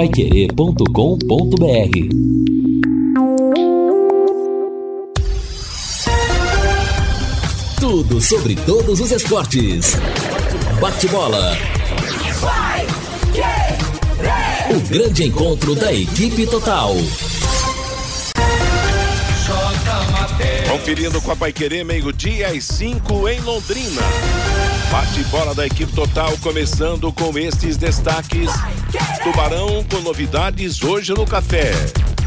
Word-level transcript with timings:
paiquerê.com.br 0.00 0.86
Tudo 7.78 8.18
sobre 8.18 8.56
todos 8.56 8.98
os 8.98 9.12
esportes. 9.12 9.98
Bate-bola. 10.80 11.54
O 14.70 14.80
grande 14.88 15.24
encontro 15.24 15.74
da 15.74 15.92
equipe 15.92 16.46
total. 16.46 16.94
Conferindo 20.70 21.20
com 21.20 21.30
a 21.30 21.36
Paiquerê, 21.36 21.84
meio-dia 21.84 22.48
às 22.48 22.64
5 22.64 23.28
em 23.28 23.40
Londrina. 23.40 24.00
Bate-bola 24.90 25.54
da 25.54 25.66
equipe 25.66 25.92
total, 25.92 26.36
começando 26.38 27.12
com 27.12 27.38
estes 27.38 27.76
destaques. 27.76 28.50
Tubarão 29.22 29.84
com 29.84 30.00
novidades 30.00 30.82
hoje 30.82 31.12
no 31.14 31.24
café. 31.24 31.70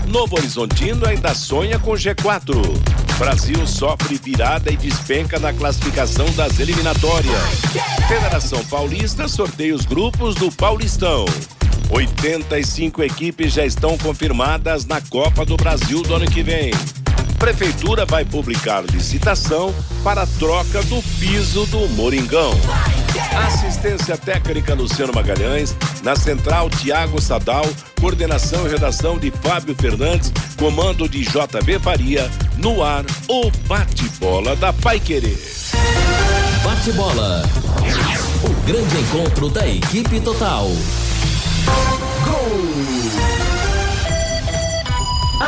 Novo 0.08 0.38
Horizontino 0.38 1.06
ainda 1.06 1.34
sonha 1.36 1.78
com 1.78 1.92
G4. 1.92 2.56
Brasil 3.18 3.68
sofre 3.68 4.16
virada 4.16 4.72
e 4.72 4.78
despenca 4.78 5.38
na 5.40 5.52
classificação 5.52 6.26
das 6.36 6.58
eliminatórias. 6.58 7.36
Federação 8.08 8.64
Paulista 8.66 9.28
sorteia 9.28 9.76
os 9.76 9.86
grupos 9.86 10.34
do 10.36 10.50
Paulistão. 10.50 11.26
85 11.90 13.04
equipes 13.04 13.52
já 13.52 13.66
estão 13.66 13.98
confirmadas 13.98 14.86
na 14.86 15.02
Copa 15.02 15.46
do 15.46 15.58
Brasil 15.58 16.02
do 16.02 16.16
ano 16.16 16.26
que 16.26 16.42
vem. 16.42 16.72
Prefeitura 17.44 18.06
vai 18.06 18.24
publicar 18.24 18.86
licitação 18.90 19.76
para 20.02 20.22
a 20.22 20.26
troca 20.26 20.82
do 20.84 21.04
piso 21.20 21.66
do 21.66 21.90
Moringão. 21.90 22.54
Assistência 23.46 24.18
técnica 24.18 24.74
Luciano 24.74 25.12
Magalhães, 25.14 25.76
na 26.04 26.16
central 26.16 26.70
Tiago 26.70 27.20
Sadal, 27.20 27.66
coordenação 28.00 28.66
e 28.66 28.70
redação 28.70 29.20
de 29.20 29.30
Fábio 29.30 29.76
Fernandes, 29.76 30.32
comando 30.58 31.10
de 31.10 31.26
JB 31.26 31.80
Faria, 31.80 32.32
no 32.56 32.82
ar 32.82 33.04
o 33.28 33.52
bate-bola 33.68 34.56
da 34.56 34.72
Paiquerê. 34.72 35.38
Bate-bola. 36.64 37.44
O 38.42 38.66
grande 38.66 38.98
encontro 39.02 39.50
da 39.50 39.68
equipe 39.68 40.22
total. 40.22 40.70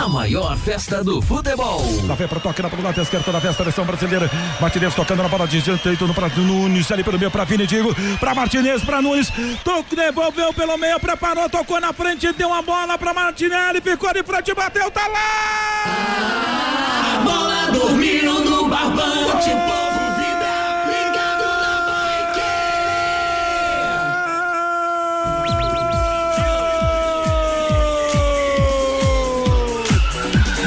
A 0.05 0.07
maior 0.07 0.55
festa 0.55 1.03
do 1.03 1.19
futebol. 1.19 1.81
Café 2.07 2.27
para 2.27 2.39
toque 2.39 2.61
na 2.61 2.69
ponta 2.69 3.01
esquerda 3.01 3.31
da 3.31 3.41
festa 3.41 3.63
seleção 3.63 3.85
brasileira. 3.85 4.29
Martinez 4.61 4.93
tocando 4.93 5.23
na 5.23 5.27
bola 5.27 5.47
de 5.47 5.59
direito 5.59 6.13
para 6.13 6.29
Nunes, 6.29 6.91
ali 6.91 7.03
pelo 7.03 7.17
meio 7.17 7.31
para 7.31 7.43
Vini 7.43 7.65
Digo, 7.65 7.89
para 8.19 8.35
Martinez, 8.35 8.83
para 8.83 9.01
Nunes. 9.01 9.33
Toco, 9.63 9.95
devolveu 9.95 10.53
pelo 10.53 10.77
meio, 10.77 10.99
preparou, 10.99 11.49
tocou 11.49 11.81
na 11.81 11.91
frente, 11.91 12.31
deu 12.33 12.49
uma 12.49 12.61
bola 12.61 12.99
para 12.99 13.15
Martinelli, 13.15 13.81
ficou 13.81 14.13
de 14.13 14.21
frente, 14.21 14.53
bateu, 14.53 14.91
tá 14.91 15.07
lá! 15.07 15.85
A 17.15 17.19
bola 17.23 17.71
dormiu 17.71 18.41
no 18.41 18.69
barbante, 18.69 19.49
povo 19.49 19.84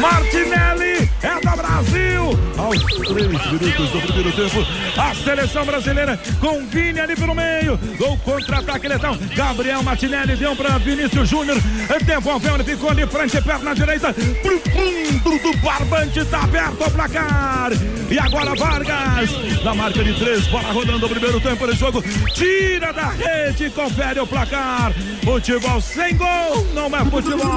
Martinelli 0.01 1.11
é 1.23 1.41
da 1.43 1.57
Brasil. 1.57 2.39
Aos 2.57 2.83
três 2.83 3.27
minutos 3.27 3.91
do 3.91 4.01
primeiro 4.01 4.33
tempo, 4.33 4.67
a 4.97 5.15
seleção 5.15 5.65
brasileira 5.65 6.19
com 6.41 6.65
Vini 6.67 7.01
ali 7.01 7.17
pelo 7.17 7.35
meio. 7.35 7.79
Gol 7.99 8.17
contra-ataque 8.19 8.89
letal. 8.89 9.17
Gabriel 9.35 9.83
Martinelli 9.83 10.37
deu 10.37 10.55
para 10.55 10.79
Vinícius 10.79 11.29
Júnior. 11.29 11.57
Devolveu, 12.05 12.55
ele 12.55 12.65
ficou 12.65 12.91
ali 12.91 13.07
frente, 13.07 13.41
perna 13.43 13.75
direita. 13.75 14.13
Pro 14.13 14.61
fundo 14.71 15.39
do 15.43 15.57
barbante, 15.59 16.25
tá 16.27 16.43
aberto 16.43 16.87
o 16.87 16.91
placar. 16.91 17.73
E 18.11 18.19
agora 18.19 18.55
Vargas, 18.55 19.31
na 19.65 19.75
marca 19.75 20.03
de 20.03 20.15
três, 20.15 20.47
bola 20.47 20.73
rodando 20.73 21.07
o 21.07 21.09
primeiro 21.09 21.41
tempo 21.41 21.67
do 21.67 21.75
jogo. 21.75 22.03
Tira 22.33 22.93
da 22.93 23.09
rede, 23.11 23.71
confere 23.71 24.21
o 24.21 24.27
placar. 24.27 24.93
Futebol 25.25 25.81
sem 25.81 26.17
gol, 26.17 26.67
não 26.75 26.87
é 26.87 27.05
futebol. 27.05 27.49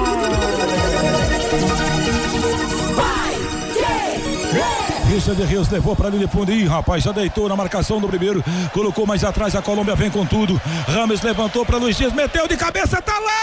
Richard 5.12 5.42
Rios 5.44 5.68
levou 5.68 5.94
para 5.94 6.08
linha 6.08 6.26
de 6.26 6.32
fundo. 6.32 6.50
Ih, 6.50 6.64
rapaz, 6.64 7.04
já 7.04 7.12
deitou 7.12 7.46
na 7.46 7.54
marcação 7.54 8.00
do 8.00 8.08
primeiro. 8.08 8.42
Colocou 8.72 9.06
mais 9.06 9.22
atrás. 9.22 9.54
A 9.54 9.60
Colômbia 9.60 9.94
vem 9.94 10.10
com 10.10 10.24
tudo. 10.24 10.58
Rames 10.88 11.20
levantou 11.20 11.66
para 11.66 11.76
Luiz 11.76 11.98
Dias. 11.98 12.14
Meteu 12.14 12.48
de 12.48 12.56
cabeça. 12.56 13.02
Tá 13.02 13.18
lá! 13.18 13.36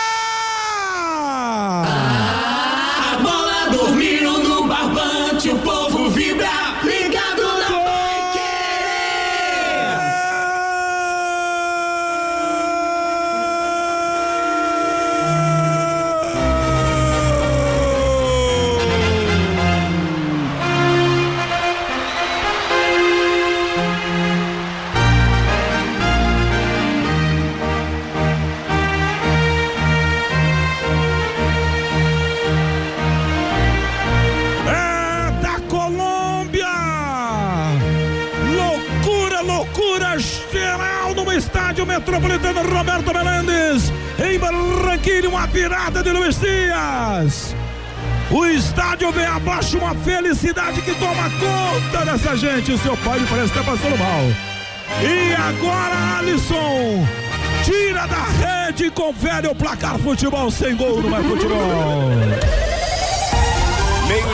A 3.14 3.18
bola 3.22 3.70
dormiu 3.72 4.40
no 4.40 4.68
barbante, 4.68 5.50
o 5.52 5.60
povo 5.60 5.79
metropolitano 42.00 42.62
Roberto 42.62 43.14
Melendes. 43.14 43.92
Em 44.18 44.40
Barranquilha, 44.40 45.28
uma 45.28 45.46
virada 45.48 46.02
de 46.02 46.12
Luiz 46.12 46.40
Dias. 46.40 47.56
O 48.32 48.46
estádio 48.46 49.12
vem 49.12 49.26
abaixo, 49.26 49.78
uma 49.78 49.94
felicidade 49.96 50.82
que 50.82 50.94
toma 50.96 51.30
conta 51.32 52.06
dessa 52.06 52.38
gente. 52.38 52.72
O 52.72 52.78
seu 52.78 52.96
pai 52.98 53.20
me 53.20 53.28
parece 53.28 53.48
estar 53.48 53.64
passando 53.64 53.98
mal. 53.98 54.22
E 55.02 55.36
agora, 55.36 56.18
Alisson. 56.20 57.06
Tira 57.64 58.08
da 58.08 58.24
rede 58.66 58.86
e 58.86 58.92
confere 58.92 59.48
o 59.48 59.56
placar. 59.56 59.98
Futebol 60.00 60.50
sem 60.50 60.76
gol 60.78 61.02
não 61.02 61.18
é 61.18 61.22
futebol. 61.22 62.69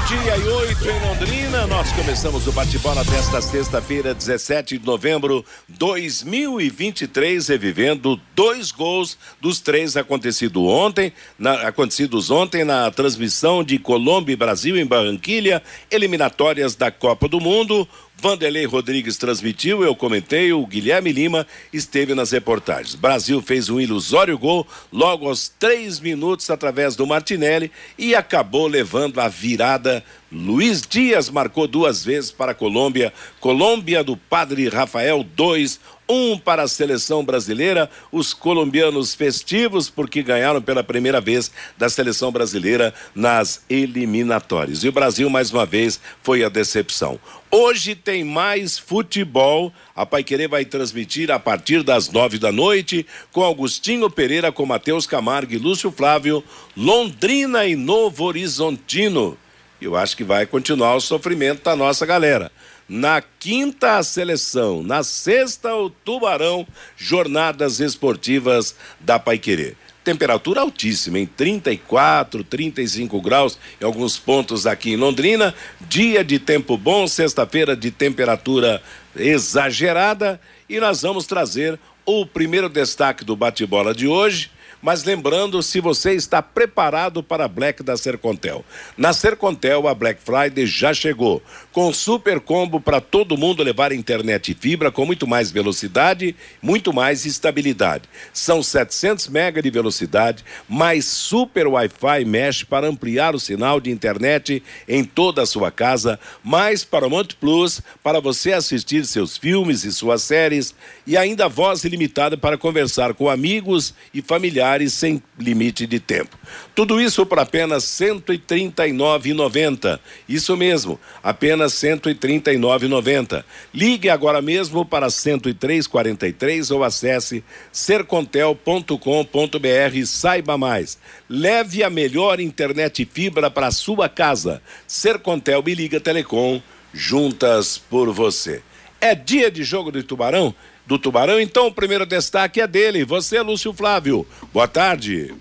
Meio-dia 0.07 0.37
e 0.37 0.47
oito 0.49 0.83
em 0.87 0.99
Londrina, 1.07 1.65
nós 1.65 1.91
começamos 1.93 2.45
o 2.47 2.51
bate-bola 2.51 3.03
desta 3.05 3.41
sexta-feira, 3.41 4.13
17 4.13 4.77
de 4.77 4.85
novembro 4.85 5.43
2023, 5.67 7.47
revivendo 7.47 8.19
dois 8.35 8.71
gols 8.71 9.17
dos 9.41 9.59
três 9.59 9.97
acontecido 9.97 10.63
ontem, 10.65 11.11
na- 11.39 11.67
acontecidos 11.67 12.29
ontem 12.29 12.63
na 12.63 12.91
transmissão 12.91 13.63
de 13.63 13.79
Colômbia 13.79 14.33
e 14.33 14.37
Brasil 14.37 14.77
em 14.77 14.85
Barranquilha, 14.85 15.63
eliminatórias 15.89 16.75
da 16.75 16.91
Copa 16.91 17.27
do 17.27 17.39
Mundo. 17.39 17.87
Vanderlei 18.25 18.65
Rodrigues 18.65 19.17
transmitiu, 19.17 19.83
eu 19.83 19.95
comentei, 19.95 20.51
o 20.51 20.65
Guilherme 20.65 21.11
Lima 21.11 21.45
esteve 21.71 22.15
nas 22.15 22.31
reportagens. 22.31 22.95
Brasil 22.95 23.39
fez 23.39 23.69
um 23.69 23.79
ilusório 23.79 24.35
gol 24.35 24.65
logo 24.91 25.27
aos 25.27 25.47
três 25.47 25.99
minutos 25.99 26.49
através 26.49 26.95
do 26.95 27.05
Martinelli 27.05 27.71
e 27.99 28.15
acabou 28.15 28.65
levando 28.65 29.19
a 29.19 29.27
virada. 29.27 30.03
Luiz 30.31 30.81
Dias 30.81 31.29
marcou 31.29 31.67
duas 31.67 32.03
vezes 32.03 32.31
para 32.31 32.53
a 32.53 32.55
Colômbia. 32.55 33.13
Colômbia 33.39 34.03
do 34.03 34.17
Padre 34.17 34.67
Rafael 34.69 35.23
2, 35.23 35.79
um 36.09 36.37
para 36.37 36.63
a 36.63 36.67
seleção 36.67 37.23
brasileira. 37.23 37.89
Os 38.11 38.33
colombianos 38.33 39.13
festivos 39.13 39.87
porque 39.87 40.23
ganharam 40.23 40.61
pela 40.61 40.83
primeira 40.83 41.21
vez 41.21 41.51
da 41.77 41.89
seleção 41.89 42.31
brasileira 42.31 42.91
nas 43.13 43.63
eliminatórias. 43.69 44.83
E 44.83 44.89
o 44.89 44.91
Brasil 44.91 45.29
mais 45.29 45.51
uma 45.51 45.65
vez 45.65 45.99
foi 46.23 46.43
a 46.43 46.49
decepção. 46.49 47.19
Hoje 47.57 47.95
tem 47.95 48.21
mais 48.25 48.77
futebol. 48.77 49.71
A 49.95 50.05
Paiquerê 50.05 50.45
vai 50.45 50.65
transmitir 50.65 51.31
a 51.31 51.39
partir 51.39 51.83
das 51.83 52.11
nove 52.11 52.37
da 52.37 52.51
noite 52.51 53.05
com 53.31 53.41
Augustinho 53.41 54.09
Pereira, 54.09 54.51
com 54.51 54.65
Matheus 54.65 55.07
Camargo 55.07 55.53
e 55.53 55.57
Lúcio 55.57 55.89
Flávio, 55.89 56.43
Londrina 56.75 57.65
e 57.65 57.73
Novo 57.73 58.25
Horizontino. 58.25 59.37
Eu 59.81 59.95
acho 59.95 60.17
que 60.17 60.23
vai 60.25 60.45
continuar 60.45 60.95
o 60.95 60.99
sofrimento 60.99 61.63
da 61.63 61.77
nossa 61.77 62.05
galera. 62.05 62.51
Na 62.89 63.21
quinta, 63.21 63.99
a 63.99 64.03
seleção. 64.03 64.83
Na 64.83 65.01
sexta, 65.01 65.73
o 65.73 65.89
Tubarão. 65.89 66.67
Jornadas 66.97 67.79
esportivas 67.79 68.75
da 68.99 69.17
Paiquerê. 69.17 69.77
Temperatura 70.05 70.61
altíssima, 70.61 71.17
em 71.17 71.25
34, 71.25 72.43
35 72.43 73.19
graus 73.19 73.57
em 73.81 73.83
alguns 73.83 74.19
pontos 74.19 74.67
aqui 74.67 74.91
em 74.91 74.95
Londrina. 74.95 75.51
Dia 75.81 76.23
de 76.23 76.37
tempo 76.37 76.77
bom, 76.77 77.07
sexta-feira 77.07 77.75
de 77.75 77.89
temperatura 77.89 78.83
exagerada. 79.15 80.39
E 80.69 80.79
nós 80.79 81.01
vamos 81.01 81.25
trazer 81.25 81.79
o 82.05 82.23
primeiro 82.23 82.69
destaque 82.69 83.25
do 83.25 83.35
bate-bola 83.35 83.95
de 83.95 84.07
hoje. 84.07 84.51
Mas 84.79 85.03
lembrando, 85.03 85.63
se 85.63 85.81
você 85.81 86.13
está 86.13 86.39
preparado 86.39 87.23
para 87.23 87.45
a 87.45 87.47
Black 87.47 87.81
da 87.81 87.97
Sercontel. 87.97 88.63
Na 88.95 89.11
Sercontel, 89.11 89.87
a 89.87 89.95
Black 89.95 90.21
Friday 90.21 90.67
já 90.67 90.93
chegou, 90.93 91.41
com 91.75 91.91
super 91.91 92.39
combo 92.39 92.79
para 92.79 93.01
todo 93.01 93.37
mundo 93.37 93.61
levar 93.61 93.91
internet 93.91 94.53
e 94.53 94.55
fibra 94.55 94.89
com 94.89 95.05
muito 95.05 95.27
mais 95.27 95.51
velocidade, 95.51 96.33
muito 96.61 96.93
mais 96.93 97.25
estabilidade. 97.25 98.07
São 98.31 98.63
700 98.63 99.27
mega 99.27 99.61
de 99.61 99.69
velocidade, 99.69 100.45
mais 100.69 101.03
super 101.03 101.67
Wi-Fi 101.67 102.23
mesh 102.23 102.63
para 102.63 102.87
ampliar 102.87 103.35
o 103.35 103.41
sinal 103.41 103.81
de 103.81 103.91
internet 103.91 104.63
em 104.87 105.03
toda 105.03 105.41
a 105.41 105.45
sua 105.45 105.69
casa, 105.69 106.17
mais 106.41 106.85
Paramount 106.85 107.35
Plus 107.41 107.81
para 108.01 108.21
você 108.21 108.53
assistir 108.53 109.05
seus 109.05 109.35
filmes 109.35 109.83
e 109.83 109.91
suas 109.91 110.21
séries 110.21 110.73
e 111.05 111.17
ainda 111.17 111.49
voz 111.49 111.83
ilimitada 111.83 112.37
para 112.37 112.57
conversar 112.57 113.13
com 113.13 113.29
amigos 113.29 113.93
e 114.13 114.21
familiares 114.21 114.93
sem 114.93 115.21
limite 115.37 115.85
de 115.85 115.99
tempo. 115.99 116.39
Tudo 116.73 117.01
isso 117.01 117.25
por 117.25 117.39
apenas 117.39 117.99
R$ 117.99 118.13
139,90. 118.13 119.99
Isso 120.29 120.55
mesmo, 120.55 120.97
apenas 121.21 121.64
R$ 121.65 121.71
139,90. 121.71 123.43
Ligue 123.73 124.09
agora 124.09 124.41
mesmo 124.41 124.85
para 124.85 125.07
10343 125.07 126.71
ou 126.71 126.83
acesse 126.83 127.43
sercontel.com.br 127.71 129.95
e 129.95 130.05
saiba 130.05 130.57
mais. 130.57 130.97
Leve 131.29 131.83
a 131.83 131.89
melhor 131.89 132.39
internet 132.39 133.07
fibra 133.11 133.51
para 133.51 133.71
sua 133.71 134.09
casa. 134.09 134.61
Sercontel 134.87 135.63
e 135.67 135.75
Liga 135.75 135.99
Telecom, 135.99 136.61
juntas 136.93 137.77
por 137.77 138.11
você. 138.11 138.61
É 138.99 139.13
dia 139.13 139.51
de 139.51 139.63
jogo 139.63 139.91
de 139.91 140.03
Tubarão? 140.03 140.53
do 140.85 140.99
Tubarão. 140.99 141.39
Então, 141.39 141.67
o 141.67 141.71
primeiro 141.71 142.05
destaque 142.05 142.61
é 142.61 142.67
dele. 142.67 143.03
Você, 143.03 143.41
Lúcio 143.41 143.73
Flávio. 143.73 144.25
Boa 144.53 144.67
tarde. 144.67 145.33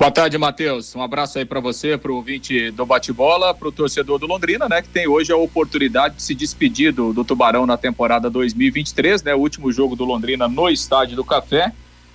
Boa 0.00 0.10
tarde, 0.10 0.38
Matheus. 0.38 0.96
Um 0.96 1.02
abraço 1.02 1.38
aí 1.38 1.44
para 1.44 1.60
você, 1.60 1.94
para 1.94 2.10
o 2.10 2.14
ouvinte 2.14 2.70
do 2.70 2.86
bate-bola, 2.86 3.52
para 3.52 3.68
o 3.68 3.70
torcedor 3.70 4.18
do 4.18 4.26
Londrina, 4.26 4.66
né, 4.66 4.80
que 4.80 4.88
tem 4.88 5.06
hoje 5.06 5.30
a 5.30 5.36
oportunidade 5.36 6.14
de 6.14 6.22
se 6.22 6.34
despedir 6.34 6.90
do, 6.90 7.12
do 7.12 7.22
Tubarão 7.22 7.66
na 7.66 7.76
temporada 7.76 8.30
2023, 8.30 9.22
né, 9.22 9.34
o 9.34 9.38
último 9.38 9.70
jogo 9.70 9.94
do 9.94 10.06
Londrina 10.06 10.48
no 10.48 10.70
Estádio 10.70 11.16
do 11.16 11.22
Café. 11.22 11.70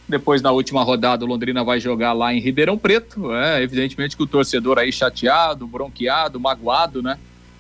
Depois, 0.10 0.42
na 0.42 0.52
última 0.52 0.82
rodada, 0.82 1.24
o 1.26 1.28
Londrina 1.28 1.64
vai 1.64 1.80
jogar 1.80 2.14
lá 2.14 2.34
em 2.34 2.40
Ribeirão 2.40 2.76
Preto. 2.76 3.32
É, 3.32 3.62
evidentemente 3.62 4.18
que 4.18 4.24
o 4.24 4.28
torcedor 4.28 4.80
aí 4.80 4.92
chateado, 4.92 5.68
bronqueado, 5.68 6.40
magoado, 6.40 7.04
né? 7.04 7.20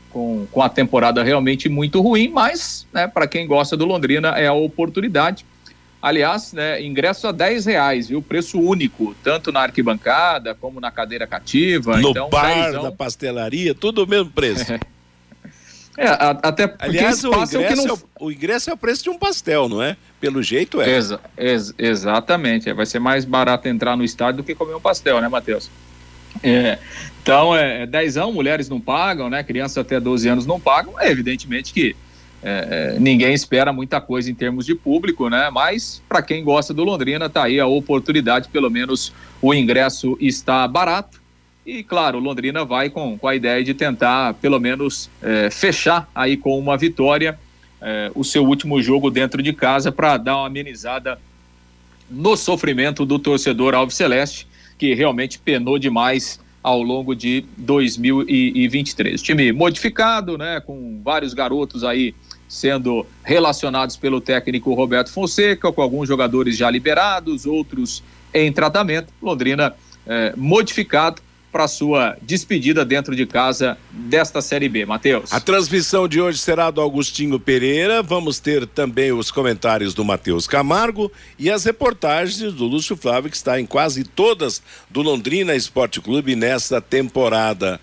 com, 0.09 0.47
com 0.51 0.63
a 0.63 0.69
temporada 0.69 1.21
realmente 1.21 1.69
muito 1.69 2.01
ruim, 2.01 2.29
mas 2.29 2.87
né, 2.91 3.07
para 3.07 3.27
quem 3.27 3.45
gosta 3.45 3.77
do 3.77 3.85
Londrina 3.85 4.29
é 4.29 4.47
a 4.47 4.53
oportunidade. 4.53 5.45
Aliás, 6.05 6.53
né, 6.53 6.83
ingresso 6.83 7.27
a 7.27 7.31
10 7.31 7.65
reais, 7.65 8.09
viu? 8.09 8.21
Preço 8.21 8.59
único, 8.59 9.15
tanto 9.23 9.51
na 9.51 9.61
arquibancada 9.61 10.53
como 10.53 10.79
na 10.79 10.91
cadeira 10.91 11.25
cativa. 11.25 11.97
No 11.97 12.11
então, 12.11 12.29
bar, 12.29 12.65
dezão... 12.65 12.83
na 12.83 12.91
pastelaria, 12.91 13.73
tudo 13.73 14.03
o 14.03 14.07
mesmo 14.07 14.29
preço. 14.29 14.71
É, 15.97 16.07
a, 16.07 16.31
até 16.43 16.67
porque 16.67 16.83
Aliás, 16.83 17.23
o 17.23 17.29
ingresso, 17.29 17.55
é 17.55 17.71
o, 17.71 17.75
não... 17.77 17.85
é 17.85 17.93
o, 17.93 18.25
o 18.25 18.29
ingresso, 18.29 18.69
é 18.69 18.73
o, 18.73 18.75
preço 18.75 19.03
de 19.03 19.09
um 19.09 19.17
pastel, 19.17 19.69
não 19.69 19.81
é? 19.81 19.95
Pelo 20.19 20.43
jeito 20.43 20.81
é. 20.81 20.89
Exa 20.89 21.21
ex 21.37 21.73
exatamente. 21.77 22.73
Vai 22.73 22.85
ser 22.85 22.99
mais 22.99 23.23
barato 23.23 23.69
entrar 23.69 23.95
no 23.95 24.03
estádio 24.03 24.41
do 24.41 24.43
que 24.43 24.53
comer 24.53 24.75
um 24.75 24.81
pastel, 24.81 25.21
né, 25.21 25.29
Matheus? 25.29 25.71
É, 26.43 26.79
então, 27.21 27.55
é, 27.55 27.83
é 27.83 27.85
dezão, 27.85 28.33
mulheres 28.33 28.67
não 28.67 28.81
pagam, 28.81 29.29
né? 29.29 29.41
Crianças 29.41 29.77
até 29.77 29.97
12 29.97 30.27
anos 30.27 30.45
não 30.45 30.59
pagam. 30.59 30.99
É 30.99 31.09
evidentemente 31.09 31.71
que 31.71 31.95
é, 32.47 32.93
é, 32.95 32.99
ninguém 32.99 33.33
espera 33.33 33.73
muita 33.73 33.99
coisa 33.99 34.29
em 34.29 34.35
termos 34.35 34.67
de 34.67 34.75
público, 34.75 35.29
né? 35.29 35.49
Mas 35.51 35.99
para 36.07 36.21
quem 36.21 36.43
gosta 36.43 36.75
do 36.75 36.83
Londrina, 36.83 37.27
tá 37.27 37.45
aí 37.45 37.59
a 37.59 37.65
oportunidade, 37.65 38.49
pelo 38.49 38.69
menos 38.69 39.11
o 39.41 39.51
ingresso 39.51 40.15
está 40.21 40.67
barato. 40.67 41.19
E 41.65 41.81
claro, 41.81 42.19
Londrina 42.19 42.63
vai 42.63 42.91
com, 42.91 43.17
com 43.17 43.27
a 43.27 43.35
ideia 43.35 43.63
de 43.63 43.73
tentar, 43.73 44.35
pelo 44.35 44.59
menos, 44.59 45.09
é, 45.23 45.49
fechar 45.49 46.07
aí 46.13 46.37
com 46.37 46.59
uma 46.59 46.77
vitória 46.77 47.39
é, 47.81 48.11
o 48.13 48.23
seu 48.23 48.45
último 48.45 48.79
jogo 48.79 49.09
dentro 49.09 49.41
de 49.41 49.51
casa 49.51 49.91
para 49.91 50.15
dar 50.15 50.37
uma 50.37 50.45
amenizada 50.45 51.19
no 52.07 52.37
sofrimento 52.37 53.07
do 53.07 53.17
torcedor 53.17 53.73
Alves 53.73 53.95
Celeste 53.95 54.47
que 54.77 54.93
realmente 54.93 55.39
penou 55.39 55.79
demais 55.79 56.39
ao 56.61 56.81
longo 56.81 57.15
de 57.15 57.43
2023. 57.57 59.21
Time 59.21 59.51
modificado, 59.51 60.37
né, 60.37 60.59
com 60.59 61.01
vários 61.03 61.33
garotos 61.33 61.83
aí 61.83 62.13
sendo 62.47 63.05
relacionados 63.23 63.97
pelo 63.97 64.21
técnico 64.21 64.73
Roberto 64.73 65.11
Fonseca, 65.11 65.71
com 65.71 65.81
alguns 65.81 66.07
jogadores 66.07 66.57
já 66.57 66.69
liberados, 66.69 67.45
outros 67.45 68.03
em 68.33 68.51
tratamento. 68.51 69.11
Londrina 69.21 69.75
eh, 70.05 70.33
modificado 70.35 71.21
para 71.55 71.69
sua 71.69 72.17
despedida 72.21 72.83
dentro 72.83 73.15
de 73.15 73.25
casa 73.25 73.77
desta 73.89 74.41
Série 74.41 74.67
B. 74.67 74.85
Matheus. 74.85 75.31
A 75.31 75.39
transmissão 75.39 76.05
de 76.05 76.19
hoje 76.19 76.37
será 76.37 76.69
do 76.69 76.81
Augustinho 76.81 77.39
Pereira. 77.39 78.03
Vamos 78.03 78.41
ter 78.41 78.67
também 78.67 79.13
os 79.13 79.31
comentários 79.31 79.93
do 79.93 80.03
Matheus 80.03 80.47
Camargo 80.47 81.09
e 81.39 81.49
as 81.49 81.63
reportagens 81.63 82.51
do 82.51 82.65
Lúcio 82.65 82.97
Flávio, 82.97 83.31
que 83.31 83.37
está 83.37 83.57
em 83.57 83.65
quase 83.65 84.03
todas 84.03 84.61
do 84.89 85.01
Londrina 85.01 85.55
Esporte 85.55 86.01
Clube 86.01 86.35
nesta 86.35 86.81
temporada. 86.81 87.79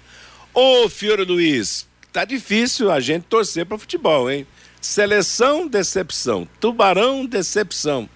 Ô, 0.52 0.86
Fiore 0.90 1.24
Luiz, 1.24 1.88
tá 2.12 2.24
difícil 2.24 2.90
a 2.90 3.00
gente 3.00 3.24
torcer 3.24 3.64
para 3.64 3.78
futebol, 3.78 4.30
hein? 4.30 4.46
Seleção, 4.80 5.66
decepção. 5.66 6.46
Tubarão, 6.60 7.24
decepção. 7.24 8.08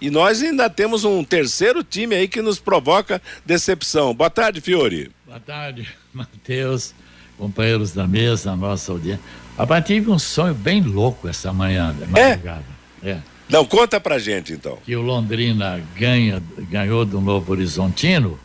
E 0.00 0.10
nós 0.10 0.42
ainda 0.42 0.68
temos 0.68 1.04
um 1.04 1.22
terceiro 1.22 1.84
time 1.84 2.14
aí 2.14 2.26
que 2.26 2.42
nos 2.42 2.58
provoca 2.58 3.20
decepção. 3.44 4.14
Boa 4.14 4.30
tarde, 4.30 4.60
Fiore. 4.60 5.10
Boa 5.26 5.40
tarde, 5.40 5.88
Matheus, 6.12 6.94
companheiros 7.38 7.92
da 7.92 8.06
mesa, 8.06 8.56
nossa 8.56 8.92
audiência. 8.92 9.22
Rapaz, 9.56 9.84
tive 9.84 10.10
um 10.10 10.18
sonho 10.18 10.54
bem 10.54 10.82
louco 10.82 11.28
essa 11.28 11.52
manhã, 11.52 11.94
madrugada. 12.08 12.64
É? 13.02 13.10
é. 13.10 13.18
Não, 13.48 13.64
conta 13.66 14.00
pra 14.00 14.18
gente 14.18 14.52
então. 14.52 14.78
Que 14.84 14.96
o 14.96 15.02
Londrina 15.02 15.82
ganha, 15.96 16.42
ganhou 16.70 17.04
do 17.04 17.20
Novo 17.20 17.52
Horizontino 17.52 18.38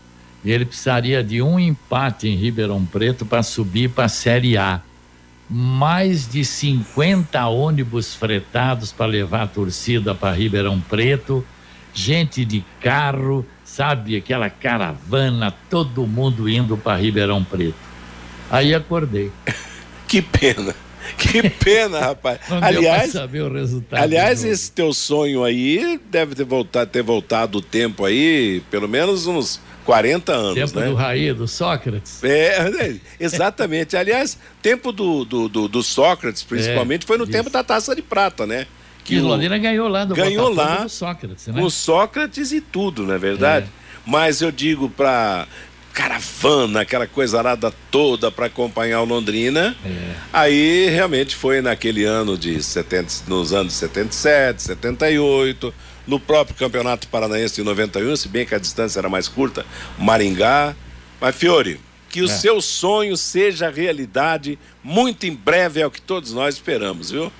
e 0.46 0.52
ele 0.52 0.64
precisaria 0.64 1.22
de 1.22 1.42
um 1.42 1.60
empate 1.60 2.30
em 2.30 2.36
Ribeirão 2.36 2.86
Preto 2.86 3.26
para 3.26 3.44
subir 3.44 3.90
para 3.90 4.06
a 4.06 4.10
Série 4.10 4.58
A. 4.58 4.80
Mais 5.50 6.28
de 6.28 6.46
50 6.46 7.46
ônibus 7.48 8.16
fretados 8.16 8.92
para 8.92 9.06
levar 9.08 9.42
a 9.44 9.48
torcida 9.48 10.16
para 10.16 10.36
Ribeirão 10.36 10.80
Preto 10.80 11.46
gente 11.96 12.44
de 12.44 12.64
carro, 12.82 13.46
sabe, 13.64 14.18
aquela 14.18 14.50
caravana, 14.50 15.52
todo 15.70 16.06
mundo 16.06 16.48
indo 16.50 16.78
para 16.78 16.98
Ribeirão 16.98 17.44
Preto. 17.44 17.74
Aí 18.52 18.76
acordei. 18.76 19.32
que 20.06 20.22
pena. 20.22 20.76
Que 21.18 21.50
pena, 21.50 22.00
rapaz. 22.00 22.40
Não 22.50 22.64
aliás, 22.64 23.12
saber 23.12 23.42
o 23.42 23.54
resultado 23.54 24.02
aliás, 24.02 24.44
esse 24.44 24.72
teu 24.72 24.94
sonho 24.94 25.44
aí 25.44 26.00
deve 26.10 26.36
ter 26.36 26.46
voltado, 26.46 26.90
ter 26.90 27.04
voltado 27.04 27.58
o 27.60 27.62
tempo 27.62 28.06
aí, 28.06 28.62
pelo 28.72 28.88
menos 28.88 29.28
uns 29.28 29.60
40 29.86 30.32
anos, 30.32 30.56
tempo 30.56 30.80
né? 30.80 30.88
do 30.88 30.96
Raí, 30.96 31.34
do 31.34 31.48
Sócrates. 31.48 32.24
É, 32.24 32.58
é 32.58 32.96
exatamente. 33.20 33.96
aliás, 33.96 34.38
tempo 34.62 34.92
do, 34.92 35.24
do, 35.24 35.48
do, 35.48 35.68
do 35.68 35.84
Sócrates, 35.84 36.44
principalmente, 36.44 37.04
é, 37.04 37.08
foi 37.08 37.18
no 37.18 37.24
isso. 37.24 37.32
tempo 37.32 37.50
da 37.50 37.64
Taça 37.64 37.96
de 37.96 38.02
Prata, 38.02 38.46
né? 38.46 38.68
que 39.06 39.20
o 39.20 39.28
Londrina 39.28 39.58
ganhou 39.60 39.88
lá 39.88 40.04
do 40.04 40.16
ganhou 40.16 40.52
lá 40.52 40.78
do 40.78 40.90
Sócrates, 40.90 41.48
né? 41.48 41.62
O 41.62 41.70
Sócrates 41.70 42.52
e 42.52 42.60
tudo, 42.60 43.04
não 43.04 43.14
é 43.14 43.20
verdade? 43.20 43.68
É. 43.68 43.86
Mas 44.06 44.42
eu 44.42 44.52
digo 44.52 44.90
para 44.90 45.48
caravana, 45.96 46.82
aquela 46.82 47.08
coisa 47.08 47.40
arada 47.40 47.74
toda 47.90 48.30
para 48.30 48.48
acompanhar 48.48 49.02
o 49.02 49.06
Londrina. 49.06 49.74
É. 49.84 50.16
Aí 50.34 50.90
realmente 50.90 51.34
foi 51.34 51.62
naquele 51.62 52.04
ano 52.04 52.38
de 52.38 52.62
70, 52.62 53.24
nos 53.30 53.54
anos 53.54 53.74
77, 53.74 54.62
78, 54.62 55.74
no 56.06 56.20
próprio 56.20 56.56
Campeonato 56.58 57.08
Paranaense 57.08 57.56
de 57.56 57.64
91, 57.64 58.14
se 58.18 58.28
bem 58.28 58.46
que 58.46 58.54
a 58.54 58.60
distância 58.60 59.00
era 59.00 59.08
mais 59.08 59.30
curta, 59.30 59.66
Maringá. 59.98 60.76
Mas 61.20 61.34
Fiore, 61.34 61.80
que 62.10 62.22
o 62.22 62.26
é. 62.26 62.28
seu 62.28 62.62
sonho 62.62 63.16
seja 63.16 63.70
realidade 63.70 64.60
muito 64.84 65.26
em 65.26 65.34
breve 65.34 65.80
é 65.80 65.88
o 65.88 65.92
que 65.92 66.02
todos 66.02 66.34
nós 66.34 66.56
esperamos, 66.56 67.10
viu? 67.10 67.32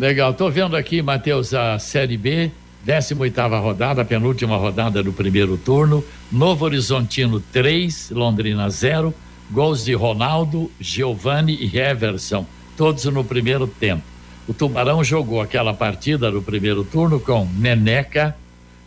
Legal, 0.00 0.32
tô 0.32 0.48
vendo 0.48 0.74
aqui, 0.76 1.02
Matheus, 1.02 1.52
a 1.52 1.78
Série 1.78 2.16
B, 2.16 2.50
18 2.88 3.38
rodada, 3.60 4.02
penúltima 4.02 4.56
rodada 4.56 5.02
do 5.02 5.12
primeiro 5.12 5.58
turno. 5.58 6.02
Novo 6.32 6.64
Horizontino 6.64 7.38
3, 7.38 8.12
Londrina 8.12 8.70
0. 8.70 9.12
Gols 9.50 9.84
de 9.84 9.92
Ronaldo, 9.92 10.70
Giovanni 10.80 11.54
e 11.60 11.78
Everson, 11.78 12.46
todos 12.78 13.04
no 13.04 13.22
primeiro 13.22 13.66
tempo. 13.66 14.02
O 14.46 14.54
Tubarão 14.54 15.04
jogou 15.04 15.42
aquela 15.42 15.74
partida 15.74 16.30
no 16.30 16.40
primeiro 16.40 16.82
turno 16.82 17.20
com 17.20 17.46
Neneca, 17.58 18.34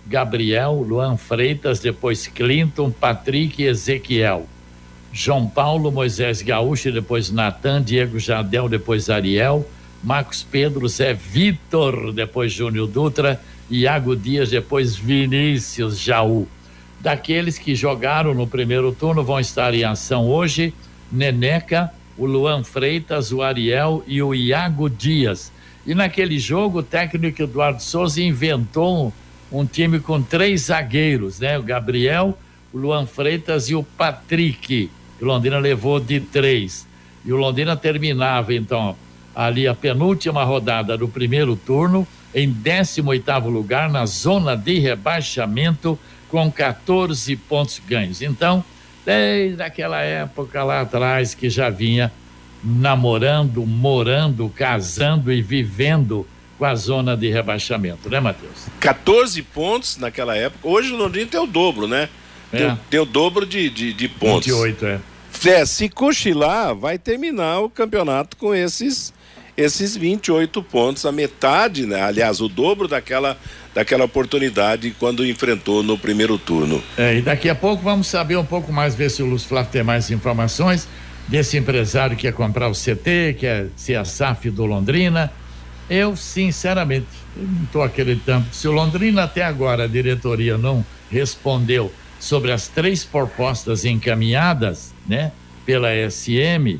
Gabriel, 0.07 0.83
Luan 0.83 1.15
Freitas, 1.15 1.79
depois 1.79 2.25
Clinton, 2.25 2.89
Patrick 2.89 3.61
e 3.61 3.67
Ezequiel. 3.67 4.47
João 5.13 5.47
Paulo, 5.47 5.91
Moisés 5.91 6.41
Gaúcho, 6.41 6.91
depois 6.91 7.29
Natan, 7.29 7.83
Diego 7.83 8.17
Jadel, 8.17 8.67
depois 8.67 9.11
Ariel. 9.11 9.63
Marcos 10.03 10.43
Pedro, 10.43 10.87
Zé 10.87 11.13
Vitor, 11.13 12.11
depois 12.11 12.51
Júnior 12.51 12.87
Dutra, 12.87 13.39
Iago 13.71 14.17
Dias, 14.17 14.49
depois 14.49 14.95
Vinícius 14.97 15.97
Jaú. 15.97 16.45
daqueles 16.99 17.57
que 17.57 17.73
jogaram 17.73 18.33
no 18.33 18.45
primeiro 18.45 18.91
turno 18.91 19.23
vão 19.23 19.39
estar 19.39 19.73
em 19.73 19.85
ação 19.85 20.27
hoje: 20.27 20.73
Neneca, 21.09 21.89
o 22.17 22.25
Luan 22.25 22.65
Freitas, 22.65 23.31
o 23.31 23.41
Ariel 23.41 24.03
e 24.05 24.21
o 24.21 24.35
Iago 24.35 24.89
Dias. 24.89 25.51
E 25.87 25.95
naquele 25.95 26.37
jogo, 26.37 26.79
o 26.79 26.83
técnico 26.83 27.41
Eduardo 27.41 27.81
Souza 27.81 28.21
inventou 28.21 29.13
um, 29.51 29.61
um 29.61 29.65
time 29.65 29.99
com 29.99 30.21
três 30.21 30.63
zagueiros, 30.63 31.39
né? 31.39 31.57
O 31.57 31.63
Gabriel, 31.63 32.37
o 32.73 32.77
Luan 32.77 33.05
Freitas 33.05 33.69
e 33.69 33.73
o 33.73 33.81
Patrick. 33.83 34.91
O 35.19 35.25
Londrina 35.25 35.57
levou 35.57 35.99
de 35.99 36.19
três. 36.19 36.85
E 37.23 37.31
o 37.31 37.37
Londrina 37.37 37.77
terminava, 37.77 38.53
então, 38.53 38.95
ali 39.33 39.65
a 39.67 39.73
penúltima 39.73 40.43
rodada 40.43 40.97
do 40.97 41.07
primeiro 41.07 41.55
turno, 41.55 42.05
em 42.33 42.49
18 42.49 43.49
lugar, 43.49 43.89
na 43.89 44.05
zona 44.05 44.55
de 44.55 44.79
rebaixamento, 44.79 45.97
com 46.29 46.51
14 46.51 47.35
pontos 47.35 47.81
ganhos. 47.87 48.21
Então, 48.21 48.63
desde 49.05 49.61
aquela 49.61 50.01
época 50.01 50.63
lá 50.63 50.81
atrás 50.81 51.35
que 51.35 51.49
já 51.49 51.69
vinha 51.69 52.11
namorando, 52.63 53.65
morando, 53.65 54.49
casando 54.49 55.31
e 55.31 55.41
vivendo 55.41 56.25
com 56.57 56.65
a 56.65 56.75
zona 56.75 57.17
de 57.17 57.29
rebaixamento, 57.29 58.07
né, 58.09 58.19
Matheus? 58.19 58.67
14 58.79 59.41
pontos 59.41 59.97
naquela 59.97 60.37
época. 60.37 60.67
Hoje 60.67 60.93
o 60.93 60.95
Londrina 60.95 61.27
tem 61.27 61.39
o 61.39 61.47
dobro, 61.47 61.87
né? 61.87 62.07
É. 62.53 62.57
Tem, 62.57 62.79
tem, 62.89 62.99
o 62.99 63.05
dobro 63.05 63.45
de, 63.45 63.69
de, 63.69 63.93
de 63.93 64.07
pontos. 64.07 64.45
28, 64.45 64.85
é. 64.85 64.99
É, 65.43 65.65
se 65.65 65.89
cochilar, 65.89 66.75
vai 66.75 66.99
terminar 66.99 67.61
o 67.61 67.69
campeonato 67.69 68.37
com 68.37 68.53
esses 68.53 69.11
esses 69.61 69.95
28 69.95 70.61
pontos, 70.63 71.05
a 71.05 71.11
metade, 71.11 71.85
né? 71.85 72.01
aliás, 72.01 72.41
o 72.41 72.47
dobro 72.47 72.87
daquela, 72.87 73.37
daquela 73.73 74.05
oportunidade 74.05 74.93
quando 74.99 75.25
enfrentou 75.25 75.83
no 75.83 75.97
primeiro 75.97 76.37
turno. 76.37 76.81
É, 76.97 77.17
e 77.17 77.21
daqui 77.21 77.49
a 77.49 77.55
pouco 77.55 77.83
vamos 77.83 78.07
saber 78.07 78.37
um 78.37 78.45
pouco 78.45 78.71
mais, 78.73 78.95
ver 78.95 79.09
se 79.09 79.21
o 79.21 79.25
Luz 79.25 79.43
Flávio 79.43 79.71
tem 79.71 79.83
mais 79.83 80.09
informações 80.09 80.87
desse 81.27 81.57
empresário 81.57 82.15
que 82.15 82.23
quer 82.23 82.33
comprar 82.33 82.67
o 82.67 82.73
CT, 82.73 83.35
que 83.39 83.45
é 83.45 83.67
ser 83.75 83.95
a 83.95 84.05
SAF 84.05 84.49
do 84.49 84.65
Londrina. 84.65 85.31
Eu, 85.89 86.15
sinceramente, 86.15 87.07
não 87.35 87.63
estou 87.63 87.83
acreditando. 87.83 88.45
Se 88.51 88.67
o 88.67 88.71
Londrina 88.71 89.23
até 89.23 89.43
agora, 89.43 89.83
a 89.83 89.87
diretoria 89.87 90.57
não 90.57 90.85
respondeu 91.09 91.91
sobre 92.19 92.51
as 92.51 92.67
três 92.67 93.03
propostas 93.03 93.83
encaminhadas, 93.83 94.93
né, 95.07 95.31
pela 95.65 95.89
SM, 96.09 96.79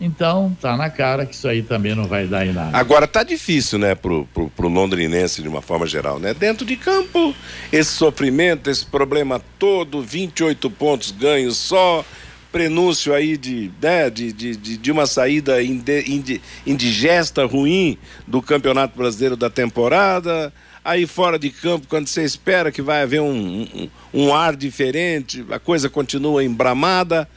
então 0.00 0.56
tá 0.60 0.76
na 0.76 0.88
cara 0.88 1.26
que 1.26 1.34
isso 1.34 1.46
aí 1.46 1.62
também 1.62 1.94
não 1.94 2.04
vai 2.04 2.26
dar 2.26 2.46
em 2.46 2.52
nada. 2.52 2.76
Agora 2.76 3.06
tá 3.06 3.22
difícil, 3.22 3.78
né, 3.78 3.94
pro, 3.94 4.26
pro, 4.32 4.48
pro 4.48 4.68
londrinense 4.68 5.42
de 5.42 5.48
uma 5.48 5.60
forma 5.60 5.86
geral, 5.86 6.18
né? 6.18 6.32
Dentro 6.32 6.64
de 6.64 6.76
campo, 6.76 7.34
esse 7.70 7.90
sofrimento, 7.90 8.70
esse 8.70 8.86
problema 8.86 9.40
todo, 9.58 10.00
28 10.00 10.70
pontos 10.70 11.10
ganhos 11.10 11.56
só, 11.56 12.04
prenúncio 12.50 13.14
aí 13.14 13.36
de, 13.36 13.70
né, 13.80 14.10
de, 14.10 14.32
de, 14.32 14.56
de, 14.56 14.76
de 14.76 14.92
uma 14.92 15.06
saída 15.06 15.62
indi, 15.62 16.40
indigesta, 16.66 17.44
ruim 17.44 17.98
do 18.26 18.40
Campeonato 18.40 18.96
Brasileiro 18.96 19.36
da 19.36 19.50
temporada. 19.50 20.52
Aí 20.82 21.06
fora 21.06 21.38
de 21.38 21.50
campo, 21.50 21.86
quando 21.88 22.06
você 22.06 22.24
espera 22.24 22.72
que 22.72 22.80
vai 22.80 23.02
haver 23.02 23.20
um, 23.20 23.68
um, 23.74 23.90
um 24.14 24.34
ar 24.34 24.56
diferente, 24.56 25.44
a 25.50 25.58
coisa 25.58 25.90
continua 25.90 26.42
embramada. 26.42 27.28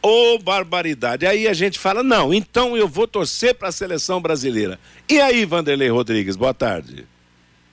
Ô 0.00 0.34
oh, 0.34 0.38
barbaridade. 0.38 1.26
Aí 1.26 1.48
a 1.48 1.52
gente 1.52 1.78
fala: 1.78 2.02
não, 2.02 2.32
então 2.32 2.76
eu 2.76 2.86
vou 2.86 3.08
torcer 3.08 3.54
para 3.54 3.68
a 3.68 3.72
seleção 3.72 4.20
brasileira. 4.20 4.78
E 5.08 5.20
aí, 5.20 5.44
Vanderlei 5.44 5.88
Rodrigues, 5.88 6.36
boa 6.36 6.54
tarde. 6.54 7.06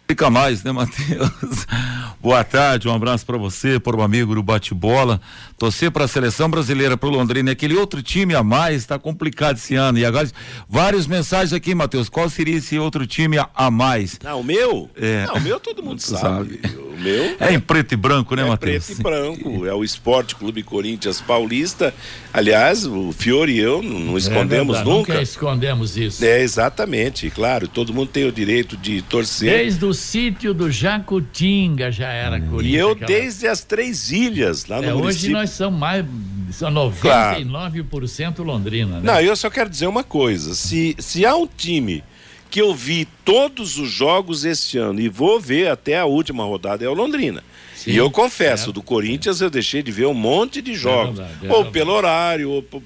Fica 0.08 0.30
mais, 0.30 0.64
né, 0.64 0.72
Matheus? 0.72 1.66
Boa 2.22 2.44
tarde, 2.44 2.88
um 2.88 2.94
abraço 2.94 3.26
para 3.26 3.38
você, 3.38 3.80
para 3.80 3.96
o 3.96 4.02
amigo 4.02 4.36
do 4.36 4.44
bate-bola. 4.44 5.20
Torcer 5.58 5.90
para 5.92 6.06
a 6.06 6.08
seleção 6.08 6.50
brasileira, 6.50 6.96
para 6.98 7.10
o 7.10 7.12
Londrina, 7.12 7.52
aquele 7.52 7.76
outro 7.76 8.04
time 8.04 8.36
a 8.36 8.44
mais, 8.44 8.78
está 8.78 9.00
complicado 9.00 9.58
esse 9.58 9.76
ano. 9.76 9.98
E 9.98 10.06
agora, 10.06 10.30
várias 10.68 11.08
mensagens 11.08 11.54
aqui, 11.54 11.74
Matheus. 11.74 12.10
Qual 12.10 12.30
seria 12.30 12.58
esse 12.58 12.78
outro 12.78 13.08
time 13.08 13.38
a, 13.38 13.50
a 13.56 13.72
mais? 13.72 14.20
Não, 14.24 14.42
o 14.42 14.44
meu? 14.44 14.90
É. 14.96 15.26
Não, 15.26 15.36
o 15.36 15.42
meu 15.42 15.60
todo 15.60 15.82
mundo 15.82 16.00
sabe. 16.04 16.60
sabe. 16.62 16.78
O 16.78 17.00
meu. 17.00 17.36
É 17.40 17.54
em 17.54 17.60
preto 17.60 17.94
e 17.94 17.98
branco, 17.98 18.36
né, 18.36 18.44
é 18.44 18.46
Matheus? 18.46 18.86
Preto 18.86 19.00
e 19.00 19.04
branco. 19.04 19.66
É 19.66 19.74
o 19.74 19.84
Esporte 19.84 20.36
Clube 20.36 20.62
Corinthians 20.62 21.22
Paulista. 21.22 21.94
Aliás, 22.32 22.86
o 22.86 23.12
Fiore 23.12 23.54
e 23.54 23.60
eu 23.60 23.82
não 23.82 24.16
é 24.16 24.18
escondemos 24.18 24.78
é 24.78 24.84
nunca. 24.84 25.14
Nunca 25.14 25.22
escondemos 25.22 25.98
isso. 25.98 26.24
É, 26.24 26.42
exatamente, 26.42 27.30
claro. 27.32 27.68
Todo 27.68 27.94
mundo 27.94 28.10
tem 28.10 28.26
o 28.26 28.32
direito 28.32 28.78
de 28.78 29.02
torcer. 29.02 29.52
Desde 29.52 29.86
o 29.86 29.94
sítio 29.96 30.54
do 30.54 30.70
Jacutinga 30.70 31.92
já 31.92 32.10
era 32.10 32.38
hum. 32.38 32.48
Corinthians. 32.50 32.74
E 32.74 32.76
eu 32.76 32.92
aquela... 32.92 33.08
desde 33.08 33.48
as 33.48 33.64
Três 33.64 34.12
Ilhas, 34.12 34.66
lá 34.66 34.82
no 34.82 34.90
é, 34.90 34.94
município. 34.94 35.28
Hoje 35.28 35.34
nós 35.34 35.50
somos 35.50 35.80
mais, 35.80 36.06
são 36.52 36.72
99% 36.72 37.00
claro. 37.00 38.44
Londrina, 38.44 39.00
né? 39.00 39.14
Não, 39.14 39.22
eu 39.22 39.36
só 39.36 39.50
quero 39.50 39.70
dizer 39.70 39.88
uma 39.88 40.04
coisa, 40.04 40.54
se, 40.54 40.96
se 41.00 41.26
há 41.26 41.36
um 41.36 41.48
time 41.48 42.04
que 42.50 42.62
eu 42.62 42.74
vi 42.74 43.06
todos 43.26 43.78
os 43.78 43.90
jogos 43.90 44.46
este 44.46 44.78
ano 44.78 45.02
e 45.02 45.10
vou 45.10 45.40
ver 45.40 45.70
até 45.70 46.00
a 46.00 46.06
última 46.06 46.44
rodada 46.46 46.86
é 46.86 46.88
o 46.88 46.94
Londrina. 46.94 47.44
Sim, 47.76 47.92
e 47.92 47.98
eu 47.98 48.10
confesso, 48.10 48.72
do 48.72 48.82
Corinthians 48.82 49.42
eu 49.42 49.50
deixei 49.50 49.84
de 49.84 49.92
ver 49.92 50.06
um 50.06 50.14
monte 50.14 50.62
de 50.62 50.74
jogos. 50.74 51.20
É 51.20 51.24
verdade, 51.24 51.48
é 51.48 51.54
ou 51.54 51.66
pelo 51.66 51.92
horário, 51.92 52.50
ou 52.50 52.64
por, 52.64 52.82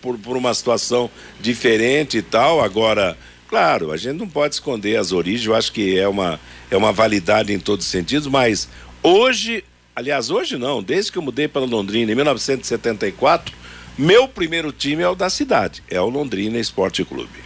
por, 0.00 0.18
por 0.18 0.36
uma 0.36 0.54
situação 0.54 1.10
diferente 1.40 2.18
e 2.18 2.22
tal. 2.22 2.62
Agora, 2.62 3.18
Claro, 3.48 3.92
a 3.92 3.96
gente 3.96 4.18
não 4.18 4.28
pode 4.28 4.54
esconder 4.54 4.96
as 4.96 5.10
origens, 5.10 5.46
eu 5.46 5.54
acho 5.54 5.72
que 5.72 5.98
é 5.98 6.06
uma, 6.06 6.38
é 6.70 6.76
uma 6.76 6.92
validade 6.92 7.50
em 7.50 7.58
todos 7.58 7.86
os 7.86 7.90
sentidos, 7.90 8.26
mas 8.26 8.68
hoje, 9.02 9.64
aliás, 9.96 10.30
hoje 10.30 10.58
não, 10.58 10.82
desde 10.82 11.10
que 11.10 11.16
eu 11.16 11.22
mudei 11.22 11.48
para 11.48 11.62
Londrina 11.62 12.12
em 12.12 12.14
1974, 12.14 13.56
meu 13.96 14.28
primeiro 14.28 14.70
time 14.70 15.02
é 15.02 15.08
o 15.08 15.14
da 15.14 15.30
cidade, 15.30 15.82
é 15.90 15.98
o 15.98 16.10
Londrina 16.10 16.58
Esporte 16.58 17.02
Clube. 17.06 17.40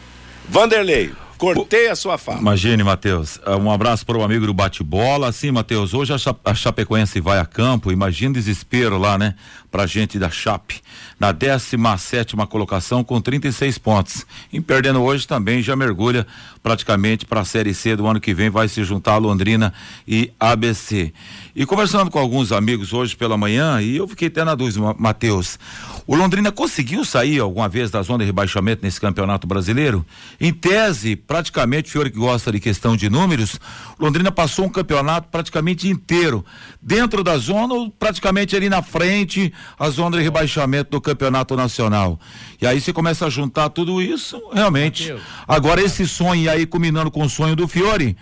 Vanderlei, 0.49 1.13
Cortei 1.43 1.89
a 1.89 1.97
sua 1.97 2.17
fala. 2.17 2.39
Imagine, 2.39 2.85
Matheus. 2.85 3.41
Ah, 3.45 3.57
um 3.57 3.69
abraço 3.69 4.07
para 4.07 4.17
o 4.17 4.23
amigo 4.23 4.47
do 4.47 4.55
bate-bola. 4.55 5.33
Sim, 5.33 5.51
Matheus, 5.51 5.93
hoje 5.93 6.13
a, 6.45 6.55
Chapecoense 6.55 7.21
vai 7.21 7.41
a 7.41 7.45
campo. 7.45 7.91
Imagina 7.91 8.35
desespero 8.35 8.97
lá, 8.97 9.19
né? 9.19 9.35
Pra 9.69 9.85
gente 9.85 10.21
da 10.21 10.31
Chape. 10.31 10.81
Na 11.19 11.33
17 11.33 12.37
colocação 12.49 13.03
com 13.03 13.21
36 13.21 13.77
pontos. 13.77 14.25
E 14.53 14.61
perdendo 14.61 15.03
hoje 15.03 15.27
também 15.27 15.61
já 15.61 15.75
mergulha 15.75 16.25
praticamente 16.63 17.27
para 17.27 17.41
a 17.41 17.45
Série 17.45 17.75
C 17.75 17.97
do 17.97 18.07
ano 18.07 18.21
que 18.21 18.33
vem. 18.33 18.49
Vai 18.49 18.69
se 18.69 18.85
juntar 18.85 19.15
a 19.15 19.19
Londrina 19.19 19.75
e 20.07 20.33
ABC. 20.39 21.13
E 21.55 21.67
conversando 21.67 22.11
com 22.11 22.19
alguns 22.19 22.51
amigos 22.51 22.95
hoje 22.95 23.15
pela 23.15 23.37
manhã, 23.37 23.79
e 23.83 23.99
eu 23.99 24.09
fiquei 24.09 24.29
até 24.29 24.43
na 24.43 24.55
dúvida, 24.55 24.95
Matheus. 24.99 25.59
O 26.07 26.17
Londrina 26.17 26.51
conseguiu 26.51 27.05
sair 27.05 27.41
alguma 27.41 27.69
vez 27.69 27.91
da 27.91 28.01
zona 28.01 28.21
de 28.21 28.25
rebaixamento 28.25 28.83
nesse 28.83 28.99
campeonato 28.99 29.47
brasileiro? 29.47 30.05
Em 30.41 30.51
tese, 30.51 31.15
praticamente, 31.15 31.91
o 31.91 31.93
senhor 31.93 32.11
que 32.11 32.19
gosta 32.19 32.51
de 32.51 32.59
questão 32.59 32.97
de 32.97 33.11
números, 33.11 33.61
Londrina 34.01 34.33
passou 34.33 34.65
um 34.65 34.69
campeonato 34.71 35.29
praticamente 35.29 35.89
inteiro 35.89 36.43
dentro 36.81 37.23
da 37.23 37.37
zona 37.37 37.75
ou 37.75 37.91
praticamente 37.91 38.57
ali 38.57 38.71
na 38.71 38.81
frente, 38.81 39.53
a 39.79 39.91
zona 39.91 40.17
de 40.17 40.23
rebaixamento 40.23 40.91
do 40.91 41.03
campeonato 41.03 41.55
nacional. 41.55 42.19
E 42.63 42.67
aí 42.67 42.81
você 42.81 42.95
começa 42.95 43.27
a 43.27 43.31
juntar 43.31 43.69
tudo 43.69 44.01
isso, 44.01 44.41
realmente. 44.55 45.15
Agora 45.47 45.83
esse 45.83 46.09
sonho 46.09 46.51
aí 46.51 46.65
combinando 46.65 47.11
com 47.11 47.23
o 47.23 47.29
sonho 47.29 47.55
do 47.55 47.69
Fiore, 47.69 48.17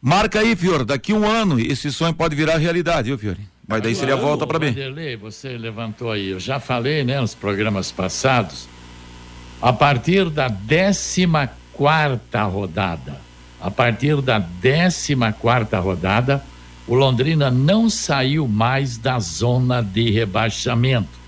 marca 0.00 0.40
aí, 0.40 0.54
Fiore, 0.56 0.84
daqui 0.84 1.12
um 1.12 1.26
ano 1.26 1.58
esse 1.60 1.92
sonho 1.92 2.14
pode 2.14 2.34
virar 2.34 2.56
realidade, 2.58 3.08
viu, 3.08 3.18
Fiore? 3.18 3.40
Mas 3.66 3.82
daí 3.82 3.94
seria 3.94 4.16
volta 4.16 4.46
para 4.46 4.58
mim. 4.58 4.74
Você 5.20 5.58
levantou 5.58 6.10
aí, 6.10 6.30
eu 6.30 6.40
já 6.40 6.58
falei, 6.58 7.04
né, 7.04 7.20
nos 7.20 7.34
programas 7.34 7.92
passados, 7.92 8.66
a 9.60 9.72
partir 9.72 10.30
da 10.30 10.48
14 10.48 11.26
quarta 11.74 12.44
rodada, 12.44 13.20
a 13.60 13.70
partir 13.70 14.22
da 14.22 14.40
14 14.40 15.14
quarta 15.38 15.78
rodada, 15.78 16.42
o 16.86 16.94
Londrina 16.94 17.50
não 17.50 17.90
saiu 17.90 18.48
mais 18.48 18.96
da 18.96 19.18
zona 19.18 19.82
de 19.82 20.10
rebaixamento. 20.10 21.18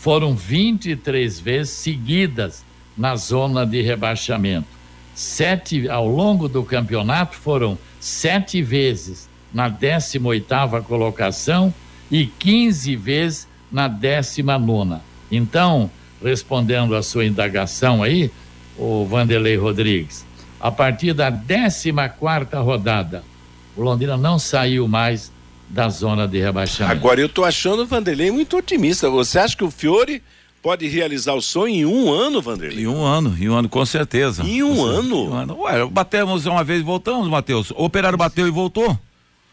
Foram 0.00 0.34
23 0.34 1.38
vezes 1.38 1.74
seguidas 1.74 2.64
na 2.96 3.16
zona 3.16 3.66
de 3.66 3.82
rebaixamento. 3.82 4.68
Sete 5.14 5.88
ao 5.88 6.08
longo 6.08 6.48
do 6.48 6.62
campeonato 6.62 7.36
foram 7.36 7.76
sete 8.00 8.62
vezes 8.62 9.28
na 9.52 9.70
18ª 9.70 10.82
colocação 10.82 11.72
e 12.10 12.26
15 12.26 12.96
vezes 12.96 13.48
na 13.70 13.88
19 13.88 15.00
Então, 15.30 15.90
respondendo 16.22 16.94
a 16.94 17.02
sua 17.02 17.24
indagação 17.24 18.02
aí, 18.02 18.30
o 18.78 19.04
Vanderlei 19.04 19.56
Rodrigues, 19.56 20.24
a 20.60 20.70
partir 20.70 21.12
da 21.12 21.30
14 21.30 21.90
rodada, 22.62 23.24
o 23.76 23.82
Londrina 23.82 24.16
não 24.16 24.38
saiu 24.38 24.86
mais 24.86 25.32
da 25.68 25.88
zona 25.88 26.28
de 26.28 26.38
rebaixamento. 26.38 26.96
Agora 26.96 27.20
eu 27.20 27.26
estou 27.26 27.44
achando 27.44 27.82
o 27.82 27.86
Vanderlei 27.86 28.30
muito 28.30 28.56
otimista. 28.56 29.10
Você 29.10 29.38
acha 29.38 29.56
que 29.56 29.64
o 29.64 29.70
Fiore 29.70 30.22
pode 30.66 30.88
realizar 30.88 31.32
o 31.34 31.40
sonho 31.40 31.72
em 31.76 31.86
um 31.86 32.12
ano, 32.12 32.42
Vanderlei? 32.42 32.82
Em 32.82 32.86
um 32.88 33.04
ano, 33.04 33.36
em 33.38 33.48
um 33.48 33.54
ano, 33.54 33.68
com 33.68 33.86
certeza. 33.86 34.42
Em 34.42 34.64
um, 34.64 34.84
ano? 34.84 35.14
Em 35.14 35.28
um 35.28 35.32
ano? 35.32 35.60
Ué, 35.60 35.86
batemos 35.86 36.44
uma 36.44 36.64
vez 36.64 36.80
e 36.80 36.82
voltamos, 36.82 37.28
Matheus. 37.28 37.70
O 37.70 37.84
operário 37.84 38.18
bateu 38.18 38.48
e 38.48 38.50
voltou. 38.50 38.98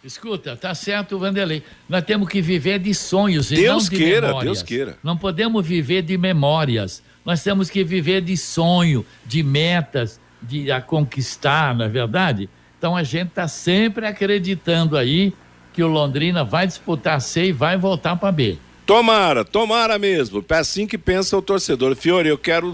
Escuta, 0.03 0.57
tá 0.57 0.73
certo, 0.73 1.19
Vanderlei. 1.19 1.61
Nós 1.87 2.03
temos 2.03 2.27
que 2.27 2.41
viver 2.41 2.79
de 2.79 2.95
sonhos 2.95 3.51
e 3.51 3.57
Deus 3.57 3.83
não 3.83 3.89
de 3.91 3.95
queira, 3.95 4.27
memórias. 4.29 4.43
Deus 4.43 4.63
queira. 4.63 4.97
Não 5.03 5.15
podemos 5.15 5.63
viver 5.63 6.01
de 6.01 6.17
memórias. 6.17 7.03
Nós 7.23 7.43
temos 7.43 7.69
que 7.69 7.83
viver 7.83 8.19
de 8.19 8.35
sonho, 8.35 9.05
de 9.23 9.43
metas, 9.43 10.19
de 10.41 10.71
a 10.71 10.81
conquistar, 10.81 11.75
não 11.75 11.85
é 11.85 11.89
verdade? 11.89 12.49
Então 12.79 12.95
a 12.97 13.03
gente 13.03 13.27
está 13.27 13.47
sempre 13.47 14.07
acreditando 14.07 14.97
aí 14.97 15.31
que 15.73 15.83
o 15.83 15.87
Londrina 15.87 16.43
vai 16.43 16.65
disputar 16.65 17.21
C 17.21 17.49
e 17.49 17.51
vai 17.51 17.77
voltar 17.77 18.15
para 18.15 18.31
B. 18.31 18.57
Tomara, 18.85 19.45
tomara 19.45 19.97
mesmo. 19.97 20.43
É 20.47 20.55
assim 20.55 20.85
que 20.85 20.97
pensa 20.97 21.37
o 21.37 21.41
torcedor. 21.41 21.95
Fiore, 21.95 22.29
eu 22.29 22.37
quero 22.37 22.73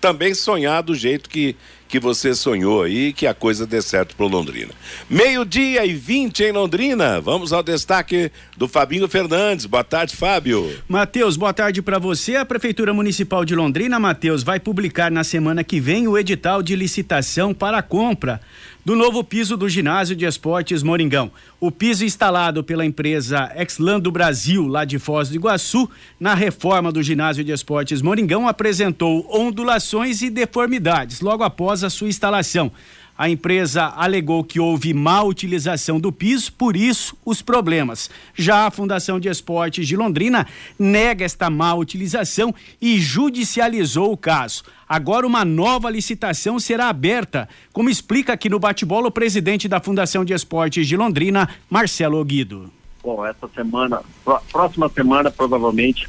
também 0.00 0.34
sonhar 0.34 0.82
do 0.82 0.94
jeito 0.94 1.30
que, 1.30 1.56
que 1.88 1.98
você 1.98 2.34
sonhou 2.34 2.82
aí, 2.82 3.10
que 3.10 3.26
a 3.26 3.32
coisa 3.32 3.66
dê 3.66 3.80
certo 3.80 4.14
pro 4.14 4.28
Londrina. 4.28 4.70
Meio-dia 5.08 5.86
e 5.86 5.94
20 5.94 6.42
em 6.42 6.52
Londrina. 6.52 7.22
Vamos 7.22 7.54
ao 7.54 7.62
destaque 7.62 8.30
do 8.54 8.68
Fabinho 8.68 9.08
Fernandes. 9.08 9.64
Boa 9.64 9.82
tarde, 9.82 10.14
Fábio. 10.14 10.70
Matheus, 10.86 11.38
boa 11.38 11.54
tarde 11.54 11.80
para 11.80 11.98
você. 11.98 12.36
A 12.36 12.44
Prefeitura 12.44 12.92
Municipal 12.92 13.46
de 13.46 13.54
Londrina, 13.54 13.98
Matheus, 13.98 14.42
vai 14.42 14.60
publicar 14.60 15.10
na 15.10 15.24
semana 15.24 15.64
que 15.64 15.80
vem 15.80 16.06
o 16.06 16.18
edital 16.18 16.62
de 16.62 16.76
licitação 16.76 17.54
para 17.54 17.78
a 17.78 17.82
compra 17.82 18.42
do 18.84 18.94
novo 18.94 19.24
piso 19.24 19.56
do 19.56 19.66
ginásio 19.66 20.14
de 20.14 20.26
esportes 20.26 20.82
Moringão. 20.82 21.32
O 21.58 21.70
piso 21.70 22.04
instalado 22.04 22.62
pela 22.62 22.84
empresa 22.84 23.50
Exlan 23.56 23.98
do 23.98 24.12
Brasil, 24.12 24.66
lá 24.66 24.84
de 24.84 24.98
Foz 24.98 25.30
do 25.30 25.36
Iguaçu, 25.36 25.88
na 26.20 26.34
reforma 26.34 26.92
do 26.92 27.02
ginásio 27.02 27.42
de 27.42 27.50
esportes 27.50 28.02
Moringão, 28.02 28.46
apresentou 28.46 29.26
ondulações 29.30 30.20
e 30.20 30.28
deformidades 30.28 31.20
logo 31.20 31.42
após 31.42 31.82
a 31.82 31.88
sua 31.88 32.08
instalação. 32.08 32.70
A 33.16 33.28
empresa 33.30 33.92
alegou 33.96 34.42
que 34.42 34.58
houve 34.58 34.92
má 34.92 35.22
utilização 35.22 36.00
do 36.00 36.10
piso, 36.10 36.52
por 36.52 36.76
isso 36.76 37.16
os 37.24 37.40
problemas. 37.40 38.10
Já 38.34 38.66
a 38.66 38.70
Fundação 38.72 39.20
de 39.20 39.28
Esportes 39.28 39.86
de 39.86 39.96
Londrina 39.96 40.44
nega 40.76 41.24
esta 41.24 41.48
má 41.48 41.72
utilização 41.74 42.52
e 42.82 42.98
judicializou 42.98 44.12
o 44.12 44.16
caso. 44.16 44.64
Agora 44.88 45.24
uma 45.26 45.44
nova 45.44 45.88
licitação 45.88 46.58
será 46.58 46.88
aberta, 46.88 47.48
como 47.72 47.88
explica 47.88 48.32
aqui 48.32 48.48
no 48.48 48.58
bate-bola 48.58 49.06
o 49.06 49.12
presidente 49.12 49.68
da 49.68 49.78
Fundação 49.80 50.24
de 50.24 50.32
Esportes 50.32 50.86
de 50.88 50.96
Londrina, 50.96 51.48
Marcelo 51.70 52.24
Guido. 52.24 52.68
Bom, 53.00 53.24
essa 53.24 53.46
semana, 53.54 54.00
pró- 54.24 54.42
próxima 54.50 54.88
semana 54.88 55.30
provavelmente 55.30 56.08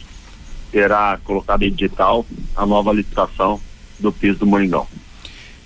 será 0.71 1.19
colocada 1.23 1.63
em 1.63 1.71
digital 1.71 2.25
a 2.55 2.65
nova 2.65 2.91
licitação 2.91 3.61
do 3.99 4.11
piso 4.11 4.39
do 4.39 4.45
Moringão. 4.47 4.87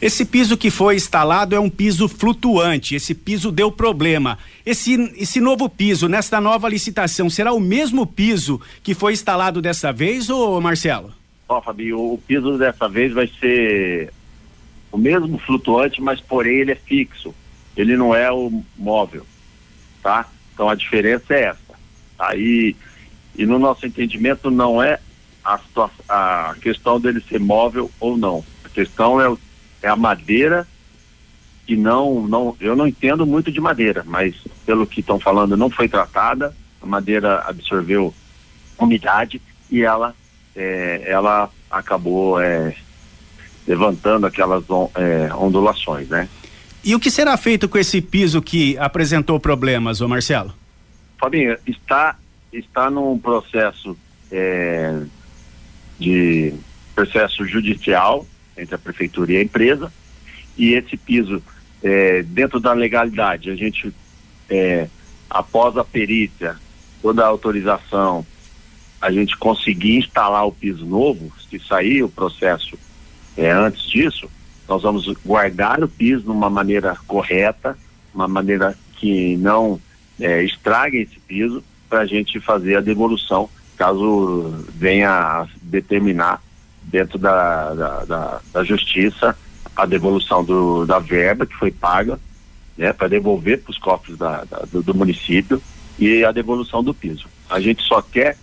Esse 0.01 0.23
piso 0.23 0.55
que 0.55 0.69
foi 0.71 0.95
instalado 0.95 1.53
é 1.55 1.59
um 1.59 1.69
piso 1.69 2.07
flutuante. 2.07 2.95
Esse 2.95 3.13
piso 3.13 3.51
deu 3.51 3.69
problema. 3.69 4.37
Esse, 4.65 4.93
esse 5.17 5.41
novo 5.41 5.67
piso, 5.67 6.07
nesta 6.07 6.39
nova 6.39 6.69
licitação, 6.69 7.29
será 7.29 7.51
o 7.51 7.59
mesmo 7.59 8.05
piso 8.07 8.61
que 8.81 8.93
foi 8.93 9.11
instalado 9.13 9.61
dessa 9.61 9.91
vez, 9.91 10.29
ô 10.29 10.61
Marcelo? 10.61 11.11
Ó, 11.49 11.61
Fabinho, 11.61 11.99
o 11.99 12.17
piso 12.25 12.57
dessa 12.57 12.87
vez 12.87 13.11
vai 13.11 13.27
ser 13.39 14.13
o 14.91 14.97
mesmo 14.97 15.37
flutuante, 15.39 16.01
mas 16.01 16.21
porém 16.21 16.59
ele 16.59 16.71
é 16.71 16.75
fixo. 16.75 17.35
Ele 17.75 17.97
não 17.97 18.15
é 18.15 18.31
o 18.31 18.63
móvel, 18.77 19.25
tá? 20.01 20.29
Então 20.53 20.69
a 20.69 20.75
diferença 20.75 21.33
é 21.33 21.43
essa. 21.45 21.79
Aí, 22.17 22.75
e 23.37 23.45
no 23.45 23.59
nosso 23.59 23.85
entendimento 23.85 24.49
não 24.49 24.81
é 24.81 24.99
a, 25.43 25.59
a 26.07 26.55
questão 26.61 26.99
dele 27.01 27.21
ser 27.27 27.39
móvel 27.39 27.91
ou 27.99 28.17
não. 28.17 28.43
A 28.63 28.69
questão 28.69 29.19
é, 29.19 29.27
o- 29.29 29.39
é 29.81 29.87
a 29.87 29.95
madeira 29.95 30.67
que 31.65 31.75
não, 31.75 32.27
não, 32.27 32.55
eu 32.59 32.75
não 32.75 32.87
entendo 32.87 33.25
muito 33.25 33.51
de 33.51 33.61
madeira, 33.61 34.03
mas 34.05 34.35
pelo 34.65 34.87
que 34.87 35.01
estão 35.01 35.19
falando 35.19 35.55
não 35.55 35.69
foi 35.69 35.87
tratada, 35.87 36.55
a 36.81 36.85
madeira 36.85 37.43
absorveu 37.45 38.13
umidade 38.77 39.41
e 39.69 39.83
ela 39.83 40.15
é, 40.55 41.03
ela 41.05 41.49
acabou 41.69 42.39
é, 42.41 42.75
levantando 43.67 44.25
aquelas 44.25 44.67
on- 44.69 44.89
é, 44.95 45.31
ondulações, 45.35 46.09
né? 46.09 46.27
E 46.83 46.95
o 46.95 46.99
que 46.99 47.11
será 47.11 47.37
feito 47.37 47.69
com 47.69 47.77
esse 47.77 48.01
piso 48.01 48.41
que 48.41 48.77
apresentou 48.77 49.39
problemas, 49.39 50.01
ô 50.01 50.07
Marcelo? 50.07 50.53
Fabinho, 51.19 51.55
está 51.67 52.15
está 52.51 52.89
num 52.89 53.19
processo 53.19 53.95
é, 54.31 55.01
de 55.99 56.53
processo 56.95 57.45
judicial 57.45 58.25
entre 58.59 58.75
a 58.75 58.79
prefeitura 58.79 59.31
e 59.31 59.37
a 59.37 59.43
empresa. 59.43 59.91
E 60.57 60.73
esse 60.73 60.97
piso 60.97 61.41
é, 61.83 62.23
dentro 62.23 62.59
da 62.59 62.73
legalidade 62.73 63.49
a 63.49 63.55
gente 63.55 63.93
é, 64.49 64.87
após 65.29 65.77
a 65.77 65.83
perícia 65.83 66.55
toda 67.01 67.23
a 67.23 67.27
autorização 67.27 68.25
a 69.01 69.11
gente 69.11 69.37
conseguir 69.37 69.97
instalar 69.97 70.45
o 70.45 70.51
piso 70.51 70.85
novo 70.85 71.31
se 71.49 71.59
sair 71.59 72.03
o 72.03 72.09
processo 72.09 72.77
é, 73.37 73.49
antes 73.51 73.83
disso 73.83 74.29
nós 74.67 74.83
vamos 74.83 75.05
guardar 75.25 75.81
o 75.83 75.87
piso 75.87 76.23
de 76.23 76.29
uma 76.29 76.49
maneira 76.49 76.97
correta 77.07 77.77
uma 78.13 78.27
maneira 78.27 78.77
que 78.97 79.37
não 79.37 79.79
é, 80.19 80.43
estrague 80.43 80.97
esse 80.97 81.19
piso 81.19 81.63
para 81.89 82.01
a 82.01 82.05
gente 82.05 82.39
fazer 82.39 82.75
a 82.75 82.81
devolução 82.81 83.49
caso 83.77 84.65
venha 84.75 85.09
a 85.09 85.47
determinar 85.61 86.41
dentro 86.89 87.17
da, 87.17 87.73
da, 87.73 88.05
da, 88.05 88.41
da 88.51 88.63
justiça 88.63 89.35
a 89.75 89.85
devolução 89.85 90.43
do, 90.43 90.85
da 90.85 90.99
verba 90.99 91.45
que 91.45 91.55
foi 91.55 91.71
paga 91.71 92.19
né, 92.77 92.91
para 92.91 93.07
devolver 93.07 93.61
para 93.61 93.71
os 93.71 93.77
cofres 93.77 94.17
da, 94.17 94.43
da- 94.43 94.65
do, 94.71 94.81
do 94.83 94.93
município 94.95 95.61
e 95.97 96.23
a 96.25 96.31
devolução 96.31 96.83
do 96.83 96.93
piso. 96.93 97.27
A 97.49 97.59
gente 97.59 97.81
só 97.83 98.01
quer 98.01 98.37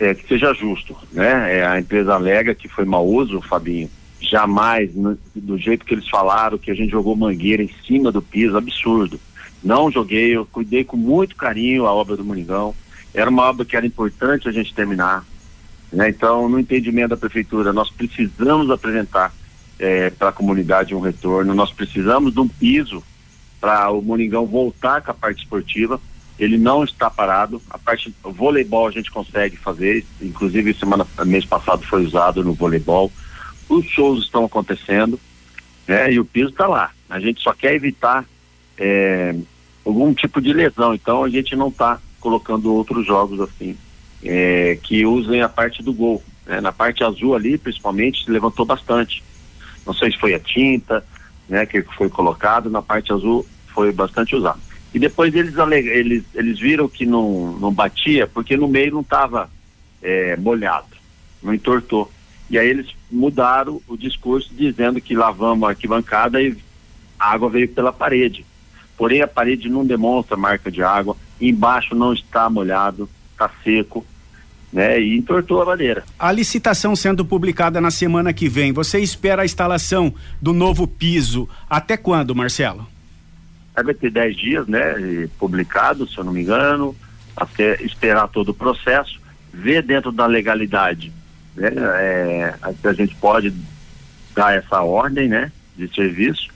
é, 0.00 0.14
que 0.14 0.26
seja 0.26 0.52
justo, 0.54 0.96
né? 1.12 1.58
É, 1.58 1.66
a 1.66 1.78
empresa 1.78 2.14
alega 2.14 2.54
que 2.54 2.68
foi 2.68 2.84
mau 2.84 3.06
uso, 3.06 3.40
Fabinho. 3.40 3.88
Jamais, 4.20 4.92
no- 4.94 5.18
do 5.34 5.56
jeito 5.58 5.84
que 5.84 5.94
eles 5.94 6.08
falaram, 6.08 6.58
que 6.58 6.70
a 6.70 6.74
gente 6.74 6.90
jogou 6.90 7.14
mangueira 7.14 7.62
em 7.62 7.70
cima 7.86 8.10
do 8.10 8.20
piso, 8.22 8.56
absurdo. 8.56 9.20
Não 9.62 9.90
joguei, 9.90 10.36
eu 10.36 10.44
cuidei 10.46 10.82
com 10.84 10.96
muito 10.96 11.36
carinho 11.36 11.86
a 11.86 11.92
obra 11.92 12.16
do 12.16 12.24
Moringão. 12.24 12.74
Era 13.14 13.30
uma 13.30 13.44
obra 13.44 13.64
que 13.64 13.76
era 13.76 13.86
importante 13.86 14.48
a 14.48 14.52
gente 14.52 14.74
terminar. 14.74 15.24
Né? 15.92 16.08
Então, 16.08 16.48
no 16.48 16.58
entendimento 16.58 17.10
da 17.10 17.16
prefeitura, 17.16 17.72
nós 17.72 17.90
precisamos 17.90 18.70
apresentar 18.70 19.32
para 20.16 20.28
a 20.28 20.32
comunidade 20.32 20.94
um 20.94 21.00
retorno, 21.00 21.54
nós 21.54 21.72
precisamos 21.72 22.32
de 22.32 22.38
um 22.38 22.46
piso 22.46 23.02
para 23.60 23.90
o 23.90 24.00
Moringão 24.00 24.46
voltar 24.46 25.02
com 25.02 25.10
a 25.10 25.14
parte 25.14 25.42
esportiva. 25.42 26.00
Ele 26.38 26.56
não 26.56 26.84
está 26.84 27.10
parado. 27.10 27.60
A 27.68 27.78
parte 27.78 28.14
o 28.22 28.30
voleibol 28.30 28.86
a 28.86 28.90
gente 28.90 29.10
consegue 29.10 29.56
fazer, 29.56 30.04
inclusive 30.20 30.74
semana 30.74 31.06
mês 31.24 31.44
passado 31.44 31.84
foi 31.84 32.04
usado 32.04 32.44
no 32.44 32.54
voleibol. 32.54 33.10
Os 33.68 33.84
shows 33.86 34.24
estão 34.24 34.44
acontecendo, 34.44 35.18
né? 35.86 36.12
E 36.12 36.20
o 36.20 36.24
piso 36.24 36.50
está 36.50 36.66
lá. 36.66 36.90
A 37.10 37.18
gente 37.18 37.42
só 37.42 37.52
quer 37.52 37.74
evitar 37.74 38.24
é, 38.78 39.34
algum 39.84 40.14
tipo 40.14 40.40
de 40.40 40.52
lesão. 40.52 40.94
Então 40.94 41.24
a 41.24 41.28
gente 41.28 41.56
não 41.56 41.68
está 41.68 42.00
colocando 42.20 42.72
outros 42.72 43.04
jogos 43.04 43.40
assim 43.40 43.76
é, 44.24 44.78
que 44.82 45.04
usem 45.04 45.42
a 45.42 45.48
parte 45.48 45.82
do 45.82 45.92
gol. 45.92 46.22
né? 46.46 46.60
Na 46.60 46.72
parte 46.72 47.02
azul 47.04 47.34
ali, 47.34 47.58
principalmente, 47.58 48.24
se 48.24 48.30
levantou 48.30 48.64
bastante. 48.64 49.22
Não 49.86 49.92
sei 49.92 50.12
se 50.12 50.18
foi 50.18 50.34
a 50.34 50.38
tinta, 50.38 51.04
né, 51.48 51.66
que 51.66 51.82
foi 51.82 52.08
colocado. 52.08 52.70
Na 52.70 52.82
parte 52.82 53.12
azul 53.12 53.46
foi 53.74 53.92
bastante 53.92 54.36
usado. 54.36 54.60
E 54.94 54.98
depois 54.98 55.34
eles 55.34 55.54
eles 55.56 56.24
eles 56.34 56.58
viram 56.58 56.88
que 56.88 57.06
não 57.06 57.56
não 57.58 57.72
batia 57.72 58.26
porque 58.26 58.56
no 58.56 58.68
meio 58.68 58.92
não 58.92 59.00
estava 59.00 59.48
molhado, 60.38 60.96
não 61.42 61.54
entortou. 61.54 62.10
E 62.50 62.58
aí 62.58 62.68
eles 62.68 62.88
mudaram 63.10 63.80
o 63.88 63.96
discurso 63.96 64.50
dizendo 64.52 65.00
que 65.00 65.14
lavamos 65.14 65.66
a 65.66 65.70
arquibancada 65.70 66.42
e 66.42 66.54
a 67.18 67.32
água 67.32 67.48
veio 67.48 67.68
pela 67.68 67.92
parede. 67.92 68.44
Porém 68.96 69.22
a 69.22 69.26
parede 69.26 69.70
não 69.70 69.86
demonstra 69.86 70.36
marca 70.36 70.70
de 70.70 70.82
água, 70.82 71.16
embaixo 71.40 71.94
não 71.94 72.12
está 72.12 72.50
molhado, 72.50 73.08
está 73.32 73.50
seco, 73.64 74.04
né? 74.72 75.00
E 75.00 75.18
entortou 75.18 75.60
a 75.60 75.66
madeira. 75.66 76.04
A 76.18 76.32
licitação 76.32 76.96
sendo 76.96 77.24
publicada 77.24 77.80
na 77.80 77.90
semana 77.90 78.32
que 78.32 78.48
vem, 78.48 78.72
você 78.72 78.98
espera 78.98 79.42
a 79.42 79.44
instalação 79.44 80.14
do 80.40 80.52
novo 80.52 80.86
piso 80.86 81.48
até 81.68 81.96
quando, 81.96 82.34
Marcelo? 82.34 82.86
Vai 83.74 83.94
ter 83.94 84.10
10 84.10 84.36
dias, 84.36 84.66
né? 84.66 85.28
Publicado, 85.38 86.08
se 86.08 86.18
eu 86.18 86.24
não 86.24 86.32
me 86.32 86.42
engano, 86.42 86.94
até 87.36 87.82
esperar 87.82 88.28
todo 88.28 88.50
o 88.50 88.54
processo, 88.54 89.20
ver 89.52 89.82
dentro 89.82 90.12
da 90.12 90.26
legalidade, 90.26 91.12
né? 91.54 91.70
É, 91.76 92.54
a 92.62 92.88
a 92.88 92.92
gente 92.92 93.14
pode 93.16 93.52
dar 94.34 94.54
essa 94.54 94.82
ordem, 94.82 95.28
né? 95.28 95.50
De 95.76 95.92
serviço 95.94 96.52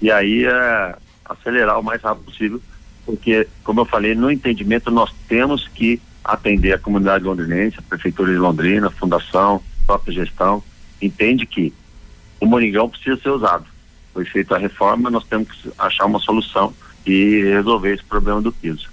e 0.00 0.10
aí 0.10 0.44
é, 0.44 0.96
acelerar 1.24 1.78
o 1.78 1.82
mais 1.82 2.00
rápido 2.02 2.24
possível, 2.24 2.62
porque, 3.04 3.48
como 3.64 3.80
eu 3.80 3.84
falei, 3.84 4.14
no 4.14 4.30
entendimento 4.30 4.90
nós 4.90 5.12
temos 5.26 5.66
que 5.68 6.00
atender 6.28 6.74
a 6.74 6.78
comunidade 6.78 7.24
londrinense, 7.24 7.78
a 7.78 7.82
Prefeitura 7.82 8.30
de 8.30 8.38
Londrina, 8.38 8.88
a 8.88 8.90
Fundação, 8.90 9.62
a 9.82 9.86
própria 9.86 10.12
gestão, 10.12 10.62
entende 11.00 11.46
que 11.46 11.72
o 12.38 12.44
Moringão 12.44 12.88
precisa 12.88 13.16
ser 13.16 13.30
usado. 13.30 13.64
Foi 14.12 14.26
feita 14.26 14.54
a 14.54 14.58
reforma, 14.58 15.10
nós 15.10 15.24
temos 15.24 15.50
que 15.50 15.72
achar 15.78 16.04
uma 16.04 16.18
solução 16.18 16.74
e 17.06 17.42
resolver 17.44 17.94
esse 17.94 18.04
problema 18.04 18.42
do 18.42 18.52
piso. 18.52 18.88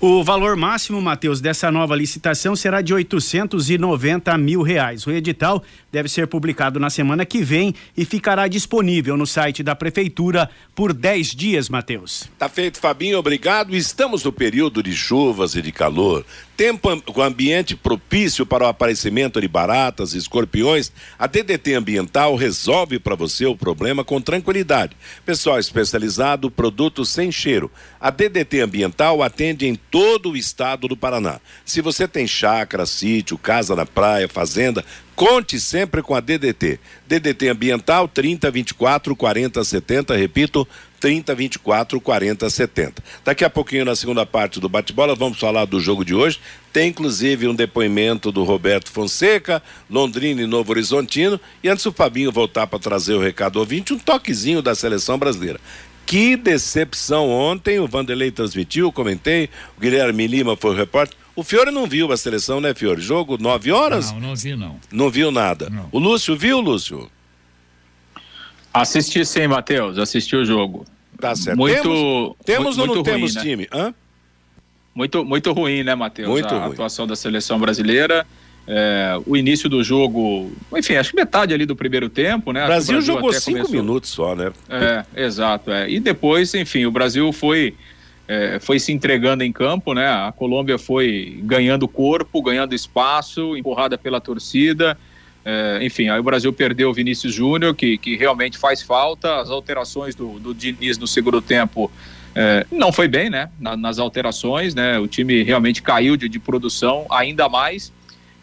O 0.00 0.24
valor 0.24 0.56
máximo, 0.56 1.00
Matheus, 1.00 1.42
dessa 1.42 1.70
nova 1.70 1.94
licitação 1.94 2.56
será 2.56 2.80
de 2.80 2.92
890 2.92 4.36
mil 4.38 4.62
reais. 4.62 5.06
O 5.06 5.10
edital 5.10 5.62
deve 5.92 6.08
ser 6.08 6.26
publicado 6.26 6.80
na 6.80 6.88
semana 6.88 7.26
que 7.26 7.42
vem 7.42 7.74
e 7.94 8.06
ficará 8.06 8.48
disponível 8.48 9.14
no 9.16 9.26
site 9.26 9.62
da 9.62 9.76
Prefeitura 9.76 10.48
por 10.74 10.94
10 10.94 11.34
dias, 11.34 11.68
Matheus. 11.68 12.30
Tá 12.38 12.48
feito, 12.48 12.80
Fabinho, 12.80 13.18
obrigado. 13.18 13.76
Estamos 13.76 14.24
no 14.24 14.32
período 14.32 14.82
de 14.82 14.94
chuvas 14.94 15.54
e 15.54 15.60
de 15.60 15.70
calor. 15.70 16.24
Tempo 16.60 17.00
com 17.14 17.22
ambiente 17.22 17.74
propício 17.74 18.44
para 18.44 18.64
o 18.64 18.66
aparecimento 18.66 19.40
de 19.40 19.48
baratas 19.48 20.12
e 20.12 20.18
escorpiões, 20.18 20.92
a 21.18 21.26
DDT 21.26 21.72
Ambiental 21.72 22.36
resolve 22.36 22.98
para 22.98 23.14
você 23.14 23.46
o 23.46 23.56
problema 23.56 24.04
com 24.04 24.20
tranquilidade. 24.20 24.94
Pessoal 25.24 25.58
especializado, 25.58 26.50
produtos 26.50 27.08
sem 27.08 27.32
cheiro. 27.32 27.70
A 27.98 28.10
DDT 28.10 28.60
Ambiental 28.60 29.22
atende 29.22 29.66
em 29.66 29.74
todo 29.74 30.32
o 30.32 30.36
estado 30.36 30.86
do 30.86 30.98
Paraná. 30.98 31.40
Se 31.64 31.80
você 31.80 32.06
tem 32.06 32.26
chácara, 32.26 32.84
sítio, 32.84 33.38
casa 33.38 33.74
na 33.74 33.86
praia, 33.86 34.28
fazenda, 34.28 34.84
Conte 35.20 35.60
sempre 35.60 36.00
com 36.00 36.14
a 36.14 36.20
DDT. 36.20 36.80
DDT 37.06 37.48
Ambiental 37.48 38.08
30 38.08 38.50
24 38.50 39.14
40 39.14 39.62
70, 39.62 40.16
repito, 40.16 40.66
30 41.00 41.34
24 41.34 42.00
40 42.00 42.50
70. 42.50 43.02
Daqui 43.24 43.44
a 43.44 43.50
pouquinho 43.50 43.86
na 43.86 43.96
segunda 43.96 44.26
parte 44.26 44.60
do 44.60 44.68
bate-bola 44.68 45.14
vamos 45.14 45.40
falar 45.40 45.64
do 45.64 45.80
jogo 45.80 46.04
de 46.04 46.14
hoje. 46.14 46.38
Tem 46.72 46.90
inclusive 46.90 47.48
um 47.48 47.54
depoimento 47.54 48.30
do 48.30 48.44
Roberto 48.44 48.92
Fonseca, 48.92 49.62
Londrina 49.88 50.42
e 50.42 50.46
Novo 50.46 50.70
Horizontino, 50.70 51.40
e 51.64 51.68
antes 51.68 51.84
o 51.86 51.92
Fabinho 51.92 52.30
voltar 52.30 52.66
para 52.66 52.78
trazer 52.78 53.14
o 53.14 53.20
recado 53.20 53.56
ouvinte, 53.56 53.92
um 53.92 53.98
toquezinho 53.98 54.62
da 54.62 54.74
seleção 54.74 55.18
brasileira. 55.18 55.58
Que 56.04 56.36
decepção 56.36 57.30
ontem, 57.30 57.78
o 57.78 57.86
Vanderlei 57.86 58.30
transmitiu, 58.30 58.92
comentei, 58.92 59.48
o 59.76 59.80
Guilherme 59.80 60.26
Lima 60.26 60.56
foi 60.56 60.72
o 60.72 60.74
repórter. 60.74 61.16
O 61.36 61.42
Fiore 61.42 61.70
não 61.70 61.86
viu 61.86 62.12
a 62.12 62.16
seleção, 62.16 62.60
né, 62.60 62.74
Fiore? 62.74 63.00
Jogo 63.00 63.38
nove 63.40 63.72
horas? 63.72 64.12
Não, 64.12 64.20
não 64.20 64.36
vi 64.36 64.56
não. 64.56 64.80
Não 64.90 65.10
viu 65.10 65.30
nada. 65.30 65.70
Não. 65.70 65.88
O 65.92 65.98
Lúcio 65.98 66.36
viu, 66.36 66.60
Lúcio? 66.60 67.08
Assisti 68.72 69.24
sim, 69.24 69.46
Matheus, 69.46 69.98
assisti 69.98 70.36
o 70.36 70.44
jogo. 70.44 70.84
Tá 71.20 71.34
certo. 71.34 71.56
Muito, 71.58 71.82
temos 71.82 72.36
temos 72.44 72.76
muito 72.76 72.80
ou 72.90 72.96
não 72.96 73.02
ruim, 73.02 73.12
temos 73.12 73.34
né? 73.34 73.42
time? 73.42 73.68
Hã? 73.72 73.94
Muito, 74.94 75.24
muito 75.24 75.52
ruim, 75.52 75.82
né, 75.82 75.94
Matheus? 75.94 76.28
Muito 76.28 76.54
a 76.54 76.58
ruim. 76.64 76.72
atuação 76.72 77.06
da 77.06 77.14
seleção 77.16 77.58
brasileira. 77.58 78.26
É, 78.66 79.18
o 79.26 79.36
início 79.36 79.68
do 79.68 79.82
jogo, 79.82 80.52
enfim, 80.76 80.94
acho 80.94 81.10
que 81.10 81.16
metade 81.16 81.52
ali 81.52 81.66
do 81.66 81.74
primeiro 81.74 82.08
tempo, 82.08 82.52
né? 82.52 82.60
O 82.60 82.62
Acho 82.64 82.68
que 82.86 82.92
Brasil 82.92 83.00
jogou 83.02 83.32
cinco 83.32 83.58
começou- 83.58 83.74
minutos 83.74 84.10
só, 84.10 84.34
né? 84.36 84.52
É, 84.68 85.04
exato. 85.24 85.70
É. 85.72 85.90
E 85.90 85.98
depois, 85.98 86.54
enfim, 86.54 86.86
o 86.86 86.90
Brasil 86.90 87.32
foi, 87.32 87.74
é, 88.28 88.58
foi 88.60 88.78
se 88.78 88.92
entregando 88.92 89.42
em 89.42 89.50
campo, 89.50 89.92
né? 89.94 90.06
A 90.08 90.30
Colômbia 90.30 90.78
foi 90.78 91.40
ganhando 91.42 91.88
corpo, 91.88 92.40
ganhando 92.42 92.74
espaço, 92.74 93.56
empurrada 93.56 93.98
pela 93.98 94.20
torcida. 94.20 94.96
É, 95.44 95.78
enfim, 95.82 96.08
aí 96.08 96.20
o 96.20 96.22
Brasil 96.22 96.52
perdeu 96.52 96.90
o 96.90 96.92
Vinícius 96.94 97.32
Júnior, 97.34 97.74
que, 97.74 97.96
que 97.98 98.16
realmente 98.16 98.58
faz 98.58 98.82
falta. 98.82 99.40
As 99.40 99.48
alterações 99.50 100.14
do, 100.14 100.38
do 100.38 100.54
Diniz 100.54 100.98
no 100.98 101.06
segundo 101.06 101.40
tempo 101.40 101.90
é, 102.34 102.66
não 102.70 102.92
foi 102.92 103.08
bem, 103.08 103.30
né? 103.30 103.48
Na- 103.58 103.76
nas 103.76 103.98
alterações, 103.98 104.74
né? 104.74 104.98
O 104.98 105.06
time 105.08 105.42
realmente 105.42 105.82
caiu 105.82 106.16
de, 106.16 106.28
de 106.28 106.38
produção 106.38 107.06
ainda 107.10 107.48
mais. 107.48 107.90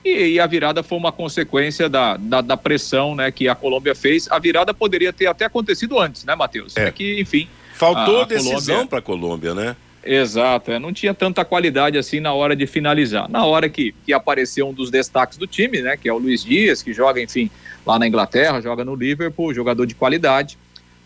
E, 0.04 0.34
e 0.34 0.40
a 0.40 0.48
virada 0.48 0.82
foi 0.84 0.98
uma 0.98 1.12
consequência 1.12 1.88
da, 1.90 2.18
da, 2.18 2.42
da 2.42 2.58
pressão 2.58 3.14
né, 3.16 3.30
que 3.32 3.48
a 3.48 3.56
Colômbia 3.56 3.94
fez. 3.94 4.28
A 4.32 4.40
virada 4.40 4.74
poderia 4.74 5.12
ter 5.14 5.28
até 5.28 5.46
acontecido 5.46 6.00
antes, 6.00 6.24
né, 6.26 6.34
Matheus? 6.36 6.76
É. 6.78 6.86
É 6.88 6.92
que, 6.92 7.20
enfim. 7.22 7.48
Faltou 7.74 8.20
a- 8.20 8.24
a 8.24 8.26
decisão 8.26 8.56
Colômbia- 8.60 8.88
para 8.88 9.00
a 9.00 9.02
Colômbia, 9.02 9.54
né? 9.54 9.76
Exato, 10.04 10.72
é, 10.72 10.80
não 10.80 10.94
tinha 10.94 11.14
tanta 11.14 11.44
qualidade 11.44 11.98
assim 11.98 12.20
na 12.20 12.34
hora 12.34 12.56
de 12.56 12.66
finalizar. 12.66 13.30
Na 13.30 13.46
hora 13.46 13.68
que, 13.68 13.94
que 14.06 14.14
apareceu 14.14 14.70
um 14.70 14.74
dos 14.74 14.90
destaques 14.90 15.38
do 15.38 15.46
time, 15.46 15.82
né, 15.82 15.98
que 15.98 16.08
é 16.08 16.14
o 16.14 16.18
Luiz 16.18 16.44
Dias, 16.44 16.82
que 16.82 16.94
joga, 16.94 17.22
enfim, 17.22 17.50
lá 17.86 18.00
na 18.00 18.08
Inglaterra, 18.08 18.62
joga 18.62 18.86
no 18.86 18.96
Liverpool, 18.96 19.54
jogador 19.54 19.86
de 19.86 19.96
qualidade. 19.96 20.58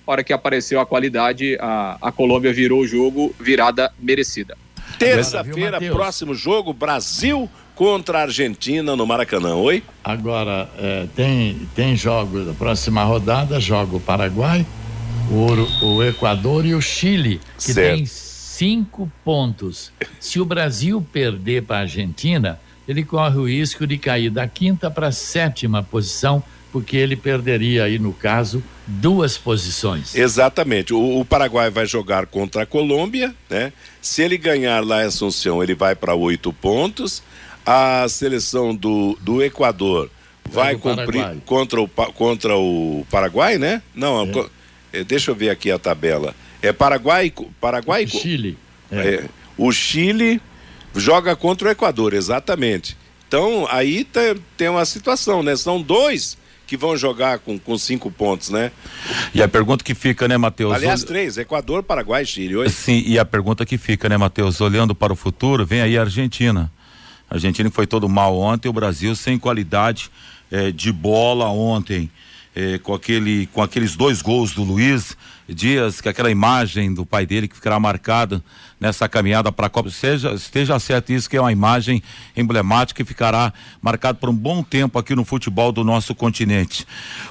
Na 0.05 0.13
hora 0.13 0.23
que 0.23 0.33
apareceu 0.33 0.79
a 0.79 0.85
qualidade, 0.85 1.57
a, 1.59 1.97
a 2.01 2.11
Colômbia 2.11 2.53
virou 2.53 2.81
o 2.81 2.87
jogo, 2.87 3.33
virada 3.39 3.91
merecida. 3.99 4.57
Terça-feira, 4.99 5.79
próximo 5.81 6.35
jogo, 6.35 6.73
Brasil 6.73 7.49
contra 7.75 8.19
a 8.19 8.21
Argentina 8.23 8.95
no 8.95 9.07
Maracanã. 9.07 9.55
Oi? 9.55 9.81
Agora, 10.03 10.69
eh, 10.77 11.07
tem, 11.15 11.67
tem 11.73 11.95
jogos 11.95 12.45
da 12.45 12.53
próxima 12.53 13.03
rodada, 13.03 13.59
joga 13.59 13.95
o 13.95 13.99
Paraguai, 13.99 14.65
o, 15.31 15.85
o 15.85 16.03
Equador 16.03 16.65
e 16.65 16.75
o 16.75 16.81
Chile, 16.81 17.39
que 17.57 17.73
Certo. 17.73 17.95
tem 17.95 18.05
cinco 18.55 19.11
pontos. 19.23 19.91
Se 20.19 20.39
o 20.39 20.45
Brasil 20.45 21.05
perder 21.13 21.63
para 21.63 21.77
a 21.77 21.81
Argentina, 21.81 22.59
ele 22.87 23.03
corre 23.03 23.37
o 23.37 23.47
risco 23.47 23.87
de 23.87 23.97
cair 23.97 24.29
da 24.29 24.47
quinta 24.47 24.91
para 24.91 25.07
a 25.07 25.11
sétima 25.11 25.81
posição, 25.81 26.43
porque 26.71 26.95
ele 26.97 27.15
perderia 27.15 27.83
aí, 27.85 27.97
no 27.99 28.13
caso, 28.13 28.63
duas 28.87 29.37
posições. 29.37 30.15
Exatamente. 30.15 30.93
O, 30.93 31.19
o 31.19 31.25
Paraguai 31.25 31.69
vai 31.69 31.85
jogar 31.85 32.25
contra 32.25 32.63
a 32.63 32.65
Colômbia, 32.65 33.33
né? 33.49 33.71
Se 34.01 34.21
ele 34.21 34.37
ganhar 34.37 34.83
lá 34.85 35.03
em 35.03 35.07
Assunção, 35.07 35.63
ele 35.63 35.73
vai 35.75 35.95
para 35.95 36.13
oito 36.15 36.51
pontos. 36.53 37.23
A 37.65 38.07
seleção 38.09 38.75
do, 38.75 39.17
do 39.21 39.41
Equador 39.41 40.09
vai 40.49 40.75
o 40.75 40.79
cumprir 40.79 41.21
contra 41.45 41.81
o, 41.81 41.87
contra 41.87 42.57
o 42.57 43.05
Paraguai, 43.09 43.57
né? 43.57 43.81
Não, 43.93 44.27
co- 44.31 44.49
eh, 44.91 45.03
deixa 45.03 45.31
eu 45.31 45.35
ver 45.35 45.49
aqui 45.51 45.69
a 45.71 45.77
tabela. 45.79 46.33
É 46.61 46.71
Paraguai, 46.71 47.27
e 47.27 47.45
Paraguai 47.59 48.05
Chile. 48.07 48.57
É. 48.91 48.95
É, 48.97 49.29
o 49.57 49.71
Chile 49.71 50.41
joga 50.95 51.35
contra 51.35 51.69
o 51.69 51.71
Equador, 51.71 52.13
exatamente. 52.13 52.97
Então, 53.27 53.67
aí 53.69 54.03
tem, 54.03 54.35
tem 54.57 54.69
uma 54.69 54.85
situação, 54.85 55.41
né? 55.41 55.55
São 55.55 55.81
dois 55.81 56.37
que 56.67 56.77
vão 56.77 56.95
jogar 56.95 57.39
com, 57.39 57.57
com 57.57 57.77
cinco 57.77 58.11
pontos, 58.11 58.49
né? 58.49 58.71
E 59.33 59.41
a 59.41 59.47
pergunta 59.47 59.83
que 59.83 59.93
fica, 59.95 60.27
né, 60.27 60.37
Matheus? 60.37 60.73
Aliás, 60.73 61.03
três: 61.03 61.37
Equador, 61.37 61.83
Paraguai 61.83 62.23
e 62.23 62.25
Chile. 62.25 62.55
Oi? 62.57 62.69
Sim, 62.69 63.03
e 63.05 63.17
a 63.17 63.25
pergunta 63.25 63.65
que 63.65 63.77
fica, 63.77 64.07
né, 64.07 64.17
Matheus? 64.17 64.59
Olhando 64.61 64.93
para 64.93 65.11
o 65.11 65.15
futuro, 65.15 65.65
vem 65.65 65.81
aí 65.81 65.97
a 65.97 66.01
Argentina. 66.01 66.71
A 67.29 67.35
Argentina 67.35 67.69
foi 67.71 67.87
todo 67.87 68.07
mal 68.09 68.37
ontem, 68.37 68.67
o 68.69 68.73
Brasil 68.73 69.15
sem 69.15 69.39
qualidade 69.39 70.11
eh, 70.51 70.71
de 70.71 70.91
bola 70.91 71.49
ontem. 71.49 72.09
eh, 72.55 72.79
com, 72.79 72.93
aquele, 72.93 73.47
com 73.47 73.61
aqueles 73.61 73.95
dois 73.95 74.21
gols 74.21 74.51
do 74.51 74.63
Luiz 74.63 75.15
Dias, 75.47 76.01
que 76.01 76.09
aquela 76.09 76.31
imagem 76.31 76.93
do 76.93 77.05
pai 77.05 77.25
dele 77.25 77.47
que 77.47 77.55
ficará 77.55 77.79
marcada 77.79 78.43
nessa 78.81 79.07
caminhada 79.07 79.51
para 79.51 79.67
a 79.67 79.69
Copa. 79.69 79.91
Seja, 79.91 80.33
esteja 80.33 80.79
certo 80.79 81.13
isso, 81.13 81.29
que 81.29 81.37
é 81.37 81.41
uma 81.41 81.51
imagem 81.51 82.01
emblemática 82.35 83.01
e 83.01 83.05
ficará 83.05 83.53
marcado 83.79 84.17
por 84.17 84.29
um 84.29 84.35
bom 84.35 84.63
tempo 84.63 84.97
aqui 84.97 85.13
no 85.13 85.23
futebol 85.23 85.71
do 85.71 85.83
nosso 85.83 86.15
continente. 86.15 86.87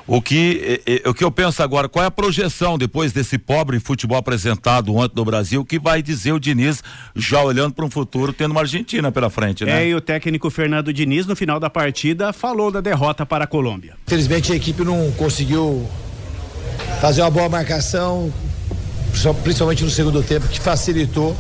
O 0.07 0.23
que, 0.23 0.81
eh, 0.87 1.03
eh, 1.05 1.09
o 1.09 1.13
que 1.13 1.25
eu 1.25 1.31
penso 1.31 1.61
agora, 1.61 1.89
qual 1.89 2.05
é 2.05 2.07
a 2.07 2.11
projeção 2.11 2.79
depois 2.79 3.13
desse 3.13 3.37
pobre 3.37 3.81
futebol 3.81 4.17
apresentado 4.17 4.95
ontem 4.95 5.17
no 5.17 5.25
Brasil, 5.25 5.65
que 5.65 5.79
vai 5.79 6.03
dizer 6.03 6.33
o 6.33 6.39
Diniz 6.39 6.85
já 7.17 7.43
olhando 7.43 7.75
para 7.75 7.85
um 7.85 7.91
futuro 7.91 8.33
tendo 8.33 8.53
uma 8.53 8.61
Argentina 8.61 9.11
pela 9.11 9.29
frente, 9.29 9.65
né? 9.65 9.83
É, 9.83 9.89
e 9.89 9.95
o 9.95 10.01
técnico 10.01 10.51
Fernando 10.51 10.93
Diniz, 10.93 11.27
no 11.27 11.35
final 11.35 11.59
da 11.59 11.69
partida, 11.69 12.33
falou 12.33 12.71
da 12.71 12.81
derrota 12.81 13.27
para 13.27 13.45
a 13.45 13.47
Colômbia. 13.47 13.97
Infelizmente 14.07 14.53
a 14.53 14.57
equipe 14.57 14.85
não 14.85 15.11
conseguiu 15.13 15.89
fazer 17.01 17.23
uma 17.23 17.31
boa 17.31 17.49
marcação, 17.49 18.33
principalmente 19.43 19.85
no 19.85 19.91
segundo 19.91 20.23
tempo, 20.23 20.47
que 20.49 20.61
facilitou 20.61 21.37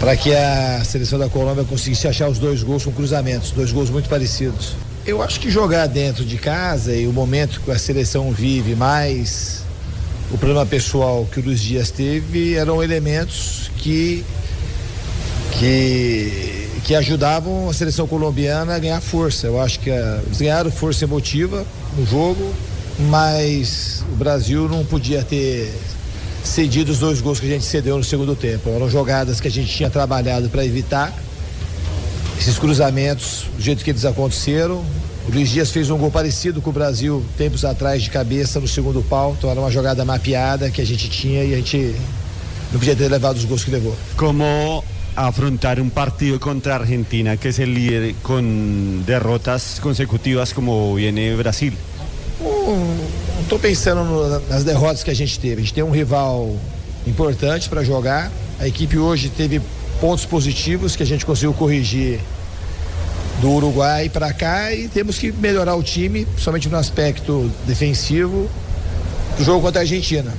para 0.00 0.16
que 0.16 0.34
a 0.34 0.82
seleção 0.84 1.18
da 1.18 1.28
Colômbia 1.28 1.64
conseguisse 1.64 2.06
achar 2.06 2.28
os 2.28 2.38
dois 2.38 2.62
gols 2.62 2.84
com 2.84 2.92
cruzamentos, 2.92 3.50
dois 3.50 3.72
gols 3.72 3.90
muito 3.90 4.08
parecidos. 4.08 4.74
Eu 5.04 5.22
acho 5.22 5.40
que 5.40 5.50
jogar 5.50 5.86
dentro 5.86 6.24
de 6.24 6.36
casa 6.36 6.94
e 6.94 7.06
o 7.06 7.12
momento 7.12 7.60
que 7.60 7.70
a 7.70 7.78
seleção 7.78 8.30
vive, 8.30 8.74
mais 8.74 9.62
o 10.30 10.36
problema 10.36 10.66
pessoal 10.66 11.26
que 11.32 11.40
o 11.40 11.42
Luiz 11.42 11.60
Dias 11.60 11.90
teve, 11.90 12.54
eram 12.54 12.82
elementos 12.82 13.70
que 13.78 14.24
que, 15.58 16.68
que 16.84 16.94
ajudavam 16.94 17.68
a 17.68 17.72
seleção 17.72 18.06
colombiana 18.06 18.74
a 18.74 18.78
ganhar 18.78 19.00
força. 19.00 19.46
Eu 19.46 19.60
acho 19.60 19.80
que 19.80 19.90
a, 19.90 20.20
eles 20.24 20.38
ganharam 20.38 20.70
força 20.70 21.04
emotiva 21.04 21.64
no 21.96 22.06
jogo, 22.06 22.52
mas 22.98 24.04
o 24.12 24.16
Brasil 24.16 24.68
não 24.68 24.84
podia 24.84 25.22
ter 25.22 25.72
cedido 26.42 26.90
os 26.90 26.98
dois 26.98 27.20
gols 27.20 27.38
que 27.38 27.46
a 27.46 27.50
gente 27.50 27.64
cedeu 27.64 27.96
no 27.96 28.04
segundo 28.04 28.34
tempo. 28.34 28.70
Eram 28.70 28.88
jogadas 28.88 29.40
que 29.40 29.48
a 29.48 29.50
gente 29.50 29.74
tinha 29.74 29.90
trabalhado 29.90 30.48
para 30.48 30.64
evitar. 30.64 31.12
Esses 32.38 32.58
cruzamentos, 32.58 33.46
do 33.56 33.62
jeito 33.62 33.84
que 33.84 33.90
eles 33.90 34.04
aconteceram. 34.04 34.84
O 35.28 35.32
Luiz 35.32 35.50
Dias 35.50 35.70
fez 35.70 35.90
um 35.90 35.98
gol 35.98 36.10
parecido 36.10 36.62
com 36.62 36.70
o 36.70 36.72
Brasil 36.72 37.22
tempos 37.36 37.64
atrás 37.64 38.02
de 38.02 38.10
cabeça 38.10 38.58
no 38.58 38.66
segundo 38.66 39.02
pau. 39.02 39.34
Então 39.36 39.50
era 39.50 39.60
uma 39.60 39.70
jogada 39.70 40.04
mapeada 40.04 40.70
que 40.70 40.80
a 40.80 40.86
gente 40.86 41.08
tinha 41.10 41.44
e 41.44 41.52
a 41.52 41.56
gente 41.56 41.94
não 42.72 42.78
podia 42.78 42.96
ter 42.96 43.08
levado 43.08 43.36
os 43.36 43.44
gols 43.44 43.64
que 43.64 43.70
levou. 43.70 43.94
cómo 44.16 44.82
afrontar 45.16 45.80
un 45.80 45.90
partido 45.90 46.38
contra 46.38 46.76
Argentina, 46.76 47.36
que 47.36 47.48
es 47.48 47.58
el 47.58 47.74
líder 47.74 48.14
derrotas 49.04 49.80
consecutivas 49.80 50.54
como 50.54 50.94
viene 50.94 51.34
Brasil. 51.34 51.74
Não 52.40 53.42
estou 53.42 53.58
pensando 53.58 54.04
no- 54.04 54.40
nas 54.48 54.64
derrotas 54.64 55.02
que 55.02 55.10
a 55.10 55.14
gente 55.14 55.38
teve. 55.38 55.54
A 55.56 55.64
gente 55.64 55.74
tem 55.74 55.82
um 55.84 55.90
rival 55.90 56.54
importantes 57.06 57.66
para 57.68 57.82
jogar. 57.82 58.30
A 58.60 58.66
equipe 58.66 58.98
hoje 58.98 59.28
teve 59.28 59.60
pontos 60.00 60.24
positivos 60.24 60.94
que 60.94 61.02
a 61.02 61.06
gente 61.06 61.24
conseguiu 61.26 61.52
corrigir 61.54 62.20
do 63.40 63.50
Uruguai 63.50 64.08
para 64.08 64.32
cá 64.32 64.72
e 64.74 64.88
temos 64.88 65.18
que 65.18 65.30
melhorar 65.32 65.74
o 65.76 65.82
time, 65.82 66.26
somente 66.36 66.68
no 66.68 66.76
aspecto 66.76 67.50
defensivo, 67.66 68.48
do 69.36 69.44
jogo 69.44 69.60
contra 69.62 69.80
a 69.80 69.82
Argentina. 69.82 70.32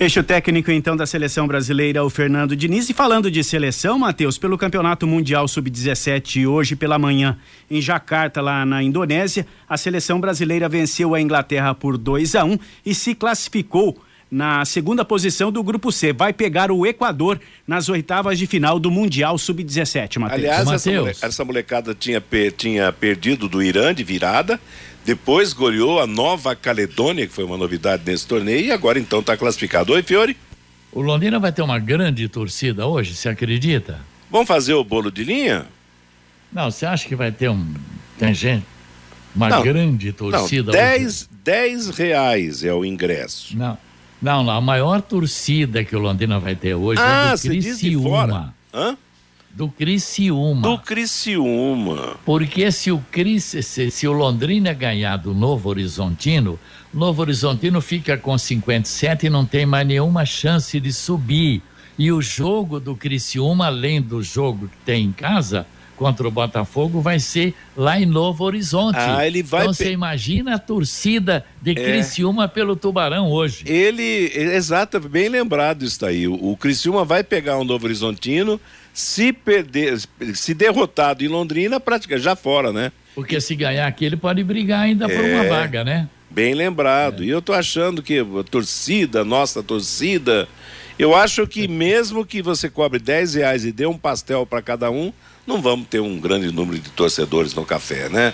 Este 0.00 0.18
é 0.18 0.22
o 0.22 0.24
técnico 0.24 0.70
então 0.70 0.96
da 0.96 1.04
seleção 1.04 1.46
brasileira, 1.46 2.02
o 2.02 2.08
Fernando 2.08 2.56
Diniz. 2.56 2.88
E 2.88 2.94
falando 2.94 3.30
de 3.30 3.44
seleção, 3.44 3.98
Matheus, 3.98 4.38
pelo 4.38 4.56
Campeonato 4.56 5.06
Mundial 5.06 5.46
Sub-17 5.46 6.46
hoje 6.46 6.74
pela 6.74 6.98
manhã 6.98 7.36
em 7.70 7.82
Jacarta, 7.82 8.40
lá 8.40 8.64
na 8.64 8.82
Indonésia, 8.82 9.46
a 9.68 9.76
seleção 9.76 10.18
brasileira 10.18 10.70
venceu 10.70 11.14
a 11.14 11.20
Inglaterra 11.20 11.74
por 11.74 11.98
2 11.98 12.34
a 12.34 12.46
1 12.46 12.58
e 12.86 12.94
se 12.94 13.14
classificou 13.14 14.02
na 14.30 14.64
segunda 14.64 15.04
posição 15.04 15.52
do 15.52 15.62
grupo 15.62 15.92
C. 15.92 16.14
Vai 16.14 16.32
pegar 16.32 16.72
o 16.72 16.86
Equador 16.86 17.38
nas 17.66 17.90
oitavas 17.90 18.38
de 18.38 18.46
final 18.46 18.80
do 18.80 18.90
Mundial 18.90 19.36
Sub-17, 19.36 20.18
Matheus. 20.18 20.40
Aliás, 20.40 20.70
essa, 20.70 20.90
mole, 20.90 21.10
essa, 21.10 21.44
molecada 21.44 21.94
tinha, 21.94 22.24
tinha 22.56 22.90
perdido 22.90 23.50
do 23.50 23.62
Irã 23.62 23.94
de 23.94 24.02
virada 24.02 24.58
depois 25.04 25.52
goleou 25.52 26.00
a 26.00 26.06
Nova 26.06 26.54
Caledônia, 26.54 27.26
que 27.26 27.32
foi 27.32 27.44
uma 27.44 27.56
novidade 27.56 28.02
nesse 28.06 28.26
torneio, 28.26 28.66
e 28.66 28.72
agora 28.72 28.98
então 28.98 29.20
está 29.20 29.36
classificado. 29.36 29.92
Oi, 29.92 30.02
Fiore. 30.02 30.36
O 30.92 31.00
Londrina 31.00 31.38
vai 31.38 31.52
ter 31.52 31.62
uma 31.62 31.78
grande 31.78 32.28
torcida 32.28 32.86
hoje, 32.86 33.14
você 33.14 33.28
acredita? 33.28 34.00
Vamos 34.30 34.48
fazer 34.48 34.74
o 34.74 34.84
bolo 34.84 35.10
de 35.10 35.24
linha? 35.24 35.66
Não, 36.52 36.70
você 36.70 36.84
acha 36.84 37.06
que 37.06 37.14
vai 37.14 37.30
ter 37.30 37.48
um. 37.48 37.74
Tem 38.18 38.34
gente? 38.34 38.66
Uma 39.34 39.48
não, 39.48 39.62
grande 39.62 40.12
torcida. 40.12 40.72
Não, 40.72 40.78
10, 40.78 41.28
10 41.44 41.88
reais 41.90 42.64
é 42.64 42.74
o 42.74 42.84
ingresso. 42.84 43.56
Não, 43.56 43.78
não, 44.20 44.50
a 44.50 44.60
maior 44.60 45.00
torcida 45.00 45.84
que 45.84 45.94
o 45.94 46.00
Londrina 46.00 46.38
vai 46.38 46.56
ter 46.56 46.74
hoje 46.74 47.00
ah, 47.00 47.32
é 47.32 47.36
do 47.36 47.40
Criciúma. 47.40 47.62
Diz 47.62 47.80
de 47.80 47.96
fora. 47.96 48.54
Hã? 48.74 48.96
Do 49.60 49.68
Criciúma. 49.68 50.62
Do 50.62 50.78
Criciúma. 50.78 52.16
Porque 52.24 52.72
se 52.72 52.90
o, 52.90 52.98
Cris, 53.10 53.44
se, 53.44 53.90
se 53.90 54.08
o 54.08 54.12
Londrina 54.12 54.72
ganhar 54.72 55.18
do 55.18 55.34
Novo 55.34 55.68
Horizontino, 55.68 56.58
Novo 56.94 57.20
Horizontino 57.20 57.78
fica 57.82 58.16
com 58.16 58.38
57 58.38 59.26
e 59.26 59.28
não 59.28 59.44
tem 59.44 59.66
mais 59.66 59.86
nenhuma 59.86 60.24
chance 60.24 60.80
de 60.80 60.90
subir. 60.90 61.60
E 61.98 62.10
o 62.10 62.22
jogo 62.22 62.80
do 62.80 62.96
Criciúma, 62.96 63.66
além 63.66 64.00
do 64.00 64.22
jogo 64.22 64.66
que 64.66 64.78
tem 64.78 65.04
em 65.04 65.12
casa, 65.12 65.66
contra 65.94 66.26
o 66.26 66.30
Botafogo 66.30 67.02
vai 67.02 67.20
ser 67.20 67.52
lá 67.76 68.00
em 68.00 68.06
Novo 68.06 68.42
Horizonte. 68.42 68.96
Ah, 68.98 69.26
ele 69.26 69.42
vai 69.42 69.64
então 69.64 69.74
você 69.74 69.92
imagina 69.92 70.54
a 70.54 70.58
torcida 70.58 71.44
de 71.60 71.72
é. 71.72 71.74
Criciúma 71.74 72.48
pelo 72.48 72.74
Tubarão 72.74 73.30
hoje. 73.30 73.62
Ele, 73.66 74.32
exato, 74.34 74.98
bem 74.98 75.28
lembrado 75.28 75.84
isso 75.84 76.06
aí. 76.06 76.26
O, 76.26 76.52
o 76.52 76.56
Criciúma 76.56 77.04
vai 77.04 77.22
pegar 77.22 77.58
o 77.58 77.64
Novo 77.64 77.84
Horizontino, 77.84 78.58
se 79.00 79.32
perder, 79.32 79.98
se 80.34 80.54
derrotado 80.54 81.24
em 81.24 81.28
Londrina, 81.28 81.80
praticamente 81.80 82.24
já 82.24 82.36
fora, 82.36 82.72
né? 82.72 82.92
Porque 83.14 83.40
se 83.40 83.54
ganhar 83.56 83.86
aqui, 83.86 84.04
ele 84.04 84.16
pode 84.16 84.44
brigar 84.44 84.82
ainda 84.82 85.06
é, 85.06 85.08
por 85.08 85.24
uma 85.24 85.44
é. 85.44 85.48
vaga, 85.48 85.82
né? 85.82 86.08
Bem 86.30 86.54
lembrado. 86.54 87.22
É. 87.22 87.26
E 87.26 87.30
eu 87.30 87.42
tô 87.42 87.52
achando 87.52 88.02
que 88.02 88.20
a 88.20 88.44
torcida, 88.48 89.24
nossa 89.24 89.62
torcida, 89.62 90.46
eu 90.98 91.14
acho 91.14 91.46
que 91.46 91.66
mesmo 91.66 92.24
que 92.24 92.40
você 92.42 92.68
cobre 92.68 92.98
10 92.98 93.34
reais 93.34 93.64
e 93.64 93.72
dê 93.72 93.86
um 93.86 93.98
pastel 93.98 94.46
para 94.46 94.62
cada 94.62 94.90
um, 94.90 95.12
não 95.46 95.60
vamos 95.60 95.88
ter 95.88 96.00
um 96.00 96.20
grande 96.20 96.52
número 96.52 96.78
de 96.78 96.90
torcedores 96.90 97.54
no 97.54 97.64
café, 97.64 98.08
né? 98.08 98.32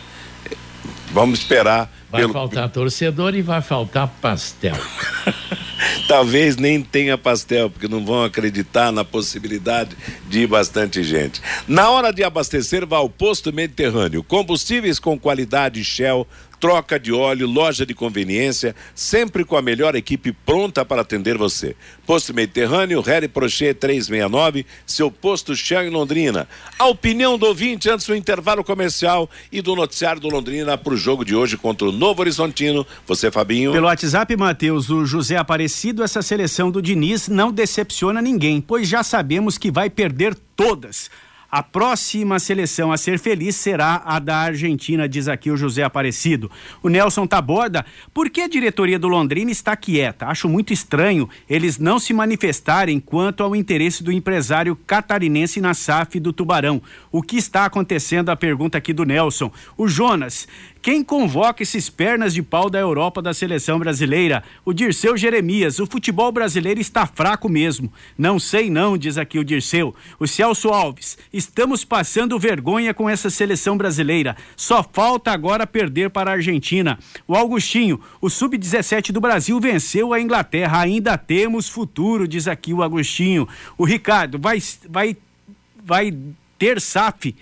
Vamos 1.12 1.38
esperar. 1.38 1.90
Vai 2.10 2.22
pelo... 2.22 2.32
faltar 2.32 2.68
torcedor 2.68 3.34
e 3.34 3.40
vai 3.42 3.62
faltar 3.62 4.08
pastel. 4.20 4.76
Talvez 6.08 6.56
nem 6.56 6.82
tenha 6.82 7.18
pastel, 7.18 7.70
porque 7.70 7.88
não 7.88 8.04
vão 8.04 8.24
acreditar 8.24 8.92
na 8.92 9.04
possibilidade 9.04 9.96
de 10.28 10.40
ir 10.40 10.46
bastante 10.46 11.02
gente. 11.02 11.40
Na 11.66 11.90
hora 11.90 12.12
de 12.12 12.22
abastecer, 12.24 12.86
vá 12.86 12.98
ao 12.98 13.08
Posto 13.08 13.52
Mediterrâneo. 13.52 14.22
Combustíveis 14.22 14.98
com 14.98 15.18
qualidade 15.18 15.84
Shell 15.84 16.26
troca 16.60 16.98
de 16.98 17.12
óleo, 17.12 17.46
loja 17.46 17.84
de 17.84 17.94
conveniência, 17.94 18.74
sempre 18.94 19.44
com 19.44 19.56
a 19.56 19.62
melhor 19.62 19.94
equipe 19.94 20.32
pronta 20.32 20.84
para 20.84 21.02
atender 21.02 21.36
você. 21.36 21.76
Posto 22.06 22.32
Mediterrâneo, 22.34 23.00
Harry 23.00 23.28
Prochet 23.28 23.74
369, 23.74 24.66
seu 24.86 25.10
posto 25.10 25.54
Shell 25.54 25.84
em 25.84 25.90
Londrina. 25.90 26.48
A 26.78 26.86
opinião 26.86 27.38
do 27.38 27.46
ouvinte 27.46 27.90
antes 27.90 28.06
do 28.06 28.14
intervalo 28.14 28.64
comercial 28.64 29.28
e 29.50 29.60
do 29.60 29.74
noticiário 29.76 30.20
do 30.20 30.28
Londrina 30.28 30.76
para 30.78 30.94
o 30.94 30.96
jogo 30.96 31.24
de 31.24 31.34
hoje 31.34 31.56
contra 31.56 31.88
o 31.88 31.92
Novo 31.92 32.20
Horizontino. 32.22 32.86
Você, 33.06 33.30
Fabinho? 33.30 33.72
Pelo 33.72 33.86
WhatsApp, 33.86 34.36
Matheus, 34.36 34.90
o 34.90 35.04
José 35.04 35.36
Aparecido, 35.36 36.02
essa 36.02 36.22
seleção 36.22 36.70
do 36.70 36.80
Diniz 36.80 37.28
não 37.28 37.52
decepciona 37.52 38.22
ninguém, 38.22 38.60
pois 38.60 38.88
já 38.88 39.02
sabemos 39.02 39.58
que 39.58 39.70
vai 39.70 39.90
perder 39.90 40.34
todas. 40.54 41.10
A 41.56 41.62
próxima 41.62 42.38
seleção 42.38 42.92
a 42.92 42.98
ser 42.98 43.18
feliz 43.18 43.56
será 43.56 44.02
a 44.04 44.18
da 44.18 44.36
Argentina, 44.36 45.08
diz 45.08 45.26
aqui 45.26 45.50
o 45.50 45.56
José 45.56 45.82
Aparecido. 45.82 46.50
O 46.82 46.90
Nelson 46.90 47.26
Taborda, 47.26 47.82
por 48.12 48.28
que 48.28 48.42
a 48.42 48.46
diretoria 48.46 48.98
do 48.98 49.08
Londrina 49.08 49.50
está 49.50 49.74
quieta? 49.74 50.26
Acho 50.26 50.50
muito 50.50 50.74
estranho 50.74 51.26
eles 51.48 51.78
não 51.78 51.98
se 51.98 52.12
manifestarem 52.12 53.00
quanto 53.00 53.42
ao 53.42 53.56
interesse 53.56 54.04
do 54.04 54.12
empresário 54.12 54.76
catarinense 54.86 55.58
na 55.58 55.72
SAF 55.72 56.20
do 56.20 56.30
Tubarão. 56.30 56.82
O 57.10 57.22
que 57.22 57.38
está 57.38 57.64
acontecendo? 57.64 58.28
A 58.28 58.36
pergunta 58.36 58.76
aqui 58.76 58.92
do 58.92 59.06
Nelson. 59.06 59.50
O 59.78 59.88
Jonas, 59.88 60.46
quem 60.82 61.02
convoca 61.02 61.62
esses 61.62 61.90
pernas 61.90 62.32
de 62.32 62.42
pau 62.42 62.70
da 62.70 62.78
Europa 62.78 63.20
da 63.20 63.34
seleção 63.34 63.78
brasileira? 63.78 64.44
O 64.64 64.72
Dirceu 64.72 65.16
Jeremias. 65.16 65.78
O 65.78 65.86
futebol 65.86 66.30
brasileiro 66.30 66.80
está 66.80 67.06
fraco 67.06 67.48
mesmo. 67.48 67.92
Não 68.16 68.38
sei 68.38 68.70
não, 68.70 68.96
diz 68.96 69.18
aqui 69.18 69.38
o 69.38 69.44
Dirceu. 69.44 69.94
O 70.18 70.26
Celso 70.26 70.68
Alves. 70.68 71.18
Estamos 71.32 71.84
passando 71.84 72.38
vergonha 72.38 72.94
com 72.94 73.10
essa 73.10 73.28
seleção 73.30 73.76
brasileira. 73.76 74.36
Só 74.56 74.82
falta 74.82 75.32
agora 75.32 75.66
perder 75.66 76.10
para 76.10 76.30
a 76.30 76.34
Argentina. 76.34 76.98
O 77.26 77.34
Augustinho. 77.34 78.00
O 78.20 78.30
sub-17 78.30 79.10
do 79.10 79.20
Brasil 79.20 79.58
venceu 79.58 80.12
a 80.12 80.20
Inglaterra. 80.20 80.80
Ainda 80.80 81.18
temos 81.18 81.68
futuro, 81.68 82.28
diz 82.28 82.46
aqui 82.46 82.72
o 82.72 82.82
Agostinho. 82.82 83.48
O 83.76 83.84
Ricardo 83.84 84.38
vai 84.38 84.62
vai 84.88 85.16
vai 85.84 86.12
ter 86.58 86.80
SAF 86.80 87.34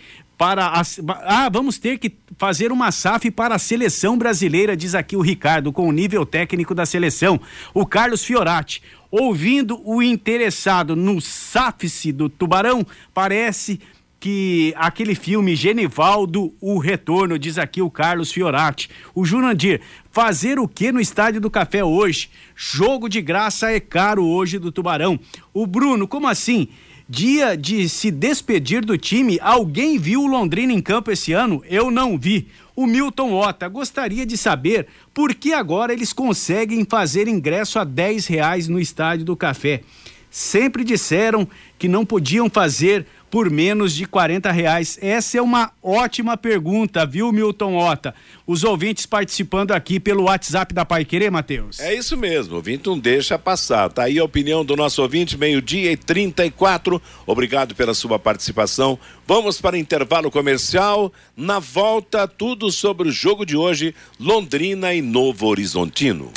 para 0.44 0.66
a, 0.66 0.82
ah, 1.24 1.48
vamos 1.48 1.78
ter 1.78 1.96
que 1.96 2.12
fazer 2.36 2.70
uma 2.70 2.92
SAF 2.92 3.30
para 3.30 3.54
a 3.54 3.58
seleção 3.58 4.18
brasileira, 4.18 4.76
diz 4.76 4.94
aqui 4.94 5.16
o 5.16 5.22
Ricardo, 5.22 5.72
com 5.72 5.88
o 5.88 5.92
nível 5.92 6.26
técnico 6.26 6.74
da 6.74 6.84
seleção. 6.84 7.40
O 7.72 7.86
Carlos 7.86 8.22
Fiorati, 8.22 8.82
ouvindo 9.10 9.80
o 9.82 10.02
interessado 10.02 10.94
no 10.94 11.18
SAF 11.18 12.12
do 12.12 12.28
Tubarão, 12.28 12.86
parece 13.14 13.80
que 14.20 14.74
aquele 14.76 15.14
filme 15.14 15.56
Genivaldo, 15.56 16.52
o 16.60 16.78
retorno, 16.78 17.38
diz 17.38 17.56
aqui 17.56 17.80
o 17.80 17.90
Carlos 17.90 18.30
Fiorati. 18.30 18.90
O 19.14 19.24
Jurandir, 19.24 19.80
fazer 20.10 20.58
o 20.58 20.68
que 20.68 20.92
no 20.92 21.00
Estádio 21.00 21.40
do 21.40 21.50
Café 21.50 21.82
hoje? 21.82 22.28
Jogo 22.54 23.08
de 23.08 23.22
graça 23.22 23.70
é 23.70 23.80
caro 23.80 24.26
hoje 24.26 24.58
do 24.58 24.70
Tubarão. 24.70 25.18
O 25.54 25.66
Bruno, 25.66 26.06
como 26.06 26.28
assim? 26.28 26.68
Dia 27.06 27.54
de 27.54 27.86
se 27.86 28.10
despedir 28.10 28.82
do 28.82 28.96
time, 28.96 29.38
alguém 29.42 29.98
viu 29.98 30.22
o 30.22 30.26
Londrina 30.26 30.72
em 30.72 30.80
campo 30.80 31.10
esse 31.10 31.34
ano? 31.34 31.62
Eu 31.68 31.90
não 31.90 32.16
vi. 32.16 32.48
O 32.74 32.86
Milton 32.86 33.34
Ota 33.34 33.68
gostaria 33.68 34.24
de 34.24 34.38
saber 34.38 34.86
por 35.12 35.34
que 35.34 35.52
agora 35.52 35.92
eles 35.92 36.14
conseguem 36.14 36.82
fazer 36.88 37.28
ingresso 37.28 37.78
a 37.78 37.84
10 37.84 38.26
reais 38.26 38.68
no 38.68 38.80
Estádio 38.80 39.26
do 39.26 39.36
Café. 39.36 39.82
Sempre 40.30 40.82
disseram 40.82 41.46
que 41.78 41.88
não 41.88 42.06
podiam 42.06 42.48
fazer 42.48 43.06
por 43.34 43.50
menos 43.50 43.92
de 43.92 44.06
40 44.06 44.52
reais? 44.52 44.96
Essa 45.02 45.38
é 45.38 45.42
uma 45.42 45.72
ótima 45.82 46.36
pergunta, 46.36 47.04
viu, 47.04 47.32
Milton 47.32 47.74
Ota? 47.74 48.14
Os 48.46 48.62
ouvintes 48.62 49.06
participando 49.06 49.72
aqui 49.72 49.98
pelo 49.98 50.26
WhatsApp 50.26 50.72
da 50.72 50.84
Pai 50.84 51.04
Querer, 51.04 51.32
Matheus. 51.32 51.80
É 51.80 51.92
isso 51.92 52.16
mesmo, 52.16 52.52
o 52.52 52.56
ouvinte 52.58 52.86
não 52.86 52.96
deixa 52.96 53.36
passar. 53.36 53.90
Tá 53.90 54.04
aí 54.04 54.20
a 54.20 54.24
opinião 54.24 54.64
do 54.64 54.76
nosso 54.76 55.02
ouvinte, 55.02 55.36
meio-dia 55.36 55.90
e 55.90 55.96
34. 55.96 57.02
Obrigado 57.26 57.74
pela 57.74 57.92
sua 57.92 58.20
participação. 58.20 58.96
Vamos 59.26 59.60
para 59.60 59.76
intervalo 59.76 60.30
comercial. 60.30 61.12
Na 61.36 61.58
volta, 61.58 62.28
tudo 62.28 62.70
sobre 62.70 63.08
o 63.08 63.12
jogo 63.12 63.44
de 63.44 63.56
hoje, 63.56 63.96
Londrina 64.20 64.94
e 64.94 65.02
Novo 65.02 65.48
Horizontino. 65.48 66.30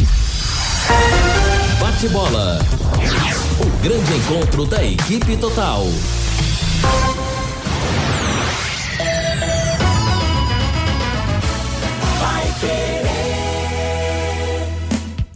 Bate 1.80 2.10
bola. 2.10 2.58
O 3.62 3.84
grande 3.84 4.14
encontro 4.14 4.66
da 4.66 4.84
equipe 4.84 5.38
total. 5.38 5.86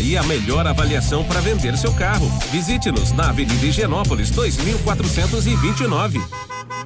e 0.00 0.16
a 0.16 0.22
melhor 0.22 0.66
avaliação 0.66 1.22
para 1.24 1.38
vender 1.40 1.76
seu 1.76 1.92
carro. 1.92 2.26
Visite-nos 2.50 3.12
na 3.12 3.28
Avenida 3.28 3.66
Higienópolis 3.66 4.30
2429. 4.30 6.18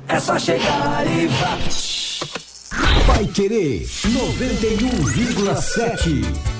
É 0.09 0.19
só 0.19 0.37
chegar 0.37 1.07
e 1.07 1.29
Vapt. 1.29 2.25
Vai 3.07 3.25
querer 3.27 3.87
91,7. 3.87 6.60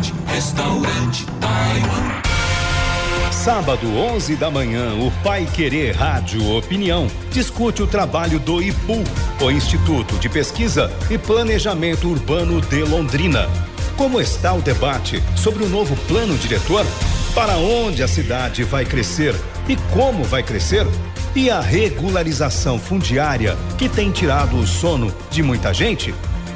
Restaurante 0.25 1.25
Taiwan. 1.39 2.21
Sábado, 3.31 3.87
11 3.87 4.35
da 4.35 4.49
manhã, 4.49 4.95
o 4.95 5.11
Pai 5.23 5.47
Querer 5.53 5.95
Rádio 5.95 6.55
Opinião 6.55 7.07
discute 7.31 7.83
o 7.83 7.87
trabalho 7.87 8.39
do 8.39 8.61
IPU, 8.61 9.03
o 9.39 9.51
Instituto 9.51 10.15
de 10.15 10.27
Pesquisa 10.27 10.91
e 11.09 11.17
Planejamento 11.17 12.07
Urbano 12.07 12.59
de 12.61 12.83
Londrina. 12.83 13.47
Como 13.95 14.19
está 14.19 14.53
o 14.53 14.61
debate 14.61 15.21
sobre 15.35 15.63
o 15.63 15.69
novo 15.69 15.95
plano 16.07 16.35
diretor? 16.37 16.85
Para 17.35 17.57
onde 17.57 18.01
a 18.01 18.07
cidade 18.07 18.63
vai 18.63 18.85
crescer 18.85 19.35
e 19.69 19.75
como 19.93 20.23
vai 20.23 20.41
crescer? 20.41 20.87
E 21.35 21.49
a 21.49 21.61
regularização 21.61 22.79
fundiária 22.79 23.55
que 23.77 23.87
tem 23.87 24.11
tirado 24.11 24.57
o 24.57 24.65
sono 24.65 25.13
de 25.29 25.43
muita 25.43 25.73
gente? 25.73 26.13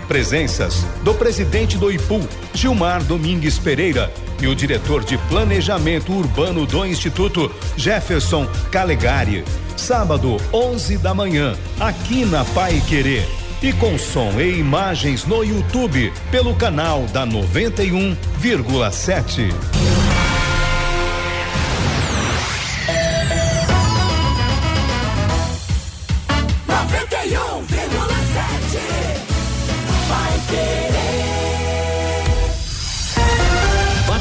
Presenças 0.07 0.85
do 1.03 1.13
presidente 1.13 1.77
do 1.77 1.91
IPU, 1.91 2.21
Gilmar 2.53 3.03
Domingues 3.03 3.59
Pereira, 3.59 4.09
e 4.41 4.47
o 4.47 4.55
diretor 4.55 5.03
de 5.03 5.17
Planejamento 5.29 6.13
Urbano 6.13 6.65
do 6.65 6.85
Instituto, 6.85 7.51
Jefferson 7.75 8.47
Calegari. 8.71 9.43
Sábado, 9.77 10.37
11 10.53 10.97
da 10.97 11.13
manhã, 11.13 11.55
aqui 11.79 12.25
na 12.25 12.43
Pai 12.45 12.81
Querer. 12.87 13.27
E 13.61 13.71
com 13.73 13.95
som 13.97 14.39
e 14.39 14.57
imagens 14.59 15.25
no 15.25 15.43
YouTube, 15.43 16.13
pelo 16.29 16.55
canal 16.55 17.03
da 17.07 17.25
91,7. 17.25 19.49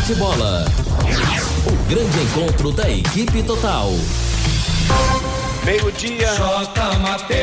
Bate 0.05 0.15
bola. 0.17 0.67
O 1.67 1.89
grande 1.89 2.19
encontro 2.21 2.71
da 2.73 2.91
equipe 2.91 3.43
total. 3.43 3.89
Meio-dia. 5.65 6.29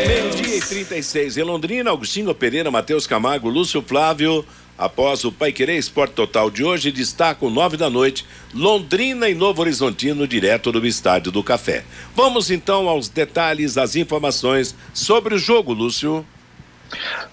Meio-dia 0.07 0.57
e 0.57 0.61
36. 0.61 1.37
Em 1.37 1.41
Londrina, 1.41 1.89
Augustinho 1.89 2.35
Pereira, 2.35 2.69
Matheus 2.69 3.07
Camargo, 3.07 3.49
Lúcio 3.49 3.81
Flávio. 3.81 4.45
Após 4.77 5.25
o 5.25 5.31
Pai 5.31 5.51
Querer 5.51 5.75
Esporte 5.75 6.13
Total 6.13 6.51
de 6.51 6.63
hoje, 6.63 6.91
destaca 6.91 7.43
o 7.43 7.49
nove 7.49 7.77
da 7.77 7.89
noite, 7.89 8.27
Londrina 8.53 9.27
e 9.27 9.33
Novo 9.33 9.61
Horizontino, 9.61 10.27
direto 10.27 10.71
do 10.71 10.85
Estádio 10.85 11.31
do 11.31 11.41
Café. 11.41 11.83
Vamos 12.15 12.51
então 12.51 12.87
aos 12.87 13.09
detalhes, 13.09 13.75
às 13.75 13.95
informações 13.95 14.75
sobre 14.93 15.33
o 15.33 15.39
jogo, 15.39 15.73
Lúcio. 15.73 16.23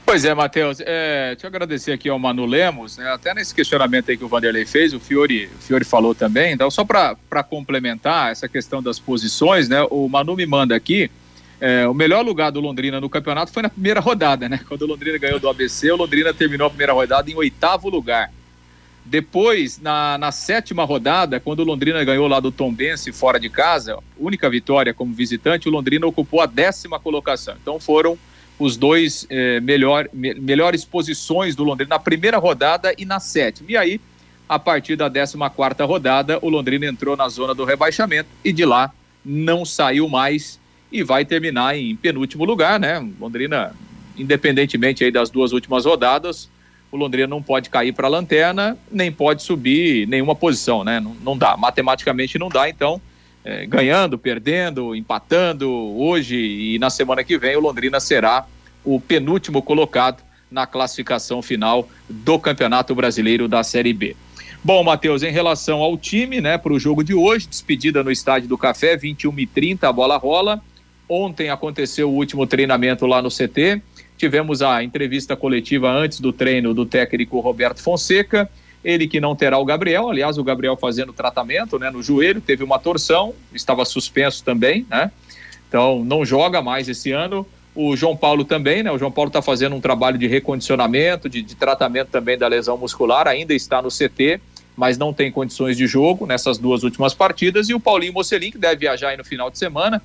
Pois 0.05 0.25
é, 0.25 0.35
Matheus, 0.35 0.79
é, 0.81 1.37
eu 1.41 1.47
agradecer 1.47 1.93
aqui 1.93 2.09
ao 2.09 2.19
Manu 2.19 2.47
Lemos, 2.47 2.97
né, 2.97 3.11
até 3.13 3.35
nesse 3.35 3.55
questionamento 3.55 4.11
aí 4.11 4.17
que 4.17 4.25
o 4.25 4.29
Vanderlei 4.29 4.65
fez, 4.65 4.95
o 4.95 5.01
Fiore, 5.01 5.47
o 5.47 5.63
Fiore 5.63 5.85
falou 5.85 6.15
também, 6.15 6.53
então 6.53 6.71
só 6.71 6.85
para 6.85 7.43
complementar 7.43 8.33
essa 8.33 8.49
questão 8.49 8.83
das 8.83 8.99
posições, 8.99 9.69
né, 9.69 9.83
o 9.91 10.09
Manu 10.09 10.35
me 10.35 10.47
manda 10.47 10.75
aqui, 10.75 11.11
é, 11.61 11.87
o 11.87 11.93
melhor 11.93 12.25
lugar 12.25 12.51
do 12.51 12.61
Londrina 12.61 13.01
no 13.01 13.11
campeonato 13.11 13.53
foi 13.53 13.63
na 13.63 13.69
primeira 13.69 14.01
rodada, 14.01 14.49
né, 14.49 14.61
quando 14.67 14.83
o 14.83 14.87
Londrina 14.87 15.19
ganhou 15.19 15.39
do 15.39 15.49
ABC, 15.49 15.91
o 15.91 15.97
Londrina 15.97 16.33
terminou 16.33 16.69
a 16.69 16.71
primeira 16.71 16.93
rodada 16.93 17.31
em 17.31 17.35
oitavo 17.35 17.89
lugar. 17.91 18.33
Depois, 19.05 19.81
na, 19.81 20.19
na 20.19 20.31
sétima 20.31 20.85
rodada, 20.85 21.41
quando 21.41 21.61
o 21.61 21.65
Londrina 21.65 22.05
ganhou 22.05 22.29
lá 22.29 22.41
do 22.41 22.53
Tombense 22.53 23.11
fora 23.11 23.41
de 23.41 23.49
casa, 23.49 23.99
única 24.19 24.51
vitória 24.51 24.93
como 24.93 25.15
visitante, 25.15 25.67
o 25.67 25.73
Londrina 25.73 26.07
ocupou 26.07 26.43
a 26.43 26.47
décima 26.47 27.01
colocação. 27.01 27.57
Então 27.63 27.81
foram 27.81 28.19
os 28.59 28.77
dois 28.77 29.27
eh, 29.31 29.61
melhor, 29.61 30.09
me, 30.13 30.35
melhores 30.35 30.85
posições 30.85 31.55
do 31.55 31.65
Londrina 31.65 31.91
na 31.91 31.99
primeira 31.99 32.39
rodada 32.39 32.93
e 32.99 33.05
na 33.05 33.21
sétima. 33.21 33.71
E 33.71 33.77
aí, 33.77 34.01
a 34.49 34.59
partir 34.59 34.97
da 34.97 35.11
14 35.11 35.37
quarta 35.55 35.85
rodada, 35.85 36.39
o 36.43 36.49
Londrina 36.49 36.87
entrou 36.87 37.17
na 37.17 37.29
zona 37.29 37.55
do 37.55 37.65
rebaixamento 37.65 38.29
e 38.45 38.53
de 38.53 38.65
lá 38.65 38.93
não 39.25 39.65
saiu 39.65 40.09
mais 40.09 40.59
e 40.91 41.03
vai 41.03 41.25
terminar 41.25 41.77
em 41.77 41.95
penúltimo 41.95 42.45
lugar, 42.45 42.81
né? 42.81 43.07
Londrina, 43.21 43.75
independentemente 44.17 45.05
aí 45.05 45.13
das 45.13 45.31
duas 45.31 45.53
últimas 45.53 45.85
rodadas, 45.85 46.49
o 46.91 46.97
Londrina 46.97 47.27
não 47.27 47.43
pode 47.43 47.69
cair 47.69 47.93
para 47.93 48.07
a 48.07 48.11
lanterna, 48.11 48.77
nem 48.91 49.13
pode 49.13 49.43
subir 49.43 50.09
nenhuma 50.09 50.35
posição, 50.35 50.83
né? 50.83 50.99
Não, 50.99 51.15
não 51.23 51.37
dá, 51.37 51.57
matematicamente 51.57 52.39
não 52.39 52.49
dá, 52.49 52.69
então 52.69 53.01
é, 53.49 53.65
ganhando, 53.65 54.19
perdendo, 54.19 54.95
empatando 54.95 55.71
hoje 55.71 56.37
e 56.37 56.79
na 56.79 56.91
semana 56.91 57.25
que 57.25 57.39
vem 57.39 57.57
o 57.57 57.61
Londrina 57.61 57.99
será 57.99 58.47
o 58.85 59.01
penúltimo 59.01 59.63
colocado 59.63 60.23
na 60.51 60.67
classificação 60.67 61.41
final 61.41 61.89
do 62.11 62.39
Campeonato 62.39 62.95
Brasileiro 62.95 63.49
da 63.49 63.63
Série 63.63 63.95
B. 63.95 64.15
Bom, 64.63 64.85
Matheus, 64.85 65.23
em 65.23 65.31
relação 65.31 65.81
ao 65.81 65.97
time, 65.97 66.43
né, 66.43 66.59
para 66.59 66.75
o 66.75 66.79
jogo 66.79 67.03
de 67.03 67.15
hoje, 67.15 67.49
despedida 67.49 68.05
no 68.05 68.11
Estádio 68.11 68.51
do 68.51 68.59
Café, 68.59 68.99
21 68.99 69.39
e 69.39 69.47
30 69.47 69.89
a 69.89 69.93
bola 69.95 70.19
rola. 70.19 70.61
Ontem 71.09 71.49
aconteceu 71.49 72.11
o 72.11 72.15
último 72.15 72.47
treinamento 72.47 73.07
lá 73.07 73.23
no 73.23 73.31
CT. 73.31 73.81
Tivemos 74.19 74.61
a 74.61 74.85
entrevista 74.85 75.35
coletiva 75.35 75.91
antes 75.91 76.21
do 76.21 76.35
treino 76.35 76.75
do 76.75 76.85
técnico 76.85 77.41
Roberto 77.41 77.81
Fonseca 77.81 78.47
ele 78.85 79.09
que 79.09 79.21
não 79.21 79.35
terá 79.35 79.59
o 79.59 79.65
Gabriel, 79.65 80.09
aliás, 80.09 80.39
o 80.39 80.45
Gabriel 80.45 80.77
fazendo 80.77 81.13
tratamento 81.13 81.79
né, 81.79 81.91
no 81.91 82.03
joelho, 82.03 82.41
teve 82.41 82.63
uma 82.63 82.79
torção, 82.79 83.35
estava 83.53 83.85
suspenso 83.85 84.45
também, 84.45 84.87
né? 84.89 85.11
Então 85.69 86.05
não 86.05 86.25
joga 86.25 86.63
mais 86.63 86.89
esse 86.89 87.13
ano. 87.13 87.47
O 87.75 87.95
João 87.97 88.17
Paulo 88.17 88.45
também, 88.45 88.83
né? 88.83 88.91
O 88.91 88.99
João 88.99 89.11
Paulo 89.11 89.29
está 89.29 89.43
fazendo 89.43 89.75
um 89.77 89.81
trabalho 89.81 90.17
de 90.17 90.27
recondicionamento, 90.27 91.29
de, 91.29 91.43
de, 91.43 91.55
tratamento 91.55 92.09
também 92.09 92.39
da 92.39 92.49
lesão 92.49 92.79
muscular, 92.79 93.29
ainda 93.29 93.53
está 93.53 93.83
no 93.83 93.89
CT, 93.89 94.41
mas 94.77 94.97
não 94.97 95.13
tem 95.13 95.31
condições 95.31 95.77
de 95.77 95.87
jogo 95.87 96.27
nessas 96.27 96.57
duas 96.57 96.83
últimas 96.83 97.15
partidas. 97.15 97.69
E 97.69 97.75
o 97.75 97.81
Paulinho 97.81 98.13
Mocelin, 98.13 98.51
que 98.51 98.59
deve 98.59 98.77
viajar 98.77 99.11
aí 99.11 99.17
no 99.17 99.25
final 99.25 99.51
de 99.51 99.59
semana, 99.59 100.03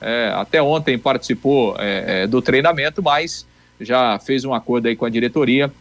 é, 0.00 0.30
até 0.34 0.60
ontem 0.60 0.98
participou 0.98 1.74
é, 1.78 2.22
é, 2.22 2.26
do 2.26 2.42
treinamento, 2.42 3.02
mas 3.02 3.46
já 3.80 4.18
fez 4.18 4.44
um 4.44 4.52
acordo 4.52 4.86
aí 4.88 4.96
com 4.96 5.04
a 5.04 5.10
diretoria 5.10 5.72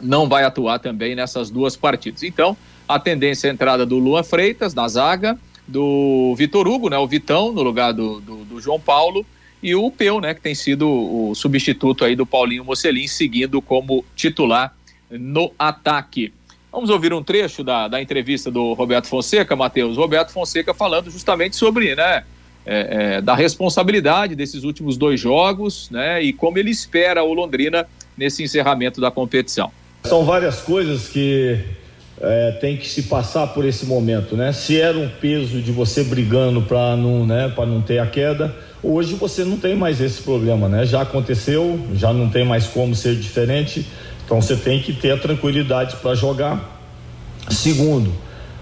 não 0.00 0.28
vai 0.28 0.44
atuar 0.44 0.78
também 0.78 1.14
nessas 1.14 1.50
duas 1.50 1.76
partidas. 1.76 2.22
Então, 2.22 2.56
a 2.86 2.98
tendência 2.98 3.48
é 3.48 3.50
a 3.50 3.54
entrada 3.54 3.84
do 3.84 3.98
Luan 3.98 4.22
Freitas 4.22 4.74
na 4.74 4.88
zaga, 4.88 5.38
do 5.66 6.34
Vitor 6.36 6.66
Hugo, 6.66 6.88
né, 6.88 6.96
o 6.96 7.06
Vitão, 7.06 7.52
no 7.52 7.62
lugar 7.62 7.92
do, 7.92 8.20
do, 8.20 8.44
do, 8.44 8.60
João 8.60 8.80
Paulo, 8.80 9.24
e 9.62 9.74
o 9.74 9.90
Peu, 9.90 10.20
né, 10.20 10.32
que 10.32 10.40
tem 10.40 10.54
sido 10.54 10.88
o 10.88 11.34
substituto 11.34 12.04
aí 12.04 12.16
do 12.16 12.24
Paulinho 12.24 12.64
Mocelin, 12.64 13.06
seguindo 13.06 13.60
como 13.60 14.04
titular 14.16 14.74
no 15.10 15.52
ataque. 15.58 16.32
Vamos 16.72 16.88
ouvir 16.88 17.12
um 17.12 17.22
trecho 17.22 17.62
da, 17.62 17.88
da 17.88 18.00
entrevista 18.00 18.50
do 18.50 18.72
Roberto 18.72 19.06
Fonseca, 19.06 19.54
Matheus. 19.54 19.96
Roberto 19.96 20.30
Fonseca 20.30 20.72
falando 20.72 21.10
justamente 21.10 21.56
sobre, 21.56 21.94
né, 21.94 22.24
é, 22.64 23.16
é, 23.16 23.20
da 23.20 23.34
responsabilidade 23.34 24.34
desses 24.34 24.64
últimos 24.64 24.96
dois 24.96 25.20
jogos, 25.20 25.90
né, 25.90 26.22
e 26.22 26.32
como 26.32 26.56
ele 26.56 26.70
espera 26.70 27.22
o 27.22 27.34
Londrina 27.34 27.86
nesse 28.16 28.42
encerramento 28.42 29.00
da 29.00 29.10
competição. 29.10 29.70
São 30.04 30.24
várias 30.24 30.60
coisas 30.60 31.08
que 31.08 31.58
é, 32.20 32.52
tem 32.60 32.76
que 32.76 32.88
se 32.88 33.04
passar 33.04 33.48
por 33.48 33.64
esse 33.64 33.86
momento, 33.86 34.36
né? 34.36 34.52
Se 34.52 34.80
era 34.80 34.98
um 34.98 35.08
peso 35.08 35.60
de 35.60 35.70
você 35.70 36.02
brigando 36.02 36.62
para 36.62 36.96
não, 36.96 37.26
né, 37.26 37.52
para 37.54 37.66
não 37.66 37.80
ter 37.80 37.98
a 37.98 38.06
queda, 38.06 38.54
hoje 38.82 39.14
você 39.14 39.44
não 39.44 39.56
tem 39.56 39.76
mais 39.76 40.00
esse 40.00 40.22
problema, 40.22 40.68
né? 40.68 40.86
Já 40.86 41.02
aconteceu, 41.02 41.78
já 41.94 42.12
não 42.12 42.28
tem 42.28 42.44
mais 42.44 42.66
como 42.66 42.94
ser 42.94 43.16
diferente. 43.16 43.86
Então 44.24 44.40
você 44.40 44.56
tem 44.56 44.80
que 44.80 44.92
ter 44.92 45.12
a 45.12 45.16
tranquilidade 45.16 45.96
para 45.96 46.14
jogar. 46.14 46.76
Segundo, 47.50 48.12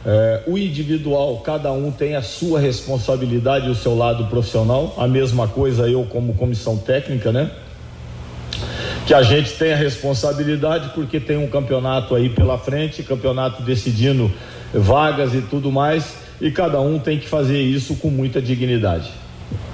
é, 0.05 0.43
o 0.47 0.57
individual, 0.57 1.39
cada 1.39 1.73
um 1.73 1.91
tem 1.91 2.15
a 2.15 2.23
sua 2.23 2.61
responsabilidade 2.61 3.67
e 3.67 3.71
o 3.71 3.75
seu 3.75 3.97
lado 3.97 4.27
profissional. 4.27 4.95
A 4.97 5.09
mesma 5.09 5.49
coisa 5.49 5.89
eu 5.89 6.05
como 6.05 6.35
comissão 6.35 6.77
técnica, 6.77 7.33
né? 7.33 7.51
Que 9.07 9.15
a 9.15 9.23
gente 9.23 9.53
tem 9.53 9.73
a 9.73 9.77
responsabilidade 9.77 10.91
porque 10.93 11.21
tem 11.21 11.37
um 11.37 11.47
campeonato 11.47 12.15
aí 12.15 12.29
pela 12.29 12.59
frente, 12.59 13.05
campeonato 13.05 13.63
decidindo 13.63 14.31
vagas 14.75 15.33
e 15.33 15.43
tudo 15.43 15.71
mais, 15.71 16.17
e 16.41 16.51
cada 16.51 16.81
um 16.81 16.99
tem 16.99 17.19
que 17.19 17.29
fazer 17.29 17.63
isso 17.63 17.95
com 17.97 18.11
muita 18.11 18.43
dignidade. 18.43 19.09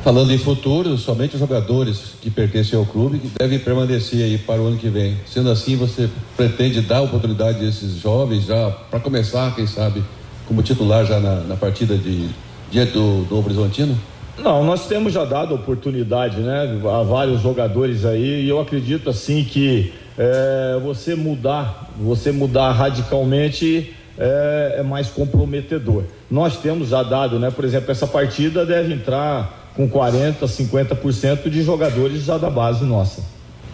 Falando 0.05 0.33
em 0.33 0.39
futuro, 0.39 0.99
somente 0.99 1.35
os 1.35 1.41
jogadores 1.41 2.14
que 2.20 2.28
pertencem 2.28 2.78
ao 2.78 2.85
clube 2.85 3.22
devem 3.39 3.59
permanecer 3.59 4.22
aí 4.22 4.37
para 4.37 4.61
o 4.61 4.66
ano 4.66 4.76
que 4.76 4.89
vem. 4.89 5.16
Sendo 5.26 5.51
assim, 5.51 5.76
você 5.76 6.11
pretende 6.37 6.83
dar 6.83 7.01
oportunidade 7.01 7.64
a 7.64 7.68
esses 7.68 7.97
jovens 7.97 8.45
já 8.45 8.70
para 8.91 9.01
começar, 9.01 9.55
quem 9.55 9.66
sabe, 9.66 10.03
como 10.47 10.62
titular 10.62 11.07
já 11.07 11.18
na, 11.18 11.37
na 11.37 11.57
partida 11.57 11.97
de 11.97 12.28
diante 12.70 12.93
do, 12.93 13.24
do 13.24 13.39
Horizontino? 13.39 13.97
Não, 14.39 14.64
nós 14.64 14.87
temos 14.87 15.12
já 15.12 15.24
dado 15.24 15.55
oportunidade, 15.55 16.41
né, 16.41 16.80
a 16.85 17.03
vários 17.03 17.43
jogadores 17.43 18.05
aí, 18.05 18.45
e 18.45 18.49
eu 18.49 18.59
acredito 18.59 19.11
assim 19.11 19.45
que 19.45 19.93
é, 20.18 20.78
você 20.83 21.14
mudar, 21.14 21.91
você 21.99 22.33
mudar 22.33 22.72
radicalmente 22.72 23.95
é, 24.18 24.76
é, 24.78 24.83
mais 24.83 25.09
comprometedor. 25.09 26.05
Nós 26.30 26.57
temos 26.57 26.89
já 26.89 27.03
dado, 27.03 27.39
né, 27.39 27.51
por 27.51 27.64
exemplo, 27.64 27.91
essa 27.91 28.07
partida 28.07 28.64
deve 28.64 28.95
entrar 28.95 29.70
com 29.76 29.89
40, 29.89 30.47
50% 30.47 31.49
de 31.49 31.62
jogadores 31.62 32.24
já 32.24 32.39
da 32.39 32.51
base 32.51 32.85
nossa. 32.85 33.22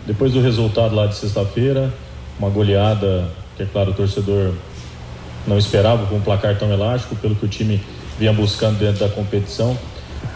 Depois 0.07 0.33
do 0.33 0.41
resultado 0.41 0.95
lá 0.95 1.07
de 1.07 1.15
sexta-feira, 1.17 1.93
uma 2.39 2.49
goleada 2.49 3.29
que 3.57 3.63
é 3.63 3.67
claro 3.67 3.91
o 3.91 3.95
torcedor 3.95 4.53
não 5.47 5.59
esperava 5.59 6.07
com 6.07 6.17
um 6.17 6.21
placar 6.21 6.57
tão 6.57 6.73
elástico, 6.73 7.17
pelo 7.17 7.35
que 7.35 7.45
o 7.45 7.49
time 7.49 7.81
vinha 8.19 8.33
buscando 8.33 8.79
dentro 8.79 9.01
da 9.01 9.09
competição. 9.09 9.77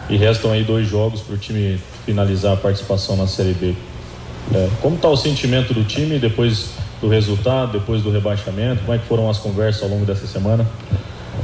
E 0.09 0.17
restam 0.17 0.53
aí 0.53 0.65
dois 0.65 0.89
jogos 0.89 1.21
para 1.21 1.35
o 1.35 1.39
time 1.39 1.79
finalizar 2.05 2.55
a 2.55 2.57
participação 2.57 3.17
na 3.17 3.27
Série 3.27 3.55
B. 3.55 3.75
É, 4.55 4.69
como 4.81 4.97
está 4.97 5.09
o 5.09 5.17
sentimento 5.17 5.73
do 5.73 5.85
time 5.85 6.19
depois 6.19 6.71
do 7.01 7.09
resultado, 7.09 7.79
depois 7.79 8.03
do 8.03 8.11
rebaixamento? 8.11 8.83
Como 8.83 8.95
é 8.95 8.99
que 8.99 9.07
foram 9.07 9.31
as 9.31 9.39
conversas 9.39 9.83
ao 9.83 9.89
longo 9.89 10.05
dessa 10.05 10.27
semana? 10.27 10.67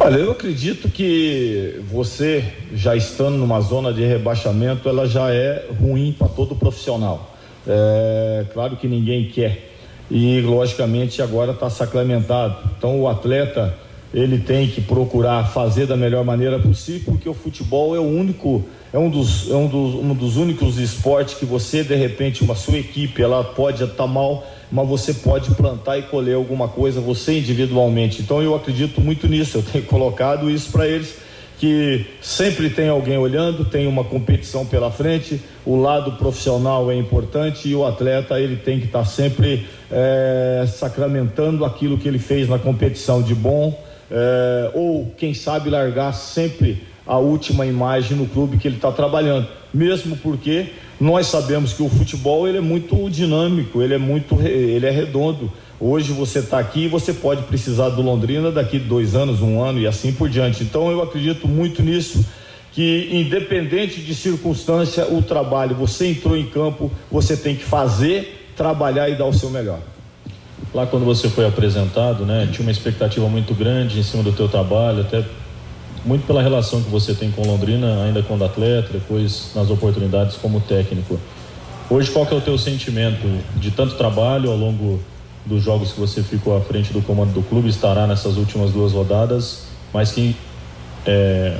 Olha, 0.00 0.16
eu 0.16 0.30
acredito 0.30 0.88
que 0.88 1.80
você 1.90 2.44
já 2.72 2.94
estando 2.94 3.36
numa 3.36 3.60
zona 3.60 3.92
de 3.92 4.04
rebaixamento, 4.04 4.88
ela 4.88 5.06
já 5.06 5.32
é 5.32 5.66
ruim 5.80 6.14
para 6.16 6.28
todo 6.28 6.54
profissional. 6.54 7.34
É 7.66 8.44
claro 8.52 8.76
que 8.76 8.86
ninguém 8.86 9.28
quer 9.28 9.68
e 10.10 10.40
logicamente 10.40 11.20
agora 11.20 11.52
está 11.52 11.68
sacramentado. 11.68 12.56
Então 12.76 13.00
o 13.00 13.08
atleta 13.08 13.74
ele 14.12 14.38
tem 14.38 14.68
que 14.68 14.80
procurar 14.80 15.44
fazer 15.48 15.86
da 15.86 15.96
melhor 15.96 16.24
maneira 16.24 16.58
possível, 16.58 17.02
porque 17.04 17.28
o 17.28 17.34
futebol 17.34 17.94
é 17.94 17.98
o 17.98 18.06
único, 18.06 18.64
é 18.92 18.98
um 18.98 19.10
dos, 19.10 19.50
é 19.50 19.54
um 19.54 19.66
dos, 19.66 19.94
um 19.94 20.14
dos 20.14 20.36
únicos 20.36 20.78
esportes 20.78 21.34
que 21.34 21.44
você, 21.44 21.84
de 21.84 21.94
repente, 21.94 22.42
uma 22.42 22.54
sua 22.54 22.78
equipe, 22.78 23.22
ela 23.22 23.44
pode 23.44 23.84
estar 23.84 24.06
mal, 24.06 24.46
mas 24.72 24.88
você 24.88 25.12
pode 25.12 25.54
plantar 25.54 25.98
e 25.98 26.02
colher 26.02 26.36
alguma 26.36 26.68
coisa, 26.68 27.00
você 27.00 27.38
individualmente. 27.38 28.22
Então 28.22 28.42
eu 28.42 28.54
acredito 28.54 29.00
muito 29.00 29.28
nisso, 29.28 29.58
eu 29.58 29.62
tenho 29.62 29.84
colocado 29.86 30.50
isso 30.50 30.72
para 30.72 30.86
eles, 30.86 31.16
que 31.58 32.06
sempre 32.22 32.70
tem 32.70 32.88
alguém 32.88 33.18
olhando, 33.18 33.64
tem 33.64 33.86
uma 33.86 34.04
competição 34.04 34.64
pela 34.64 34.90
frente, 34.90 35.40
o 35.66 35.76
lado 35.76 36.12
profissional 36.12 36.90
é 36.90 36.96
importante 36.96 37.68
e 37.68 37.74
o 37.74 37.84
atleta 37.84 38.40
ele 38.40 38.56
tem 38.56 38.78
que 38.78 38.86
estar 38.86 39.04
sempre 39.04 39.66
é, 39.90 40.64
sacramentando 40.66 41.64
aquilo 41.64 41.98
que 41.98 42.06
ele 42.06 42.20
fez 42.20 42.48
na 42.48 42.60
competição 42.60 43.20
de 43.20 43.34
bom 43.34 43.87
é, 44.10 44.70
ou 44.74 45.12
quem 45.16 45.34
sabe 45.34 45.70
largar 45.70 46.12
sempre 46.12 46.82
a 47.06 47.16
última 47.18 47.64
imagem 47.64 48.16
no 48.16 48.26
clube 48.26 48.58
que 48.58 48.68
ele 48.68 48.76
está 48.76 48.92
trabalhando, 48.92 49.48
mesmo 49.72 50.16
porque 50.16 50.66
nós 51.00 51.26
sabemos 51.26 51.72
que 51.72 51.82
o 51.82 51.88
futebol 51.88 52.46
ele 52.48 52.58
é 52.58 52.60
muito 52.60 53.08
dinâmico, 53.08 53.80
ele 53.80 53.94
é 53.94 53.98
muito, 53.98 54.40
ele 54.42 54.84
é 54.84 54.90
redondo. 54.90 55.50
Hoje 55.80 56.12
você 56.12 56.40
está 56.40 56.58
aqui 56.58 56.84
e 56.84 56.88
você 56.88 57.14
pode 57.14 57.42
precisar 57.42 57.90
do 57.90 58.02
Londrina 58.02 58.50
daqui 58.50 58.78
dois 58.78 59.14
anos, 59.14 59.40
um 59.40 59.62
ano 59.62 59.78
e 59.78 59.86
assim 59.86 60.12
por 60.12 60.28
diante. 60.28 60.64
Então 60.64 60.90
eu 60.90 61.00
acredito 61.00 61.46
muito 61.46 61.82
nisso 61.82 62.24
que 62.72 63.08
independente 63.12 64.00
de 64.00 64.14
circunstância 64.14 65.06
o 65.06 65.22
trabalho 65.22 65.74
você 65.74 66.08
entrou 66.08 66.36
em 66.36 66.46
campo 66.46 66.90
você 67.10 67.36
tem 67.36 67.56
que 67.56 67.64
fazer, 67.64 68.50
trabalhar 68.56 69.08
e 69.08 69.14
dar 69.14 69.26
o 69.26 69.32
seu 69.32 69.50
melhor. 69.50 69.80
Lá 70.74 70.86
quando 70.86 71.04
você 71.04 71.28
foi 71.28 71.46
apresentado, 71.46 72.26
né, 72.26 72.48
tinha 72.50 72.62
uma 72.62 72.70
expectativa 72.70 73.28
muito 73.28 73.54
grande 73.54 73.98
em 73.98 74.02
cima 74.02 74.22
do 74.22 74.32
teu 74.32 74.48
trabalho, 74.48 75.00
até 75.00 75.24
muito 76.04 76.26
pela 76.26 76.42
relação 76.42 76.82
que 76.82 76.90
você 76.90 77.14
tem 77.14 77.30
com 77.30 77.46
Londrina, 77.46 78.04
ainda 78.04 78.22
quando 78.22 78.44
atleta, 78.44 78.88
depois 78.92 79.52
nas 79.54 79.70
oportunidades 79.70 80.36
como 80.36 80.60
técnico. 80.60 81.18
Hoje 81.90 82.10
qual 82.10 82.26
que 82.26 82.34
é 82.34 82.36
o 82.36 82.40
teu 82.40 82.58
sentimento 82.58 83.26
de 83.56 83.70
tanto 83.70 83.94
trabalho 83.94 84.50
ao 84.50 84.56
longo 84.56 85.00
dos 85.46 85.62
jogos 85.62 85.92
que 85.92 86.00
você 86.00 86.22
ficou 86.22 86.56
à 86.56 86.60
frente 86.60 86.92
do 86.92 87.00
comando 87.00 87.32
do 87.32 87.42
clube, 87.42 87.68
estará 87.68 88.06
nessas 88.06 88.36
últimas 88.36 88.70
duas 88.70 88.92
rodadas, 88.92 89.64
mas 89.92 90.12
que 90.12 90.36
é, 91.06 91.56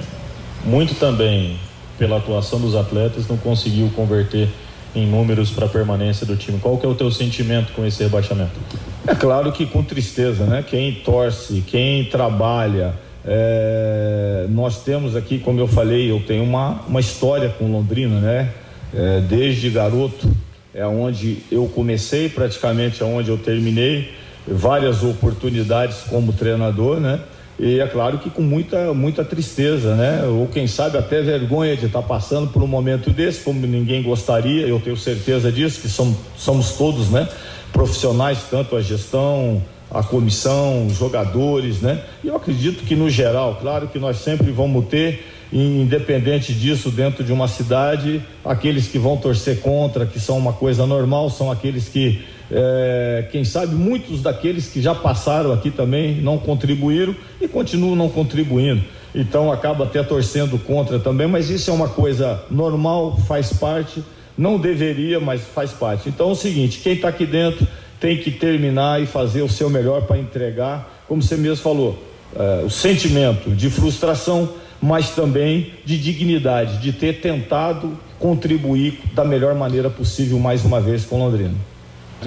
muito 0.65 0.95
também 0.95 1.59
pela 1.99 2.19
atuação 2.19 2.61
dos 2.61 2.77
atletas 2.77 3.27
não 3.27 3.37
conseguiu 3.37 3.91
converter 3.97 4.49
em 4.95 5.07
números 5.07 5.51
para 5.51 5.67
a 5.67 5.69
permanência 5.69 6.27
do 6.27 6.37
time. 6.37 6.59
Qual 6.59 6.77
que 6.77 6.87
é 6.87 6.89
o 6.89 6.95
teu 6.95 7.11
sentimento 7.11 7.73
com 7.73 7.85
esse 7.85 8.03
rebaixamento? 8.03 8.59
É 9.07 9.15
claro 9.15 9.53
que 9.53 9.67
com 9.67 9.83
tristeza, 9.83 10.45
né? 10.45 10.65
Quem 10.67 10.93
torce, 10.93 11.63
quem 11.67 12.05
trabalha, 12.05 12.95
é... 13.25 14.47
nós 14.51 14.83
temos 14.83 15.15
aqui, 15.15 15.39
como 15.39 15.61
eu 15.61 15.69
falei, 15.69 16.11
eu 16.11 16.21
tenho 16.27 16.43
uma, 16.43 16.83
uma 16.89 17.01
história 17.01 17.49
com 17.49 17.71
Londrina, 17.71 18.21
né? 18.21 18.51
É, 18.95 19.21
desde 19.21 19.69
garoto, 19.69 20.31
é 20.75 20.87
onde 20.87 21.39
eu 21.53 21.67
comecei, 21.67 22.29
praticamente 22.29 23.03
é 23.03 23.07
onde 23.07 23.29
eu 23.29 23.37
terminei, 23.37 24.15
várias 24.47 25.03
oportunidades 25.03 25.99
como 26.09 26.33
treinador, 26.33 26.99
né? 26.99 27.21
E 27.59 27.81
é 27.81 27.87
claro 27.89 28.19
que 28.19 28.31
com 28.31 28.43
muita, 28.43 28.95
muita 28.95 29.25
tristeza, 29.25 29.97
né? 29.97 30.25
Ou 30.25 30.47
quem 30.47 30.69
sabe 30.69 30.97
até 30.97 31.21
vergonha 31.21 31.77
de 31.77 31.87
estar 31.87 32.03
passando 32.03 32.49
por 32.53 32.63
um 32.63 32.69
momento 32.69 33.11
desse, 33.11 33.43
como 33.43 33.67
ninguém 33.67 34.01
gostaria, 34.01 34.67
eu 34.67 34.79
tenho 34.79 34.97
certeza 34.97 35.51
disso, 35.51 35.81
que 35.81 35.89
somos, 35.89 36.17
somos 36.37 36.73
todos, 36.73 37.11
né? 37.11 37.29
Profissionais, 37.73 38.45
tanto 38.49 38.77
a 38.77 38.81
gestão, 38.81 39.61
a 39.91 40.05
comissão, 40.05 40.87
os 40.87 40.97
jogadores, 40.97 41.81
né? 41.81 42.01
E 42.23 42.29
eu 42.29 42.37
acredito 42.37 42.85
que 42.85 42.95
no 42.95 43.11
geral, 43.11 43.59
claro 43.61 43.89
que 43.89 43.99
nós 43.99 44.19
sempre 44.19 44.53
vamos 44.53 44.87
ter, 44.87 45.27
independente 45.53 46.53
disso, 46.53 46.91
dentro 46.91 47.25
de 47.25 47.33
uma 47.33 47.49
cidade, 47.49 48.23
aqueles 48.45 48.87
que 48.87 48.99
vão 48.99 49.17
torcer 49.17 49.59
contra, 49.61 50.07
que 50.07 50.21
são 50.21 50.39
uma 50.39 50.53
coisa 50.53 50.87
normal, 50.87 51.29
são 51.29 51.51
aqueles 51.51 51.89
que 51.89 52.25
é, 52.51 53.27
quem 53.31 53.45
sabe 53.45 53.75
muitos 53.75 54.23
daqueles 54.23 54.69
que 54.69 54.81
já 54.81 54.95
passaram 54.95 55.53
aqui 55.53 55.71
também 55.71 56.21
não 56.21 56.39
contribuíram 56.39 57.15
e 57.41 57.47
continuam 57.47 57.95
não 57.95 58.09
contribuindo. 58.09 58.83
Então 59.15 59.53
acaba 59.53 59.85
até 59.85 60.03
torcendo 60.03 60.59
contra 60.59 60.99
também, 60.99 61.27
mas 61.27 61.51
isso 61.51 61.71
é 61.71 61.73
uma 61.73 61.89
coisa 61.89 62.43
normal, 62.51 63.17
faz 63.27 63.53
parte, 63.53 64.03
não 64.37 64.59
deveria, 64.59 65.19
mas 65.19 65.43
faz 65.43 65.73
parte. 65.73 66.09
Então 66.09 66.29
é 66.29 66.33
o 66.33 66.37
seguinte, 66.37 66.81
quem 66.81 66.95
está 66.95 67.09
aqui 67.09 67.27
dentro 67.27 67.67
tem 68.01 68.17
que 68.17 68.31
terminar 68.31 69.03
e 69.03 69.07
fazer 69.07 69.43
o 69.43 69.49
seu 69.49 69.69
melhor 69.69 70.03
para 70.03 70.19
entregar, 70.19 71.05
como 71.09 71.23
você 71.23 71.37
mesmo 71.37 71.63
falou, 71.63 72.03
é, 72.37 72.65
o 72.65 72.71
sentimento 72.71 73.51
de 73.51 73.71
frustração, 73.71 74.49
mas 74.81 75.11
também 75.11 75.73
de 75.85 75.99
dignidade, 75.99 76.79
de 76.79 76.93
ter 76.93 77.21
tentado 77.21 77.99
contribuir 78.19 79.01
da 79.13 79.25
melhor 79.25 79.55
maneira 79.55 79.91
possível 79.91 80.39
mais 80.39 80.65
uma 80.65 80.81
vez 80.81 81.05
com 81.05 81.19
Londrina. 81.19 81.55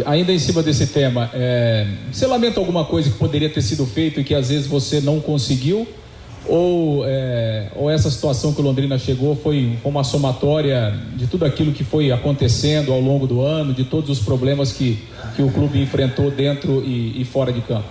Ainda 0.05 0.31
em 0.31 0.39
cima 0.39 0.63
desse 0.63 0.87
tema, 0.87 1.29
é, 1.33 1.85
você 2.11 2.25
lamenta 2.25 2.59
alguma 2.59 2.85
coisa 2.85 3.09
que 3.09 3.17
poderia 3.17 3.49
ter 3.49 3.61
sido 3.61 3.85
feito 3.85 4.21
e 4.21 4.23
que 4.23 4.33
às 4.33 4.47
vezes 4.47 4.65
você 4.65 5.01
não 5.01 5.19
conseguiu? 5.19 5.85
Ou, 6.47 7.03
é, 7.05 7.67
ou 7.75 7.89
essa 7.89 8.09
situação 8.09 8.53
que 8.53 8.61
o 8.61 8.63
Londrina 8.63 8.97
chegou 8.97 9.35
foi 9.35 9.77
uma 9.83 10.03
somatória 10.03 10.93
de 11.15 11.27
tudo 11.27 11.45
aquilo 11.45 11.71
que 11.71 11.83
foi 11.83 12.11
acontecendo 12.11 12.91
ao 12.91 12.99
longo 12.99 13.27
do 13.27 13.41
ano, 13.41 13.73
de 13.73 13.83
todos 13.83 14.09
os 14.09 14.19
problemas 14.19 14.71
que, 14.71 14.97
que 15.35 15.41
o 15.41 15.51
clube 15.51 15.81
enfrentou 15.81 16.31
dentro 16.31 16.83
e, 16.83 17.21
e 17.21 17.25
fora 17.25 17.51
de 17.51 17.61
campo? 17.61 17.85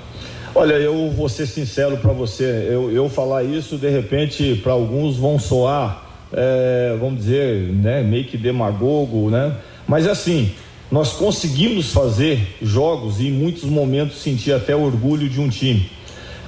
Olha, 0.54 0.74
eu 0.74 1.10
vou 1.10 1.28
ser 1.28 1.46
sincero 1.46 1.98
para 1.98 2.12
você, 2.12 2.66
eu, 2.68 2.90
eu 2.90 3.08
falar 3.08 3.44
isso 3.44 3.76
de 3.76 3.88
repente 3.88 4.56
para 4.56 4.72
alguns 4.72 5.16
vão 5.16 5.38
soar, 5.38 6.04
é, 6.32 6.96
vamos 6.98 7.20
dizer, 7.20 7.68
né, 7.72 8.02
meio 8.02 8.24
que 8.24 8.36
demagogo, 8.36 9.30
né? 9.30 9.54
Mas 9.86 10.08
assim, 10.08 10.50
nós 10.90 11.12
conseguimos 11.12 11.92
fazer 11.92 12.56
jogos 12.60 13.20
e 13.20 13.28
em 13.28 13.32
muitos 13.32 13.64
momentos 13.64 14.20
sentir 14.20 14.52
até 14.52 14.74
orgulho 14.74 15.28
de 15.28 15.40
um 15.40 15.48
time. 15.48 15.88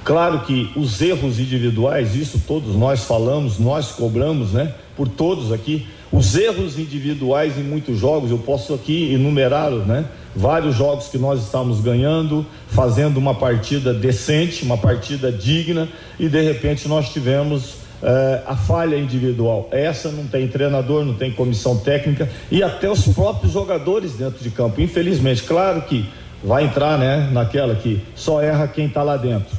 Claro 0.03 0.41
que 0.41 0.69
os 0.75 1.01
erros 1.01 1.39
individuais, 1.39 2.13
isso 2.13 2.41
todos 2.45 2.75
nós 2.75 3.05
falamos, 3.05 3.57
nós 3.57 3.91
cobramos, 3.91 4.51
né? 4.51 4.73
Por 4.97 5.07
todos 5.07 5.51
aqui. 5.51 5.87
Os 6.11 6.35
erros 6.35 6.77
individuais 6.77 7.57
em 7.57 7.63
muitos 7.63 7.97
jogos, 7.97 8.29
eu 8.29 8.37
posso 8.37 8.73
aqui 8.73 9.13
enumerá-los, 9.13 9.87
né? 9.87 10.05
Vários 10.35 10.75
jogos 10.75 11.07
que 11.07 11.17
nós 11.17 11.41
estamos 11.41 11.79
ganhando, 11.79 12.45
fazendo 12.67 13.17
uma 13.17 13.33
partida 13.33 13.93
decente, 13.93 14.65
uma 14.65 14.77
partida 14.77 15.31
digna, 15.31 15.87
e 16.19 16.27
de 16.27 16.41
repente 16.41 16.87
nós 16.87 17.09
tivemos 17.09 17.82
eh, 18.03 18.41
a 18.45 18.55
falha 18.55 18.97
individual. 18.97 19.69
Essa 19.71 20.09
não 20.09 20.27
tem 20.27 20.45
treinador, 20.47 21.05
não 21.05 21.13
tem 21.13 21.31
comissão 21.31 21.77
técnica 21.77 22.29
e 22.51 22.61
até 22.61 22.89
os 22.89 23.07
próprios 23.07 23.53
jogadores 23.53 24.13
dentro 24.13 24.43
de 24.43 24.49
campo. 24.49 24.81
Infelizmente, 24.81 25.43
claro 25.43 25.83
que 25.83 26.05
vai 26.43 26.65
entrar, 26.65 26.97
né, 26.97 27.29
naquela 27.31 27.75
que 27.75 28.01
só 28.13 28.41
erra 28.41 28.67
quem 28.67 28.87
está 28.87 29.01
lá 29.01 29.15
dentro, 29.15 29.55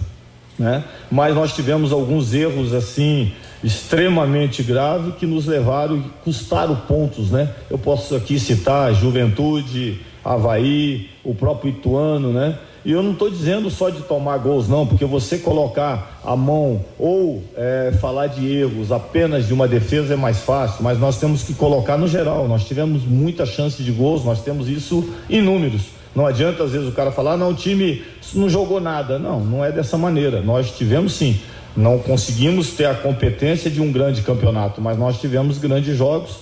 né? 0.59 0.85
Mas 1.11 1.35
nós 1.35 1.55
tivemos 1.55 1.91
alguns 1.91 2.35
erros 2.35 2.75
assim 2.75 3.33
extremamente 3.63 4.63
graves 4.63 5.15
que 5.15 5.25
nos 5.25 5.47
levaram 5.47 6.05
custaram 6.23 6.77
pontos, 6.77 7.31
né? 7.31 7.49
Eu 7.71 7.79
posso 7.79 8.15
aqui 8.15 8.39
citar 8.39 8.93
Juventude, 8.93 10.03
Havaí, 10.23 11.09
o 11.25 11.35
próprio 11.35 11.71
Ituano, 11.71 12.31
né? 12.31 12.59
E 12.85 12.93
eu 12.93 13.03
não 13.03 13.13
estou 13.13 13.31
dizendo 13.31 13.71
só 13.71 13.89
de 13.89 14.03
tomar 14.03 14.37
gols, 14.37 14.69
não, 14.69 14.87
porque 14.87 15.07
você 15.07 15.39
colocar 15.39 16.21
a 16.23 16.37
mão 16.37 16.85
ou 16.99 17.43
é, 17.57 17.95
falar 17.99 18.27
de 18.27 18.47
erros 18.47 18.93
apenas 18.93 19.47
de 19.47 19.55
uma 19.55 19.67
defesa 19.67 20.13
é 20.13 20.17
mais 20.17 20.41
fácil, 20.41 20.85
mas 20.85 20.99
nós 20.99 21.19
temos 21.19 21.43
que 21.43 21.55
colocar 21.55 21.97
no 21.97 22.07
geral. 22.07 22.47
Nós 22.47 22.65
tivemos 22.65 23.03
muita 23.05 23.47
chance 23.47 23.83
de 23.83 23.91
gols, 23.91 24.23
nós 24.23 24.43
temos 24.43 24.69
isso 24.69 25.09
em 25.31 25.41
números. 25.41 25.83
Não 26.15 26.27
adianta 26.27 26.63
às 26.63 26.73
vezes 26.73 26.87
o 26.87 26.93
cara 26.93 27.11
falar, 27.11 27.39
não, 27.39 27.51
o 27.51 27.55
time 27.55 28.03
não 28.35 28.51
jogou 28.51 28.81
nada. 28.81 29.19
Não, 29.19 29.41
não 29.41 29.65
é 29.65 29.73
dessa 29.73 29.97
maneira. 29.97 30.43
Nós 30.43 30.71
tivemos 30.71 31.15
sim. 31.15 31.41
Não 31.75 31.99
conseguimos 31.99 32.73
ter 32.73 32.85
a 32.85 32.95
competência 32.95 33.71
de 33.71 33.81
um 33.81 33.91
grande 33.91 34.21
campeonato, 34.21 34.81
mas 34.81 34.97
nós 34.99 35.19
tivemos 35.19 35.59
grandes 35.59 35.97
jogos 35.97 36.37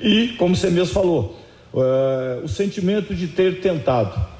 e, 0.00 0.34
como 0.36 0.54
você 0.54 0.68
mesmo 0.68 0.92
falou, 0.92 1.38
é, 1.74 2.40
o 2.44 2.48
sentimento 2.48 3.14
de 3.14 3.28
ter 3.28 3.60
tentado. 3.60 4.34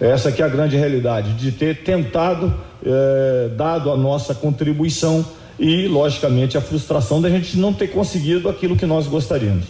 Essa 0.00 0.32
que 0.32 0.42
é 0.42 0.44
a 0.44 0.48
grande 0.48 0.76
realidade, 0.76 1.34
de 1.34 1.52
ter 1.52 1.82
tentado, 1.82 2.52
é, 2.84 3.48
dado 3.56 3.90
a 3.90 3.96
nossa 3.96 4.34
contribuição 4.34 5.24
e, 5.58 5.86
logicamente, 5.86 6.58
a 6.58 6.60
frustração 6.60 7.22
da 7.22 7.30
gente 7.30 7.56
não 7.56 7.72
ter 7.72 7.88
conseguido 7.88 8.48
aquilo 8.48 8.76
que 8.76 8.86
nós 8.86 9.06
gostaríamos. 9.06 9.66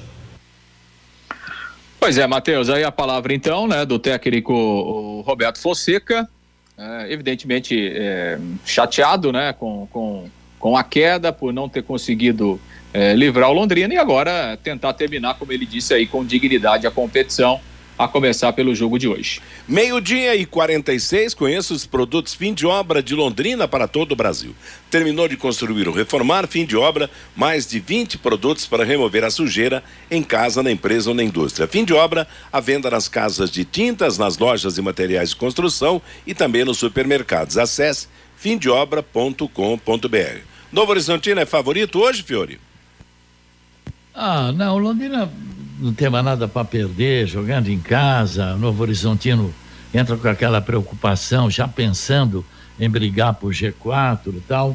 Pois 2.01 2.19
é, 2.19 2.27
Matheus, 2.27 2.69
aí 2.69 2.85
a 2.85 2.93
palavra 2.93 3.35
então, 3.35 3.67
né, 3.67 3.85
do 3.85 3.99
técnico 3.99 5.23
Roberto 5.27 5.59
Fonseca, 5.59 6.29
é, 6.77 7.13
evidentemente 7.13 7.93
é, 7.95 8.39
chateado, 8.65 9.33
né, 9.33 9.53
com, 9.53 9.87
com, 9.91 10.29
com 10.59 10.77
a 10.77 10.83
queda 10.85 11.33
por 11.33 11.53
não 11.53 11.69
ter 11.69 11.83
conseguido 11.83 12.61
é, 12.93 13.15
livrar 13.15 13.51
o 13.51 13.53
Londrina 13.53 13.95
e 13.95 13.99
agora 13.99 14.59
tentar 14.63 14.93
terminar, 14.95 15.35
como 15.35 15.53
ele 15.53 15.65
disse 15.65 15.95
aí, 15.95 16.07
com 16.07 16.25
dignidade 16.25 16.87
a 16.87 16.91
competição 16.91 17.61
a 17.99 18.09
começar 18.09 18.53
pelo 18.53 18.75
jogo 18.75 18.99
de 18.99 19.07
hoje. 19.07 19.41
Meio-dia 19.69 20.35
e 20.35 20.45
46, 20.45 21.35
conheça 21.35 21.73
os 21.73 21.87
produtos 21.87 22.35
fim 22.35 22.53
de 22.53 22.67
obra 22.67 23.03
de 23.03 23.15
Londrina 23.15 23.69
para 23.69 23.87
todo 23.87 24.13
o 24.13 24.17
Brasil. 24.17 24.55
Terminou 24.91 25.29
de 25.29 25.37
construir 25.37 25.89
ou 25.89 25.95
reformar, 25.95 26.47
fim 26.47 26.65
de 26.65 26.77
obra, 26.77 27.11
mais 27.37 27.67
de 27.67 27.79
20 27.79 28.19
produtos 28.19 28.67
para 28.67 28.85
remover 28.85 29.25
a 29.25 29.31
sujeira 29.31 29.83
em 30.11 30.23
casa, 30.23 30.63
na 30.63 30.71
empresa 30.71 31.11
ou 31.11 31.17
na 31.17 31.23
indústria. 31.23 31.69
Fim 31.69 31.85
de 31.85 31.93
obra, 31.93 32.27
a 32.53 32.61
venda 32.61 32.91
nas 32.91 33.09
casas 33.09 33.51
de 33.51 33.65
tintas, 33.65 34.19
nas 34.19 34.39
lojas 34.39 34.77
e 34.77 34.83
materiais 34.83 35.31
de 35.31 35.37
construção 35.37 36.03
e 36.27 36.35
também 36.35 36.65
nos 36.65 36.79
supermercados. 36.79 37.57
Acesse 37.57 38.09
fimdeobra.com.br. 38.37 40.41
Novo 40.73 40.91
Horizontino 40.91 41.41
é 41.41 41.47
favorito 41.47 42.01
hoje, 42.01 42.23
Fiore? 42.23 42.61
Ah, 44.13 44.53
não, 44.53 44.79
Londrina 44.79 45.31
não 45.85 45.93
tem 45.93 46.09
mais 46.09 46.25
nada 46.25 46.49
para 46.49 46.65
perder, 46.65 47.27
jogando 47.27 47.69
em 47.69 47.79
casa, 47.79 48.57
Novo 48.57 48.83
Horizontino 48.83 49.55
entra 49.93 50.17
com 50.17 50.27
aquela 50.27 50.59
preocupação, 50.63 51.51
já 51.51 51.69
pensando 51.69 52.43
em 52.81 52.89
brigar 52.89 53.35
por 53.35 53.53
G4 53.53 54.29
e 54.29 54.41
tal. 54.49 54.75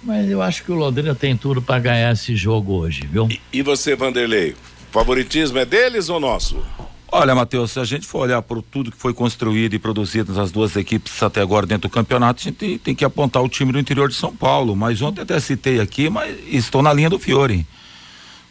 Mas 0.00 0.30
eu 0.30 0.40
acho 0.40 0.62
que 0.62 0.70
o 0.70 0.76
Londrina 0.76 1.12
tem 1.12 1.36
tudo 1.36 1.60
para 1.60 1.80
ganhar 1.80 2.12
esse 2.12 2.36
jogo 2.36 2.74
hoje, 2.74 3.04
viu? 3.04 3.26
E, 3.28 3.40
e 3.52 3.62
você, 3.62 3.96
Vanderlei? 3.96 4.54
Favoritismo 4.92 5.58
é 5.58 5.64
deles 5.64 6.08
ou 6.08 6.20
nosso? 6.20 6.62
Olha, 7.10 7.34
Matheus, 7.34 7.72
se 7.72 7.80
a 7.80 7.84
gente 7.84 8.06
for 8.06 8.20
olhar 8.20 8.40
por 8.40 8.62
tudo 8.62 8.92
que 8.92 8.96
foi 8.96 9.12
construído 9.12 9.74
e 9.74 9.78
produzido 9.78 10.32
nas 10.32 10.52
duas 10.52 10.76
equipes 10.76 11.20
até 11.20 11.40
agora 11.40 11.66
dentro 11.66 11.88
do 11.88 11.92
campeonato, 11.92 12.40
a 12.40 12.44
gente 12.44 12.56
tem, 12.56 12.78
tem 12.78 12.94
que 12.94 13.04
apontar 13.04 13.42
o 13.42 13.48
time 13.48 13.72
do 13.72 13.78
interior 13.78 14.08
de 14.08 14.14
São 14.14 14.34
Paulo. 14.34 14.76
Mas 14.76 15.02
ontem 15.02 15.22
até 15.22 15.40
citei 15.40 15.80
aqui, 15.80 16.08
mas 16.08 16.36
estou 16.46 16.80
na 16.80 16.92
linha 16.92 17.10
do 17.10 17.18
Fiore 17.18 17.66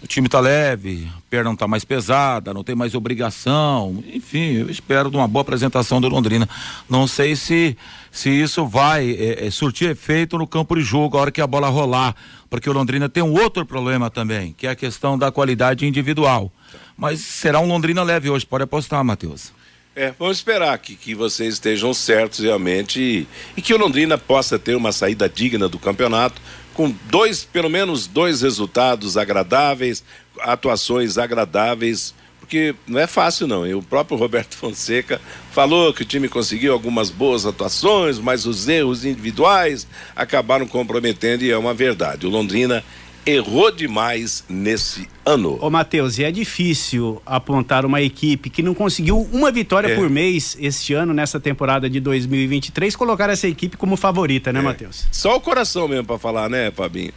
o 0.04 0.08
time 0.08 0.28
tá 0.28 0.41
leve, 0.41 1.08
a 1.18 1.22
perna 1.30 1.49
não 1.49 1.56
tá 1.56 1.66
mais 1.66 1.86
pesada, 1.86 2.54
não 2.54 2.62
tem 2.62 2.76
mais 2.76 2.93
obrigação, 2.93 4.04
enfim, 4.14 4.56
eu 4.56 4.70
espero 4.70 5.10
de 5.10 5.16
uma 5.16 5.30
boa 5.30 5.41
apresentação 5.41 6.01
do 6.01 6.10
Londrina. 6.10 6.47
Não 6.89 7.08
sei 7.08 7.38
se 7.38 7.78
se 8.12 8.30
isso 8.30 8.68
vai 8.68 9.10
é, 9.12 9.47
é, 9.47 9.49
surtir 9.49 9.89
efeito 9.89 10.38
no 10.38 10.45
campo 10.45 10.76
de 10.76 10.82
jogo 10.82 11.18
a 11.18 11.22
hora 11.22 11.32
que 11.32 11.41
a 11.41 11.47
bola 11.47 11.68
rolar, 11.70 12.16
porque 12.47 12.70
o 12.70 12.74
Londrina 12.74 13.10
tem 13.10 13.24
um 13.24 13.34
outro 13.34 13.66
problema 13.66 14.10
também, 14.10 14.54
que 14.56 14.68
é 14.68 14.70
a 14.70 14.76
questão 14.76 15.18
da 15.18 15.32
qualidade 15.32 15.88
individual. 15.88 16.51
Mas 16.95 17.22
será 17.22 17.60
um 17.60 17.66
Londrina 17.66 18.04
leve 18.04 18.30
hoje, 18.30 18.45
pode 18.45 18.66
apostar, 18.66 19.04
Matheus. 19.04 19.51
É, 19.95 20.12
vamos 20.18 20.38
esperar 20.38 20.78
que, 20.80 20.95
que 20.95 21.16
vocês 21.16 21.56
estejam 21.56 21.93
certos 21.93 22.39
realmente 22.39 22.99
e, 22.99 23.28
e 23.56 23.62
que 23.62 23.74
o 23.74 23.78
Londrina 23.78 24.18
possa 24.18 24.60
ter 24.60 24.76
uma 24.76 24.91
saída 24.91 25.30
digna 25.30 25.70
do 25.70 25.80
campeonato, 25.80 26.41
com 26.74 26.93
dois, 27.09 27.43
pelo 27.43 27.69
menos 27.69 28.07
dois 28.07 28.41
resultados 28.41 29.17
agradáveis, 29.17 30.03
atuações 30.39 31.17
agradáveis, 31.17 32.13
porque 32.39 32.76
não 32.88 32.99
é 32.99 33.07
fácil 33.07 33.47
não. 33.47 33.65
E 33.65 33.74
o 33.74 33.82
próprio 33.82 34.17
Roberto 34.17 34.55
Fonseca 34.57 35.21
falou 35.51 35.93
que 35.93 36.01
o 36.01 36.05
time 36.05 36.28
conseguiu 36.28 36.74
algumas 36.74 37.09
boas 37.09 37.45
atuações, 37.45 38.19
mas 38.19 38.45
os 38.45 38.67
erros 38.67 39.05
individuais 39.05 39.88
acabaram 40.15 40.67
comprometendo 40.67 41.43
e 41.43 41.51
é 41.51 41.57
uma 41.57 41.74
verdade. 41.74 42.28
O 42.28 42.30
Londrina 42.30 42.84
errou 43.26 43.71
demais 43.71 44.43
nesse 44.49 45.07
ano. 45.26 45.57
Ô 45.61 45.69
Matheus, 45.69 46.17
e 46.17 46.24
é 46.24 46.32
difícil 46.32 47.21
apontar 47.26 47.86
uma 47.86 48.01
equipe 48.01 48.49
que 48.49 48.61
não 48.61 48.74
conseguiu 48.74 49.28
uma 49.32 49.51
vitória 49.51 49.88
É. 49.89 49.95
por 49.95 50.09
mês 50.09 50.57
este 50.59 50.93
ano, 50.93 51.13
nessa 51.13 51.39
temporada 51.39 51.89
de 51.89 51.99
2023, 51.99 52.95
colocar 52.95 53.30
essa 53.30 53.47
equipe 53.47 53.78
como 53.78 53.95
favorita, 53.95 54.51
né, 54.51 54.59
É. 54.59 54.63
Matheus? 54.63 55.05
Só 55.11 55.36
o 55.38 55.41
coração 55.41 55.88
mesmo 55.88 56.05
para 56.05 56.19
falar, 56.19 56.49
né, 56.49 56.71
Fabinho? 56.71 57.13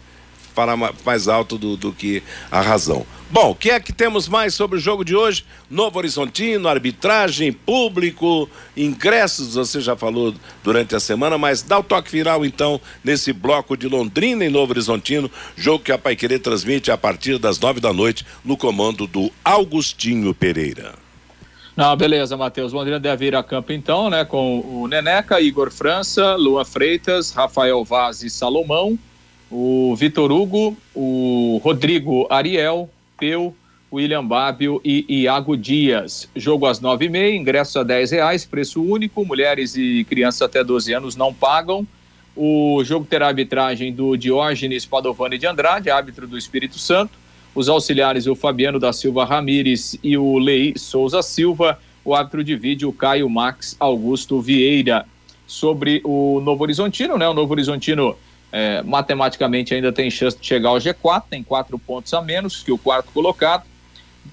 Falar 0.55 0.77
ma- 0.77 0.93
mais 1.05 1.29
alto 1.29 1.59
do, 1.59 1.77
do 1.77 1.93
que 1.93 2.23
a 2.51 2.61
razão. 2.61 3.05
Bom, 3.29 3.51
o 3.51 3.55
que 3.57 3.71
é 3.71 3.81
que 3.81 3.93
temos 3.93 4.29
mais 4.29 4.55
sobre 4.55 4.79
o 4.79 4.81
jogo 4.81 5.05
de 5.05 5.17
hoje? 5.17 5.45
Novo 5.69 5.99
Horizontino, 5.99 6.69
arbitragem, 6.69 7.53
público, 7.53 8.49
ingressos, 8.77 9.55
você 9.55 9.81
já 9.81 9.97
falou 9.97 10.33
durante 10.63 10.95
a 10.95 11.01
semana, 11.01 11.37
mas 11.37 11.61
dá 11.61 11.81
o 11.81 11.83
toque 11.83 12.09
final 12.09 12.45
então 12.45 12.81
nesse 13.03 13.33
bloco 13.33 13.77
de 13.77 13.89
Londrina 13.89 14.45
e 14.45 14.49
Novo 14.49 14.71
Horizontino, 14.71 15.29
jogo 15.57 15.83
que 15.83 15.91
a 15.91 15.99
Paiquerê 15.99 16.39
transmite 16.39 16.93
a 16.93 16.97
partir 16.97 17.37
das 17.37 17.59
nove 17.59 17.81
da 17.81 17.93
noite 17.93 18.25
no 18.45 18.57
comando 18.57 19.09
do 19.09 19.29
Augustinho 19.45 20.33
Pereira. 20.33 20.95
Não, 21.77 21.95
beleza, 21.97 22.37
Matheus. 22.37 22.73
Londrina 22.73 23.01
deve 23.01 23.27
ir 23.27 23.35
a 23.35 23.43
campo 23.43 23.73
então, 23.73 24.09
né? 24.09 24.25
Com 24.25 24.61
o 24.61 24.87
Neneca, 24.87 25.41
Igor 25.41 25.71
França, 25.73 26.37
Lua 26.37 26.65
Freitas, 26.65 27.33
Rafael 27.33 27.85
Vaz 27.85 28.23
e 28.23 28.31
Salomão, 28.31 28.97
o 29.51 29.95
Vitor 29.97 30.31
Hugo, 30.31 30.77
o 30.95 31.61
Rodrigo 31.63 32.27
Ariel, 32.31 32.89
Peu, 33.19 33.55
William 33.93 34.25
Bábio 34.25 34.81
e 34.85 35.05
Iago 35.09 35.57
Dias. 35.57 36.29
Jogo 36.35 36.67
às 36.67 36.81
nove 36.81 37.07
e 37.07 37.09
meia, 37.09 37.37
ingresso 37.37 37.79
a 37.79 37.83
dez 37.83 38.11
reais, 38.11 38.45
preço 38.45 38.83
único. 38.83 39.25
Mulheres 39.25 39.77
e 39.77 40.05
crianças 40.09 40.43
até 40.43 40.63
12 40.63 40.93
anos 40.93 41.17
não 41.17 41.33
pagam. 41.33 41.87
O 42.37 42.83
jogo 42.85 43.07
terá 43.07 43.29
arbitragem 43.29 43.93
do 43.93 44.17
Diógenes 44.17 44.85
Padovani 44.85 45.39
de 45.39 45.47
Andrade, 45.47 45.89
árbitro 45.89 46.27
do 46.27 46.37
Espírito 46.37 46.79
Santo. 46.79 47.13
Os 47.55 47.69
auxiliares, 47.69 48.27
o 48.27 48.35
Fabiano 48.35 48.79
da 48.79 48.93
Silva 48.93 49.25
Ramires 49.25 49.99
e 50.03 50.19
o 50.19 50.37
Lei 50.37 50.75
Souza 50.77 51.23
Silva. 51.23 51.81
O 52.05 52.15
árbitro 52.15 52.45
de 52.45 52.55
vídeo, 52.55 52.93
Caio 52.93 53.29
Max 53.31 53.75
Augusto 53.81 54.41
Vieira. 54.41 55.07
Sobre 55.47 56.03
o 56.05 56.41
Novo 56.41 56.65
Horizontino, 56.65 57.17
né? 57.17 57.27
O 57.27 57.33
Novo 57.33 57.53
Horizontino 57.53 58.17
é, 58.53 58.83
matematicamente 58.83 59.75
ainda 59.75 59.93
tem 59.93 60.11
chance 60.11 60.39
de 60.39 60.47
chegar 60.47 60.71
ao 60.71 60.79
G4, 60.79 61.25
tem 61.29 61.43
quatro 61.43 61.79
pontos 61.79 62.13
a 62.15 62.23
menos 62.23 62.63
que 62.63 62.73
o 62.73 62.79
quarto 62.79 63.11
colocado. 63.13 63.65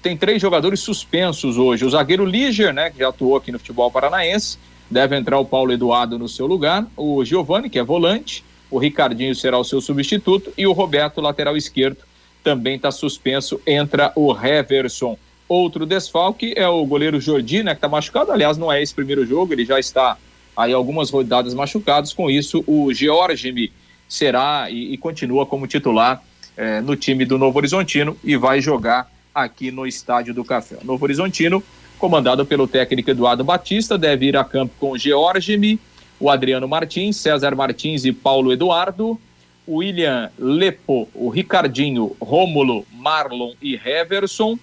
Tem 0.02 0.16
três 0.16 0.40
jogadores 0.40 0.80
suspensos 0.80 1.56
hoje. 1.56 1.84
O 1.84 1.90
zagueiro 1.90 2.24
Liger, 2.24 2.72
né, 2.72 2.90
que 2.90 2.98
já 2.98 3.08
atuou 3.08 3.36
aqui 3.36 3.52
no 3.52 3.58
futebol 3.58 3.90
paranaense, 3.90 4.58
deve 4.90 5.16
entrar 5.16 5.38
o 5.38 5.44
Paulo 5.44 5.72
Eduardo 5.72 6.18
no 6.18 6.28
seu 6.28 6.46
lugar. 6.46 6.86
O 6.96 7.24
Giovani, 7.24 7.70
que 7.70 7.78
é 7.78 7.82
volante. 7.82 8.44
O 8.70 8.78
Ricardinho 8.78 9.34
será 9.34 9.58
o 9.58 9.64
seu 9.64 9.80
substituto. 9.80 10.52
E 10.58 10.66
o 10.66 10.72
Roberto, 10.72 11.20
lateral 11.20 11.56
esquerdo, 11.56 11.98
também 12.42 12.76
está 12.76 12.90
suspenso. 12.90 13.60
Entra 13.66 14.12
o 14.16 14.34
Heverson. 14.34 15.16
Outro 15.48 15.86
desfalque 15.86 16.54
é 16.56 16.66
o 16.66 16.84
goleiro 16.84 17.20
Jordi, 17.20 17.62
né, 17.62 17.72
que 17.72 17.78
está 17.78 17.88
machucado. 17.88 18.32
Aliás, 18.32 18.56
não 18.56 18.72
é 18.72 18.82
esse 18.82 18.94
primeiro 18.94 19.24
jogo, 19.26 19.52
ele 19.52 19.64
já 19.64 19.78
está 19.78 20.16
aí 20.56 20.72
algumas 20.72 21.10
rodadas 21.10 21.54
machucados. 21.54 22.12
Com 22.12 22.30
isso, 22.30 22.64
o 22.66 22.92
Georgimi 22.92 23.70
será 24.14 24.70
e, 24.70 24.94
e 24.94 24.96
continua 24.96 25.44
como 25.44 25.66
titular 25.66 26.22
eh, 26.56 26.80
no 26.80 26.94
time 26.94 27.24
do 27.24 27.36
Novo 27.36 27.58
Horizontino 27.58 28.16
e 28.22 28.36
vai 28.36 28.60
jogar 28.60 29.10
aqui 29.34 29.70
no 29.70 29.86
Estádio 29.86 30.32
do 30.32 30.44
Café. 30.44 30.78
Novo 30.84 31.04
Horizontino, 31.04 31.62
comandado 31.98 32.46
pelo 32.46 32.68
técnico 32.68 33.10
Eduardo 33.10 33.42
Batista, 33.42 33.98
deve 33.98 34.26
ir 34.26 34.36
a 34.36 34.44
campo 34.44 34.72
com 34.78 34.96
Georgimi, 34.96 35.80
o 36.20 36.30
Adriano 36.30 36.68
Martins, 36.68 37.16
César 37.16 37.56
Martins 37.56 38.04
e 38.04 38.12
Paulo 38.12 38.52
Eduardo, 38.52 39.20
William 39.66 40.30
Lepo, 40.38 41.08
o 41.12 41.28
Ricardinho, 41.28 42.16
Rômulo, 42.20 42.86
Marlon 42.92 43.52
e 43.60 43.74
Heverson, 43.74 44.56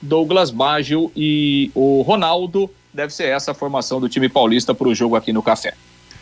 Douglas 0.00 0.50
Baggio 0.50 1.10
e 1.16 1.72
o 1.74 2.02
Ronaldo. 2.02 2.70
Deve 2.94 3.12
ser 3.12 3.28
essa 3.28 3.50
a 3.50 3.54
formação 3.54 4.00
do 4.00 4.08
time 4.08 4.28
paulista 4.28 4.74
para 4.74 4.86
o 4.86 4.94
jogo 4.94 5.16
aqui 5.16 5.32
no 5.32 5.42
Café. 5.42 5.74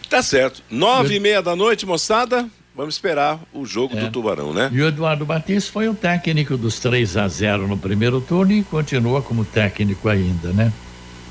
Tá 0.09 0.23
certo. 0.23 0.63
Nove 0.71 1.17
e 1.17 1.21
meia 1.21 1.43
da 1.43 1.55
noite, 1.55 1.85
moçada. 1.85 2.49
Vamos 2.75 2.95
esperar 2.95 3.39
o 3.53 3.67
jogo 3.67 3.97
É. 3.97 4.01
do 4.01 4.11
Tubarão, 4.11 4.53
né? 4.55 4.71
E 4.73 4.81
o 4.81 4.87
Eduardo 4.89 5.27
Batista 5.27 5.71
foi 5.73 5.89
o 5.89 5.95
técnico 5.95 6.57
dos 6.57 6.79
3 6.79 7.17
a 7.17 7.27
0 7.29 7.67
no 7.67 7.77
primeiro 7.77 8.21
turno 8.21 8.53
e 8.53 8.63
continua 8.63 9.21
como 9.21 9.45
técnico 9.45 10.09
ainda, 10.09 10.53
né? 10.53 10.73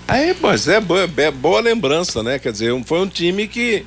Aí, 0.08 0.36
mas 0.42 0.68
é 0.68 0.82
boa, 0.82 1.10
é 1.18 1.32
boa 1.32 1.62
lembrança, 1.62 2.22
né? 2.22 2.40
Quer 2.40 2.52
dizer, 2.52 2.84
foi 2.84 3.00
um 3.00 3.08
time 3.08 3.48
que 3.48 3.86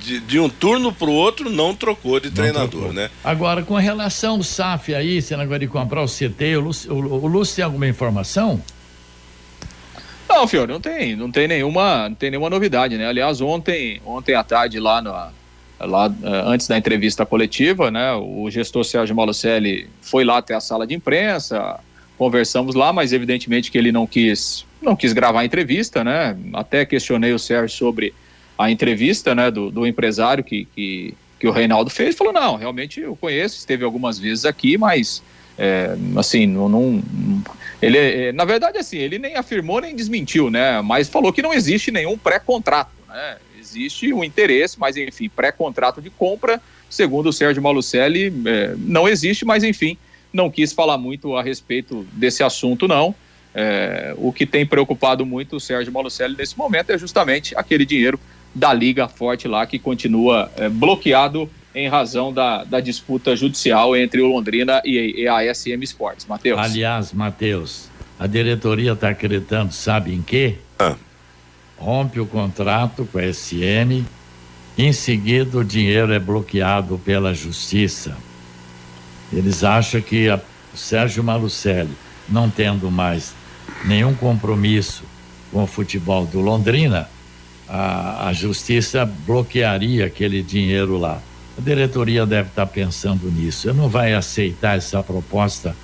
de, 0.00 0.20
de 0.20 0.38
um 0.38 0.48
turno 0.48 0.92
pro 0.92 1.10
outro 1.10 1.48
não 1.50 1.74
trocou 1.74 2.20
de 2.20 2.30
treinador, 2.30 2.68
trocou. 2.68 2.92
né? 2.92 3.10
Agora, 3.24 3.62
com 3.62 3.74
relação 3.74 4.34
ao 4.36 4.42
SAF 4.42 4.94
aí, 4.94 5.16
esse 5.16 5.36
negócio 5.36 5.60
de 5.60 5.68
comprar 5.68 6.02
o 6.02 6.06
CT, 6.06 6.56
o 6.56 6.60
Lúcio, 6.60 6.92
o, 6.92 7.24
o 7.24 7.26
Lúcio 7.26 7.56
tem 7.56 7.64
alguma 7.64 7.86
informação? 7.88 8.60
Não, 10.28 10.46
Fiore, 10.46 10.70
não 10.72 10.80
tem, 10.80 11.16
não 11.16 11.30
tem 11.30 11.48
nenhuma, 11.48 12.08
não 12.08 12.16
tem 12.16 12.30
nenhuma 12.30 12.50
novidade, 12.50 12.96
né? 12.98 13.06
Aliás, 13.08 13.40
ontem, 13.40 14.00
ontem 14.04 14.34
à 14.34 14.44
tarde 14.44 14.78
lá 14.78 15.00
na 15.00 15.30
lá 15.80 16.06
eh, 16.22 16.42
antes 16.46 16.66
da 16.66 16.76
entrevista 16.78 17.26
coletiva, 17.26 17.90
né, 17.90 18.12
o 18.14 18.48
gestor 18.50 18.84
Sérgio 18.84 19.14
Malucelli 19.14 19.88
foi 20.00 20.24
lá 20.24 20.38
até 20.38 20.54
a 20.54 20.60
sala 20.60 20.86
de 20.86 20.94
imprensa, 20.94 21.78
conversamos 22.16 22.74
lá, 22.74 22.92
mas 22.92 23.12
evidentemente 23.12 23.70
que 23.70 23.76
ele 23.76 23.92
não 23.92 24.06
quis, 24.06 24.64
não 24.80 24.96
quis 24.96 25.12
gravar 25.12 25.40
a 25.40 25.44
entrevista, 25.44 26.02
né? 26.02 26.36
Até 26.54 26.84
questionei 26.86 27.32
o 27.32 27.38
Sérgio 27.38 27.76
sobre 27.76 28.14
a 28.58 28.70
entrevista, 28.70 29.34
né, 29.34 29.50
do, 29.50 29.70
do 29.70 29.86
empresário 29.86 30.42
que, 30.42 30.64
que, 30.74 31.14
que 31.38 31.46
o 31.46 31.50
Reinaldo 31.52 31.90
fez, 31.90 32.16
falou 32.16 32.32
não, 32.32 32.56
realmente 32.56 33.00
eu 33.00 33.14
conheço, 33.14 33.58
esteve 33.58 33.84
algumas 33.84 34.18
vezes 34.18 34.46
aqui, 34.46 34.78
mas 34.78 35.22
é, 35.58 35.94
assim, 36.16 36.46
não, 36.46 36.68
não- 36.68 37.02
ele, 37.82 37.98
é, 37.98 38.32
na 38.32 38.44
verdade, 38.46 38.78
assim, 38.78 38.96
ele 38.96 39.18
nem 39.18 39.36
afirmou 39.36 39.80
nem 39.80 39.94
desmentiu, 39.94 40.50
né? 40.50 40.80
Mas 40.80 41.08
falou 41.08 41.30
que 41.32 41.42
não 41.42 41.52
existe 41.52 41.90
nenhum 41.90 42.16
pré-contrato, 42.16 42.90
né? 43.08 43.36
Existe 43.66 44.12
um 44.12 44.22
interesse, 44.22 44.78
mas 44.78 44.96
enfim, 44.96 45.28
pré-contrato 45.28 46.00
de 46.00 46.10
compra, 46.10 46.60
segundo 46.88 47.28
o 47.28 47.32
Sérgio 47.32 47.62
Malucelli, 47.62 48.32
é, 48.46 48.74
não 48.78 49.08
existe, 49.08 49.44
mas 49.44 49.64
enfim, 49.64 49.98
não 50.32 50.50
quis 50.50 50.72
falar 50.72 50.98
muito 50.98 51.36
a 51.36 51.42
respeito 51.42 52.06
desse 52.12 52.42
assunto, 52.42 52.86
não. 52.86 53.14
É, 53.54 54.14
o 54.18 54.32
que 54.32 54.44
tem 54.44 54.66
preocupado 54.66 55.24
muito 55.24 55.56
o 55.56 55.60
Sérgio 55.60 55.92
Malucelli 55.92 56.36
nesse 56.36 56.56
momento 56.56 56.90
é 56.90 56.98
justamente 56.98 57.56
aquele 57.56 57.86
dinheiro 57.86 58.20
da 58.54 58.72
Liga 58.72 59.08
Forte 59.08 59.48
lá 59.48 59.66
que 59.66 59.78
continua 59.78 60.50
é, 60.56 60.68
bloqueado 60.68 61.50
em 61.74 61.88
razão 61.88 62.32
da, 62.32 62.64
da 62.64 62.80
disputa 62.80 63.36
judicial 63.36 63.94
entre 63.96 64.22
o 64.22 64.26
Londrina 64.26 64.80
e, 64.84 65.22
e 65.22 65.28
a 65.28 65.54
SM 65.54 65.82
Sports. 65.82 66.24
Matheus. 66.26 66.58
Aliás, 66.58 67.12
Matheus, 67.12 67.90
a 68.18 68.26
diretoria 68.26 68.92
está 68.92 69.10
acreditando, 69.10 69.74
sabe 69.74 70.14
em 70.14 70.22
quê? 70.22 70.56
Rompe 71.78 72.18
o 72.20 72.26
contrato 72.26 73.06
com 73.10 73.18
a 73.18 73.32
SM, 73.32 74.04
em 74.78 74.92
seguida 74.92 75.58
o 75.58 75.64
dinheiro 75.64 76.12
é 76.12 76.18
bloqueado 76.18 76.98
pela 76.98 77.34
justiça. 77.34 78.16
Eles 79.32 79.64
acham 79.64 80.00
que 80.00 80.28
a, 80.28 80.40
o 80.72 80.76
Sérgio 80.76 81.22
Malucelli, 81.22 81.96
não 82.28 82.48
tendo 82.48 82.90
mais 82.90 83.34
nenhum 83.84 84.14
compromisso 84.14 85.04
com 85.52 85.64
o 85.64 85.66
futebol 85.66 86.26
do 86.26 86.40
Londrina, 86.40 87.08
a, 87.68 88.28
a 88.28 88.32
justiça 88.32 89.04
bloquearia 89.26 90.06
aquele 90.06 90.42
dinheiro 90.42 90.98
lá. 90.98 91.20
A 91.58 91.60
diretoria 91.60 92.26
deve 92.26 92.50
estar 92.50 92.66
pensando 92.66 93.30
nisso. 93.30 93.68
Eu 93.68 93.74
não 93.74 93.88
vai 93.88 94.14
aceitar 94.14 94.76
essa 94.76 95.02
proposta 95.02 95.74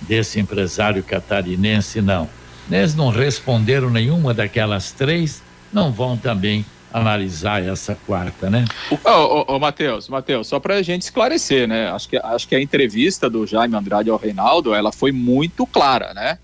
desse 0.00 0.40
empresário 0.40 1.02
catarinense, 1.02 2.00
não. 2.00 2.28
Eles 2.70 2.94
não 2.94 3.08
responderam 3.08 3.90
nenhuma 3.90 4.34
daquelas 4.34 4.92
três, 4.92 5.42
não 5.72 5.90
vão 5.92 6.16
também 6.16 6.64
analisar 6.92 7.62
essa 7.62 7.94
quarta, 8.06 8.48
né? 8.48 8.64
Ô, 8.90 8.96
ô, 9.10 9.56
ô, 9.56 9.58
Matheus, 9.58 10.08
Matheus, 10.08 10.46
só 10.48 10.58
pra 10.58 10.80
gente 10.82 11.02
esclarecer, 11.02 11.68
né? 11.68 11.90
Acho 11.90 12.08
que, 12.08 12.16
acho 12.16 12.48
que 12.48 12.54
a 12.56 12.60
entrevista 12.60 13.28
do 13.28 13.46
Jaime 13.46 13.74
Andrade 13.76 14.08
ao 14.10 14.16
Reinaldo, 14.16 14.74
ela 14.74 14.90
foi 14.90 15.12
muito 15.12 15.66
clara, 15.66 16.14
né? 16.14 16.38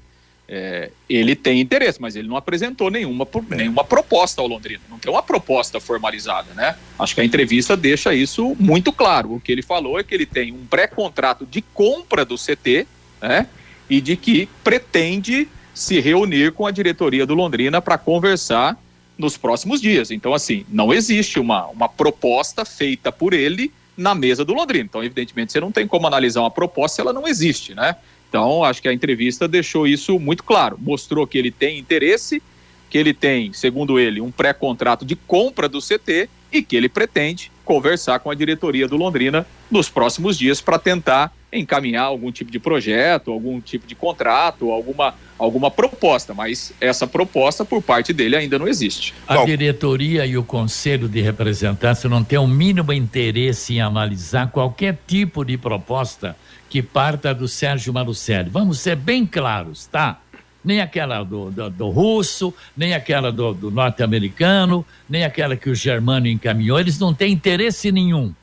É, 0.46 0.90
ele 1.08 1.34
tem 1.34 1.58
interesse, 1.58 1.98
mas 2.00 2.14
ele 2.16 2.28
não 2.28 2.36
apresentou 2.36 2.90
nenhuma, 2.90 3.24
pro- 3.24 3.44
nenhuma 3.48 3.82
proposta 3.82 4.42
ao 4.42 4.46
Londrina. 4.46 4.82
Não 4.90 4.98
tem 4.98 5.10
uma 5.10 5.22
proposta 5.22 5.80
formalizada, 5.80 6.52
né? 6.54 6.76
Acho 6.98 7.14
que 7.14 7.22
a 7.22 7.24
entrevista 7.24 7.74
deixa 7.74 8.14
isso 8.14 8.54
muito 8.60 8.92
claro. 8.92 9.32
O 9.34 9.40
que 9.40 9.50
ele 9.50 9.62
falou 9.62 9.98
é 9.98 10.04
que 10.04 10.14
ele 10.14 10.26
tem 10.26 10.52
um 10.52 10.66
pré-contrato 10.66 11.46
de 11.46 11.62
compra 11.62 12.26
do 12.26 12.36
CT, 12.36 12.86
né? 13.22 13.46
E 13.88 14.02
de 14.02 14.16
que 14.16 14.46
pretende 14.62 15.48
se 15.74 16.00
reunir 16.00 16.52
com 16.52 16.66
a 16.66 16.70
diretoria 16.70 17.26
do 17.26 17.34
Londrina 17.34 17.82
para 17.82 17.98
conversar 17.98 18.78
nos 19.18 19.36
próximos 19.36 19.80
dias. 19.80 20.10
Então, 20.10 20.32
assim, 20.32 20.64
não 20.68 20.92
existe 20.92 21.38
uma, 21.38 21.66
uma 21.66 21.88
proposta 21.88 22.64
feita 22.64 23.10
por 23.10 23.32
ele 23.32 23.72
na 23.96 24.14
mesa 24.14 24.44
do 24.44 24.54
Londrina. 24.54 24.84
Então, 24.84 25.04
evidentemente, 25.04 25.52
você 25.52 25.60
não 25.60 25.72
tem 25.72 25.86
como 25.86 26.06
analisar 26.06 26.40
uma 26.40 26.50
proposta 26.50 26.96
se 26.96 27.00
ela 27.00 27.12
não 27.12 27.26
existe, 27.26 27.74
né? 27.74 27.96
Então, 28.28 28.64
acho 28.64 28.82
que 28.82 28.88
a 28.88 28.92
entrevista 28.92 29.46
deixou 29.46 29.86
isso 29.86 30.18
muito 30.18 30.42
claro. 30.42 30.76
Mostrou 30.80 31.26
que 31.26 31.38
ele 31.38 31.50
tem 31.52 31.78
interesse, 31.78 32.42
que 32.90 32.98
ele 32.98 33.14
tem, 33.14 33.52
segundo 33.52 33.98
ele, 33.98 34.20
um 34.20 34.30
pré-contrato 34.30 35.04
de 35.04 35.14
compra 35.14 35.68
do 35.68 35.80
CT 35.80 36.28
e 36.52 36.62
que 36.62 36.76
ele 36.76 36.88
pretende 36.88 37.52
conversar 37.64 38.18
com 38.18 38.30
a 38.30 38.34
diretoria 38.34 38.88
do 38.88 38.96
Londrina 38.96 39.46
nos 39.70 39.88
próximos 39.88 40.36
dias 40.36 40.60
para 40.60 40.78
tentar 40.78 41.32
encaminhar 41.55 42.05
algum 42.05 42.32
tipo 42.32 42.50
de 42.50 42.59
projeto, 42.59 43.30
algum 43.30 43.61
tipo 43.61 43.86
de 43.86 43.94
contrato, 43.94 44.70
alguma, 44.70 45.14
alguma 45.38 45.70
proposta. 45.70 46.34
Mas 46.34 46.72
essa 46.80 47.07
proposta, 47.07 47.64
por 47.64 47.82
parte 47.82 48.12
dele, 48.12 48.36
ainda 48.36 48.59
não 48.59 48.66
existe. 48.66 49.14
A 49.26 49.44
diretoria 49.44 50.26
e 50.26 50.36
o 50.36 50.44
conselho 50.44 51.09
de 51.09 51.20
representantes 51.20 52.05
não 52.05 52.24
têm 52.24 52.38
o 52.38 52.46
mínimo 52.46 52.92
interesse 52.92 53.74
em 53.74 53.80
analisar 53.80 54.50
qualquer 54.50 54.98
tipo 55.07 55.44
de 55.44 55.57
proposta 55.57 56.36
que 56.68 56.82
parta 56.82 57.32
do 57.32 57.46
Sérgio 57.46 57.92
Malucelli. 57.92 58.50
Vamos 58.50 58.80
ser 58.80 58.96
bem 58.96 59.24
claros, 59.24 59.86
tá? 59.86 60.20
Nem 60.64 60.80
aquela 60.80 61.22
do, 61.22 61.50
do, 61.50 61.70
do 61.70 61.88
russo, 61.90 62.52
nem 62.76 62.94
aquela 62.94 63.30
do, 63.30 63.52
do 63.52 63.70
norte-americano, 63.70 64.84
nem 65.09 65.24
aquela 65.24 65.57
que 65.57 65.70
o 65.70 65.74
Germano 65.74 66.26
encaminhou. 66.26 66.80
Eles 66.80 66.98
não 66.98 67.14
têm 67.14 67.32
interesse 67.32 67.92
nenhum. 67.92 68.34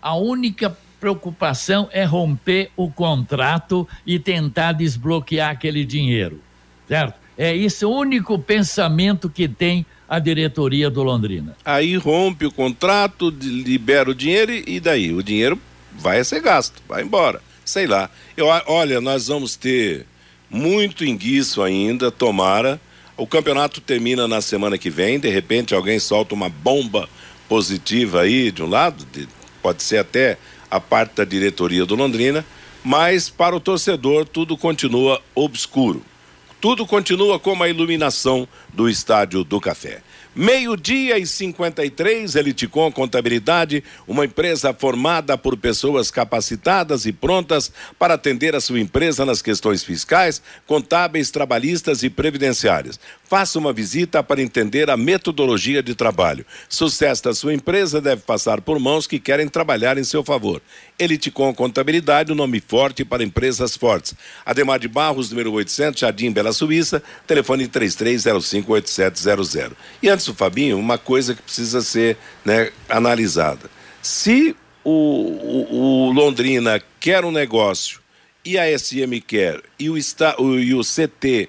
A 0.00 0.14
única 0.14 0.76
preocupação 1.12 1.88
é 1.90 2.04
romper 2.04 2.70
o 2.76 2.88
contrato 2.88 3.88
e 4.06 4.20
tentar 4.20 4.70
desbloquear 4.72 5.50
aquele 5.50 5.84
dinheiro, 5.84 6.40
certo? 6.88 7.14
É 7.36 7.56
esse 7.56 7.84
o 7.84 7.90
único 7.90 8.38
pensamento 8.38 9.28
que 9.28 9.48
tem 9.48 9.84
a 10.08 10.20
diretoria 10.20 10.88
do 10.88 11.02
Londrina. 11.02 11.56
Aí 11.64 11.96
rompe 11.96 12.46
o 12.46 12.52
contrato, 12.52 13.30
libera 13.40 14.10
o 14.10 14.14
dinheiro 14.14 14.52
e 14.52 14.78
daí? 14.78 15.12
O 15.12 15.24
dinheiro 15.24 15.58
vai 15.98 16.22
ser 16.22 16.40
gasto, 16.40 16.80
vai 16.88 17.02
embora. 17.02 17.40
Sei 17.64 17.88
lá. 17.88 18.08
Eu, 18.36 18.46
olha, 18.66 19.00
nós 19.00 19.26
vamos 19.26 19.56
ter 19.56 20.06
muito 20.48 21.04
enguiço 21.04 21.62
ainda, 21.62 22.12
tomara. 22.12 22.80
O 23.16 23.26
campeonato 23.26 23.80
termina 23.80 24.28
na 24.28 24.40
semana 24.40 24.78
que 24.78 24.88
vem, 24.90 25.18
de 25.18 25.28
repente 25.28 25.74
alguém 25.74 25.98
solta 25.98 26.32
uma 26.32 26.48
bomba 26.48 27.08
positiva 27.48 28.20
aí 28.20 28.52
de 28.52 28.62
um 28.62 28.68
lado, 28.68 29.04
de- 29.12 29.26
pode 29.60 29.82
ser 29.82 29.98
até 29.98 30.38
a 30.72 30.80
parte 30.80 31.16
da 31.16 31.24
diretoria 31.24 31.84
do 31.84 31.94
Londrina, 31.94 32.42
mas 32.82 33.28
para 33.28 33.54
o 33.54 33.60
torcedor 33.60 34.24
tudo 34.24 34.56
continua 34.56 35.20
obscuro. 35.34 36.02
Tudo 36.62 36.86
continua 36.86 37.38
como 37.38 37.62
a 37.62 37.68
iluminação 37.68 38.48
do 38.72 38.88
Estádio 38.88 39.44
do 39.44 39.60
Café. 39.60 40.00
Meio-dia 40.34 41.18
e 41.18 41.26
53, 41.26 42.36
Eliticom 42.36 42.90
Contabilidade, 42.90 43.84
uma 44.08 44.24
empresa 44.24 44.72
formada 44.72 45.36
por 45.36 45.58
pessoas 45.58 46.10
capacitadas 46.10 47.04
e 47.04 47.12
prontas 47.12 47.70
para 47.98 48.14
atender 48.14 48.54
a 48.54 48.60
sua 48.60 48.80
empresa 48.80 49.26
nas 49.26 49.42
questões 49.42 49.84
fiscais, 49.84 50.40
contábeis, 50.66 51.30
trabalhistas 51.30 52.02
e 52.02 52.08
previdenciárias. 52.08 52.98
Faça 53.32 53.58
uma 53.58 53.72
visita 53.72 54.22
para 54.22 54.42
entender 54.42 54.90
a 54.90 54.96
metodologia 54.98 55.82
de 55.82 55.94
trabalho. 55.94 56.44
Sucesso 56.68 57.24
da 57.24 57.32
sua 57.32 57.54
empresa 57.54 57.98
deve 57.98 58.20
passar 58.20 58.60
por 58.60 58.78
mãos 58.78 59.06
que 59.06 59.18
querem 59.18 59.48
trabalhar 59.48 59.96
em 59.96 60.04
seu 60.04 60.22
favor. 60.22 60.60
Eliticom 60.98 61.54
Contabilidade, 61.54 62.30
o 62.30 62.34
nome 62.34 62.60
forte 62.60 63.06
para 63.06 63.24
empresas 63.24 63.74
fortes. 63.74 64.14
Ademar 64.44 64.78
de 64.78 64.86
Barros, 64.86 65.30
número 65.30 65.50
800, 65.50 65.98
Jardim 65.98 66.30
Bela 66.30 66.30
Bela 66.30 66.52
Suíça, 66.52 67.02
telefone 67.26 67.66
33058700. 67.68 69.72
E 70.02 70.10
antes 70.10 70.26
do 70.26 70.34
Fabinho, 70.34 70.78
uma 70.78 70.98
coisa 70.98 71.34
que 71.34 71.40
precisa 71.40 71.80
ser 71.80 72.18
né, 72.44 72.70
analisada. 72.86 73.70
Se 74.02 74.54
o, 74.84 74.90
o, 74.90 76.08
o 76.08 76.12
Londrina 76.12 76.82
quer 77.00 77.24
um 77.24 77.30
negócio 77.30 77.98
e 78.44 78.58
a 78.58 78.78
SM 78.78 79.22
quer 79.26 79.58
e 79.78 79.88
o, 79.88 79.96
está, 79.96 80.36
o, 80.38 80.58
e 80.58 80.74
o 80.74 80.82
CT 80.82 81.48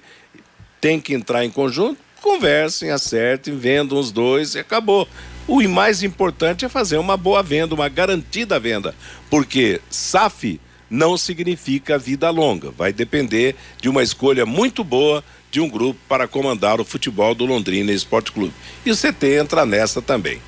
tem 0.84 1.00
que 1.00 1.14
entrar 1.14 1.46
em 1.46 1.50
conjunto, 1.50 1.98
conversem, 2.22 2.92
acertem, 2.92 3.56
vendam 3.56 3.98
os 3.98 4.12
dois 4.12 4.54
e 4.54 4.60
acabou. 4.60 5.08
O 5.48 5.66
mais 5.70 6.04
importante 6.04 6.66
é 6.66 6.70
fazer 6.70 6.98
uma 6.98 7.16
boa 7.16 7.42
venda, 7.42 7.74
uma 7.74 7.88
garantida 7.88 8.60
venda, 8.60 8.94
porque 9.30 9.80
SAF 9.90 10.60
não 10.90 11.16
significa 11.16 11.98
vida 11.98 12.30
longa. 12.30 12.70
Vai 12.70 12.92
depender 12.92 13.56
de 13.82 13.88
uma 13.88 14.04
escolha 14.04 14.46
muito 14.46 14.84
boa 14.84 15.24
de 15.50 15.62
um 15.62 15.70
grupo 15.70 15.98
para 16.06 16.28
comandar 16.28 16.82
o 16.82 16.86
futebol 16.86 17.34
do 17.34 17.46
Londrina 17.46 17.94
Esporte 17.94 18.34
Clube. 18.34 18.54
E 18.86 18.92
o 18.92 18.98
CT 18.98 19.38
entra 19.40 19.66
nessa 19.66 20.02
também. 20.02 20.42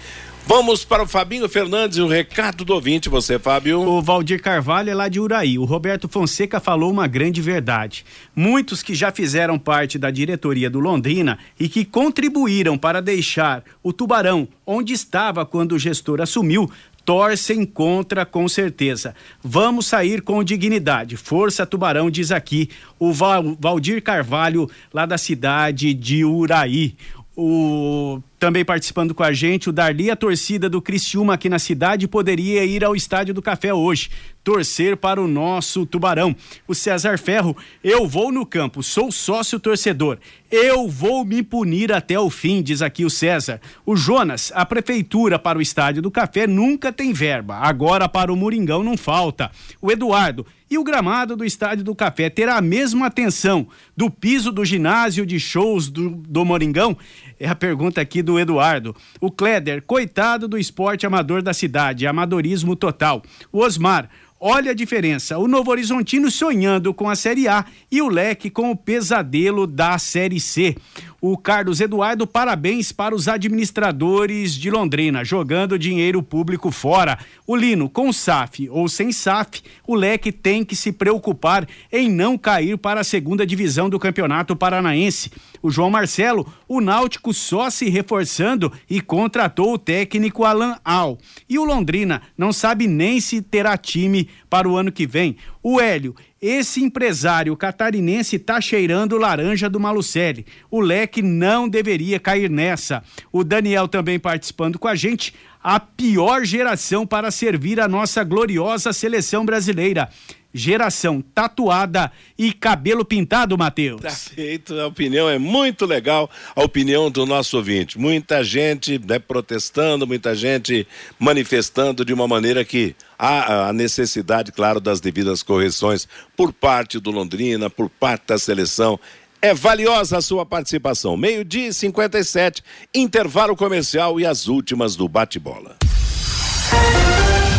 Vamos 0.48 0.86
para 0.86 1.02
o 1.02 1.08
Fabinho 1.08 1.50
Fernandes 1.50 1.98
e 1.98 2.02
o 2.02 2.08
recado 2.08 2.64
do 2.64 2.76
ouvinte, 2.76 3.10
você, 3.10 3.40
Fábio. 3.40 3.82
O 3.82 4.00
Valdir 4.00 4.40
Carvalho 4.40 4.92
é 4.92 4.94
lá 4.94 5.10
de 5.10 5.20
Uraí. 5.20 5.58
O 5.58 5.66
Roberto 5.66 6.08
Fonseca 6.08 6.60
falou 6.60 6.92
uma 6.92 7.08
grande 7.08 7.42
verdade. 7.42 8.06
Muitos 8.36 8.84
que 8.84 8.94
já 8.94 9.12
fizeram 9.12 9.58
parte 9.58 9.98
da 9.98 10.12
diretoria 10.12 10.70
do 10.70 10.80
Londrina 10.80 11.40
e 11.60 11.68
que 11.68 11.84
contribuíram 11.84 12.78
para 12.78 13.02
deixar 13.02 13.64
o 13.82 13.92
Tubarão 13.92 14.48
onde 14.68 14.94
estava 14.94 15.48
quando 15.48 15.72
o 15.72 15.80
gestor 15.80 16.22
assumiu, 16.22 16.70
torcem 17.04 17.66
contra 17.66 18.24
com 18.24 18.48
certeza. 18.48 19.16
Vamos 19.44 19.88
sair 19.88 20.22
com 20.22 20.44
dignidade. 20.44 21.18
Força 21.18 21.66
Tubarão, 21.66 22.12
diz 22.12 22.32
aqui 22.32 22.70
o 23.00 23.12
Val, 23.12 23.58
Valdir 23.60 24.02
Carvalho, 24.04 24.70
lá 24.94 25.08
da 25.08 25.18
cidade 25.18 25.92
de 25.92 26.24
Uraí. 26.24 26.96
O 27.36 28.22
também 28.46 28.64
participando 28.64 29.16
com 29.16 29.24
a 29.24 29.34
gente, 29.34 29.70
o 29.70 29.74
Darli, 29.74 30.12
a 30.12 30.16
torcida 30.16 30.70
do 30.70 30.80
Criciúma 30.80 31.34
aqui 31.34 31.50
na 31.50 31.58
cidade, 31.58 32.08
poderia 32.08 32.64
ir 32.64 32.86
ao 32.86 32.96
Estádio 32.96 33.34
do 33.34 33.42
Café 33.42 33.74
hoje, 33.74 34.12
torcer 34.44 34.96
para 34.96 35.20
o 35.20 35.28
nosso 35.28 35.84
Tubarão. 35.84 36.36
O 36.68 36.76
César 36.76 37.18
Ferro, 37.18 37.58
eu 37.84 38.08
vou 38.08 38.32
no 38.32 38.46
campo, 38.46 38.84
sou 38.84 39.12
sócio 39.12 39.60
torcedor. 39.60 40.20
Eu 40.58 40.88
vou 40.88 41.26
me 41.26 41.44
punir 41.44 41.92
até 41.92 42.18
o 42.18 42.30
fim, 42.30 42.62
diz 42.62 42.82
aqui 42.82 43.04
o 43.04 43.10
César. 43.10 43.60
O 43.86 43.94
Jonas, 43.94 44.54
a 44.56 44.66
prefeitura 44.66 45.38
para 45.38 45.60
o 45.60 45.62
Estádio 45.62 46.02
do 46.02 46.10
Café 46.10 46.48
nunca 46.48 46.94
tem 46.94 47.12
verba, 47.12 47.58
agora 47.58 48.08
para 48.08 48.32
o 48.32 48.38
Moringão 48.38 48.82
não 48.82 48.96
falta. 48.96 49.52
O 49.82 49.92
Eduardo, 49.92 50.46
e 50.72 50.78
o 50.78 50.84
gramado 50.84 51.36
do 51.36 51.44
Estádio 51.44 51.84
do 51.84 51.94
Café 51.94 52.30
terá 52.30 52.56
a 52.56 52.62
mesma 52.62 53.08
atenção 53.08 53.68
do 53.98 54.10
piso 54.10 54.50
do 54.50 54.64
ginásio 54.66 55.26
de 55.26 55.40
shows 55.40 55.90
do, 55.90 56.10
do 56.10 56.46
Moringão? 56.46 56.98
É 57.38 57.48
a 57.48 57.56
pergunta 57.56 58.00
aqui 58.00 58.24
do 58.24 58.40
Eduardo. 58.40 58.96
O 59.20 59.30
Kleder, 59.30 59.84
coitado 59.86 60.48
do 60.48 60.58
esporte 60.58 61.06
amador 61.06 61.42
da 61.42 61.54
cidade, 61.54 62.08
amadorismo 62.08 62.76
total. 62.76 63.22
O 63.52 63.60
Osmar, 63.60 64.10
Olha 64.48 64.70
a 64.70 64.76
diferença. 64.76 65.40
O 65.40 65.48
Novo 65.48 65.72
Horizontino 65.72 66.30
sonhando 66.30 66.94
com 66.94 67.10
a 67.10 67.16
Série 67.16 67.48
A 67.48 67.66
e 67.92 68.00
o 68.00 68.08
Leque 68.08 68.52
com 68.52 68.70
o 68.70 68.76
pesadelo 68.76 69.66
da 69.66 69.98
Série 69.98 70.40
C. 70.40 70.76
O 71.22 71.38
Carlos 71.38 71.80
Eduardo, 71.80 72.28
parabéns 72.28 72.92
para 72.92 73.16
os 73.16 73.28
administradores 73.28 74.54
de 74.54 74.70
Londrina, 74.70 75.24
jogando 75.24 75.80
dinheiro 75.80 76.22
público 76.22 76.72
fora. 76.72 77.18
O 77.48 77.56
Lino, 77.56 77.90
com 77.90 78.12
SAF 78.12 78.70
ou 78.70 78.88
sem 78.90 79.12
SAF, 79.12 79.62
o 79.88 79.96
Leque 79.96 80.32
tem 80.32 80.64
que 80.64 80.76
se 80.76 80.92
preocupar 80.92 81.68
em 81.92 82.10
não 82.10 82.38
cair 82.38 82.78
para 82.78 83.02
a 83.02 83.04
segunda 83.04 83.46
divisão 83.46 83.90
do 83.90 84.00
Campeonato 84.00 84.56
Paranaense. 84.56 85.32
O 85.62 85.72
João 85.72 85.90
Marcelo, 85.90 86.46
o 86.68 86.82
Náutico 86.82 87.34
só 87.34 87.70
se 87.70 87.90
reforçando 87.90 88.72
e 88.90 89.02
contratou 89.02 89.74
o 89.74 89.80
técnico 89.80 90.44
Alan 90.44 90.78
Al. 90.84 91.18
E 91.50 91.58
o 91.58 91.64
Londrina 91.64 92.22
não 92.38 92.52
sabe 92.52 92.88
nem 92.88 93.20
se 93.20 93.42
terá 93.42 93.78
time 93.78 94.30
para 94.50 94.70
o 94.70 94.78
ano 94.78 94.92
que 94.92 95.08
vem. 95.08 95.38
O 95.64 95.80
Hélio, 95.80 96.16
esse 96.48 96.84
empresário 96.84 97.56
catarinense 97.58 98.38
tá 98.38 98.62
cheirando 98.62 99.18
laranja 99.18 99.70
do 99.70 99.80
Malucelli. 99.80 100.46
O 100.70 100.80
leque 100.80 101.22
não 101.22 101.68
deveria 101.68 102.20
cair 102.20 102.50
nessa. 102.50 103.02
O 103.32 103.44
Daniel 103.44 103.88
também 103.88 104.20
participando 104.20 104.78
com 104.78 104.88
a 104.88 104.96
gente. 104.96 105.34
A 105.64 105.80
pior 105.80 106.46
geração 106.46 107.08
para 107.08 107.32
servir 107.32 107.80
a 107.80 107.88
nossa 107.88 108.24
gloriosa 108.24 108.94
seleção 108.94 109.44
brasileira 109.44 110.10
geração 110.56 111.22
tatuada 111.22 112.10
e 112.38 112.54
cabelo 112.54 113.04
pintado, 113.04 113.58
Matheus. 113.58 114.00
Perfeito, 114.00 114.80
a 114.80 114.88
opinião 114.88 115.30
é 115.30 115.38
muito 115.38 115.86
legal, 115.86 116.30
a 116.56 116.64
opinião 116.64 117.12
do 117.12 117.26
nosso 117.26 117.58
ouvinte. 117.58 118.00
Muita 118.00 118.42
gente 118.42 118.98
né, 119.06 119.20
protestando, 119.20 120.08
muita 120.08 120.34
gente 120.34 120.88
manifestando 121.20 122.06
de 122.06 122.14
uma 122.14 122.26
maneira 122.26 122.64
que 122.64 122.96
há 123.20 123.68
a 123.68 123.74
necessidade, 123.74 124.54
claro, 124.54 124.80
das 124.80 125.02
devidas 125.02 125.44
correções 125.44 126.08
por 126.38 126.54
parte 126.54 127.00
do 127.00 127.12
Londrina, 127.12 127.70
por 127.70 127.90
parte 127.90 128.28
da 128.28 128.38
seleção. 128.38 128.98
É 129.42 129.54
valiosa 129.54 130.18
a 130.18 130.22
sua 130.22 130.46
participação. 130.46 131.18
Meio-dia 131.18 131.68
e 131.68 131.74
57, 131.74 132.64
intervalo 132.94 133.58
comercial 133.58 134.20
e 134.22 134.26
as 134.26 134.48
últimas 134.48 134.96
do 134.96 135.10
bate-bola. 135.10 135.76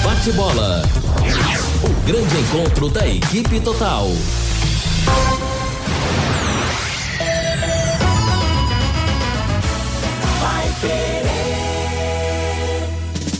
Bate-bola. 0.02 0.82
Grande 2.06 2.38
encontro 2.38 2.88
da 2.88 3.04
equipe 3.04 3.58
total. 3.58 4.06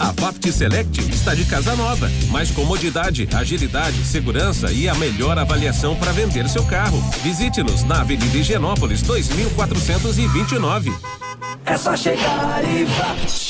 A 0.01 0.11
Vapt 0.11 0.51
Select 0.51 1.01
está 1.09 1.33
de 1.33 1.45
casa 1.45 1.77
nova. 1.77 2.11
Mais 2.29 2.51
comodidade, 2.51 3.29
agilidade, 3.33 4.05
segurança 4.05 4.73
e 4.73 4.89
a 4.89 4.95
melhor 4.97 5.39
avaliação 5.39 5.95
para 5.95 6.11
vender 6.11 6.49
seu 6.49 6.65
carro. 6.65 7.01
Visite-nos 7.23 7.85
na 7.85 8.01
Avenida 8.01 8.37
Higienópolis 8.37 9.01
2429. 9.03 10.93
É 11.65 11.77
só 11.77 11.97
chegar 11.97 12.65
e 12.65 12.85
Vapt. 12.85 13.46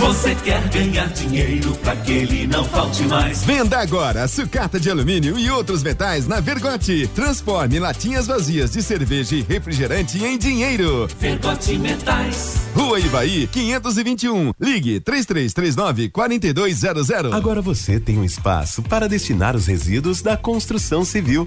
Você 0.00 0.34
quer 0.34 0.66
ganhar 0.70 1.08
dinheiro 1.08 1.76
para 1.76 1.94
que 1.94 2.10
ele 2.10 2.46
não 2.46 2.64
falte 2.64 3.02
mais? 3.02 3.44
Venda 3.44 3.80
agora 3.80 4.26
sucata 4.26 4.80
de 4.80 4.88
alumínio 4.88 5.38
e 5.38 5.50
outros 5.50 5.82
metais 5.82 6.26
na 6.26 6.40
Vergote. 6.40 7.06
Transforme 7.14 7.78
latinhas 7.78 8.26
vazias 8.26 8.70
de 8.70 8.82
cerveja 8.82 9.36
e 9.36 9.42
refrigerante 9.42 10.24
em 10.24 10.38
dinheiro. 10.38 11.06
Vergote 11.20 11.76
Metais. 11.78 12.54
Rua 12.74 12.98
Ivaí, 12.98 13.46
521. 13.48 14.54
Ligue 14.58 15.00
3339 15.00 16.08
4200. 16.08 17.10
Agora 17.34 17.60
você 17.60 18.00
tem 18.00 18.16
um 18.16 18.24
espaço 18.24 18.82
para 18.82 19.06
destinar 19.06 19.54
os 19.54 19.66
resíduos 19.66 20.22
da 20.22 20.34
construção 20.34 21.04
civil. 21.04 21.46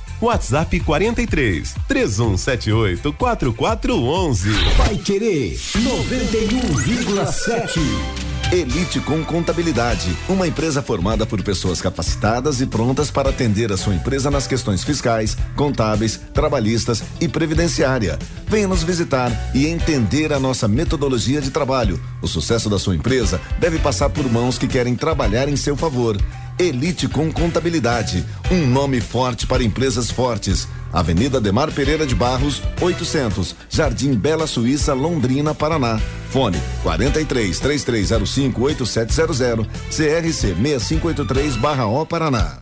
WhatsApp 0.21 0.79
43 0.79 1.75
3178 1.87 3.13
4411. 3.13 4.51
Vai 4.77 4.95
querer 4.97 5.55
91,7. 5.55 8.31
Elite 8.51 8.99
com 8.99 9.23
Contabilidade, 9.23 10.13
uma 10.27 10.45
empresa 10.45 10.81
formada 10.81 11.25
por 11.25 11.41
pessoas 11.41 11.81
capacitadas 11.81 12.59
e 12.59 12.65
prontas 12.65 13.09
para 13.09 13.29
atender 13.29 13.71
a 13.71 13.77
sua 13.77 13.95
empresa 13.95 14.29
nas 14.29 14.45
questões 14.45 14.83
fiscais, 14.83 15.37
contábeis, 15.55 16.19
trabalhistas 16.33 17.01
e 17.21 17.29
previdenciária. 17.29 18.19
Venha 18.47 18.67
nos 18.67 18.83
visitar 18.83 19.31
e 19.55 19.67
entender 19.67 20.33
a 20.33 20.39
nossa 20.39 20.67
metodologia 20.67 21.39
de 21.39 21.49
trabalho. 21.49 21.97
O 22.21 22.27
sucesso 22.27 22.69
da 22.69 22.77
sua 22.77 22.93
empresa 22.93 23.39
deve 23.57 23.79
passar 23.79 24.09
por 24.09 24.29
mãos 24.29 24.57
que 24.57 24.67
querem 24.67 24.95
trabalhar 24.95 25.47
em 25.47 25.55
seu 25.55 25.77
favor. 25.77 26.17
Elite 26.61 27.07
com 27.07 27.31
Contabilidade, 27.31 28.25
um 28.51 28.65
nome 28.67 29.01
forte 29.01 29.47
para 29.47 29.63
empresas 29.63 30.11
fortes. 30.11 30.67
Avenida 30.93 31.39
Demar 31.39 31.71
Pereira 31.71 32.05
de 32.05 32.13
Barros, 32.13 32.61
800, 32.79 33.55
Jardim 33.69 34.13
Bela 34.13 34.45
Suíça, 34.45 34.93
Londrina, 34.93 35.55
Paraná. 35.55 35.99
Fone 36.29 36.61
43 36.83 37.59
3305 37.59 38.61
8700 38.61 39.67
CRC 39.89 40.55
6583/O 40.55 42.05
Paraná. 42.05 42.61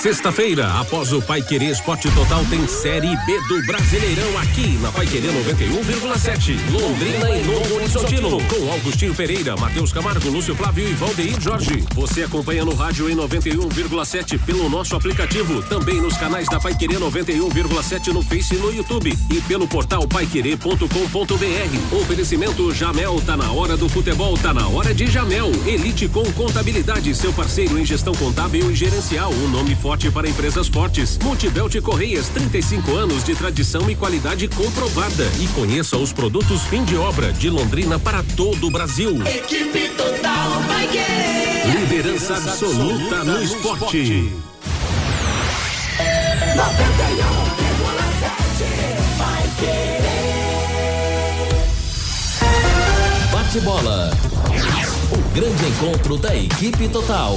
Sexta-feira, 0.00 0.80
após 0.80 1.12
o 1.12 1.20
Pai 1.20 1.42
Querer 1.42 1.72
Esporte 1.72 2.10
Total, 2.12 2.42
tem 2.46 2.66
Série 2.66 3.14
B 3.26 3.38
do 3.48 3.62
Brasileirão 3.66 4.38
aqui 4.38 4.78
na 4.80 4.90
Pai 4.90 5.06
Querer 5.06 5.30
91,7. 5.30 6.56
Londrina 6.70 7.28
e 7.36 7.44
Novo 7.44 7.74
Horizontino. 7.74 8.30
Com 8.48 8.72
Augustinho 8.72 9.14
Pereira, 9.14 9.54
Matheus 9.58 9.92
Camargo, 9.92 10.30
Lúcio 10.30 10.54
Flávio 10.54 10.88
e 10.88 10.94
Valdeir 10.94 11.38
Jorge. 11.38 11.84
Você 11.94 12.22
acompanha 12.22 12.64
no 12.64 12.74
rádio 12.74 13.10
em 13.10 13.14
91,7 13.14 14.38
pelo 14.38 14.70
nosso 14.70 14.96
aplicativo. 14.96 15.62
Também 15.64 16.00
nos 16.00 16.16
canais 16.16 16.48
da 16.48 16.58
Pai 16.58 16.74
Querer 16.74 16.98
91,7 16.98 18.06
no 18.06 18.22
Face 18.22 18.54
e 18.54 18.58
no 18.58 18.72
YouTube. 18.72 19.14
E 19.30 19.40
pelo 19.42 19.68
portal 19.68 20.08
paiquerer.com.br. 20.08 21.96
Oferecimento 22.00 22.74
Jamel, 22.74 23.20
tá 23.20 23.36
na 23.36 23.52
hora 23.52 23.76
do 23.76 23.86
futebol, 23.86 24.38
tá 24.38 24.54
na 24.54 24.66
hora 24.66 24.94
de 24.94 25.08
Jamel. 25.08 25.52
Elite 25.66 26.08
com 26.08 26.24
Contabilidade, 26.32 27.14
seu 27.14 27.34
parceiro 27.34 27.78
em 27.78 27.84
gestão 27.84 28.14
contábil 28.14 28.70
e 28.70 28.74
gerencial. 28.74 29.30
Um 29.30 29.48
nome 29.48 29.74
forte 29.74 29.89
para 29.90 30.22
empresas 30.28 30.68
fortes. 30.68 31.18
Multibelt 31.18 31.74
Correias, 31.82 32.28
35 32.28 32.94
anos 32.94 33.24
de 33.24 33.34
tradição 33.34 33.90
e 33.90 33.96
qualidade 33.96 34.46
comprovada. 34.46 35.28
E 35.40 35.48
conheça 35.48 35.96
os 35.96 36.12
produtos 36.12 36.62
fim 36.62 36.84
de 36.84 36.96
obra 36.96 37.32
de 37.32 37.50
Londrina 37.50 37.98
para 37.98 38.22
todo 38.36 38.68
o 38.68 38.70
Brasil. 38.70 39.20
Equipe 39.26 39.88
total 39.96 40.60
vai 40.68 40.86
querer. 40.86 41.80
Liderança 41.80 42.36
absoluta 42.36 43.24
no 43.24 43.42
esporte. 43.42 44.32
91,7 46.54 46.70
vai 49.18 49.42
querer. 49.58 49.98
Bate 53.32 53.58
bola. 53.60 54.12
O 55.10 55.18
grande 55.34 55.66
encontro 55.66 56.16
da 56.16 56.36
equipe 56.36 56.88
total. 56.88 57.36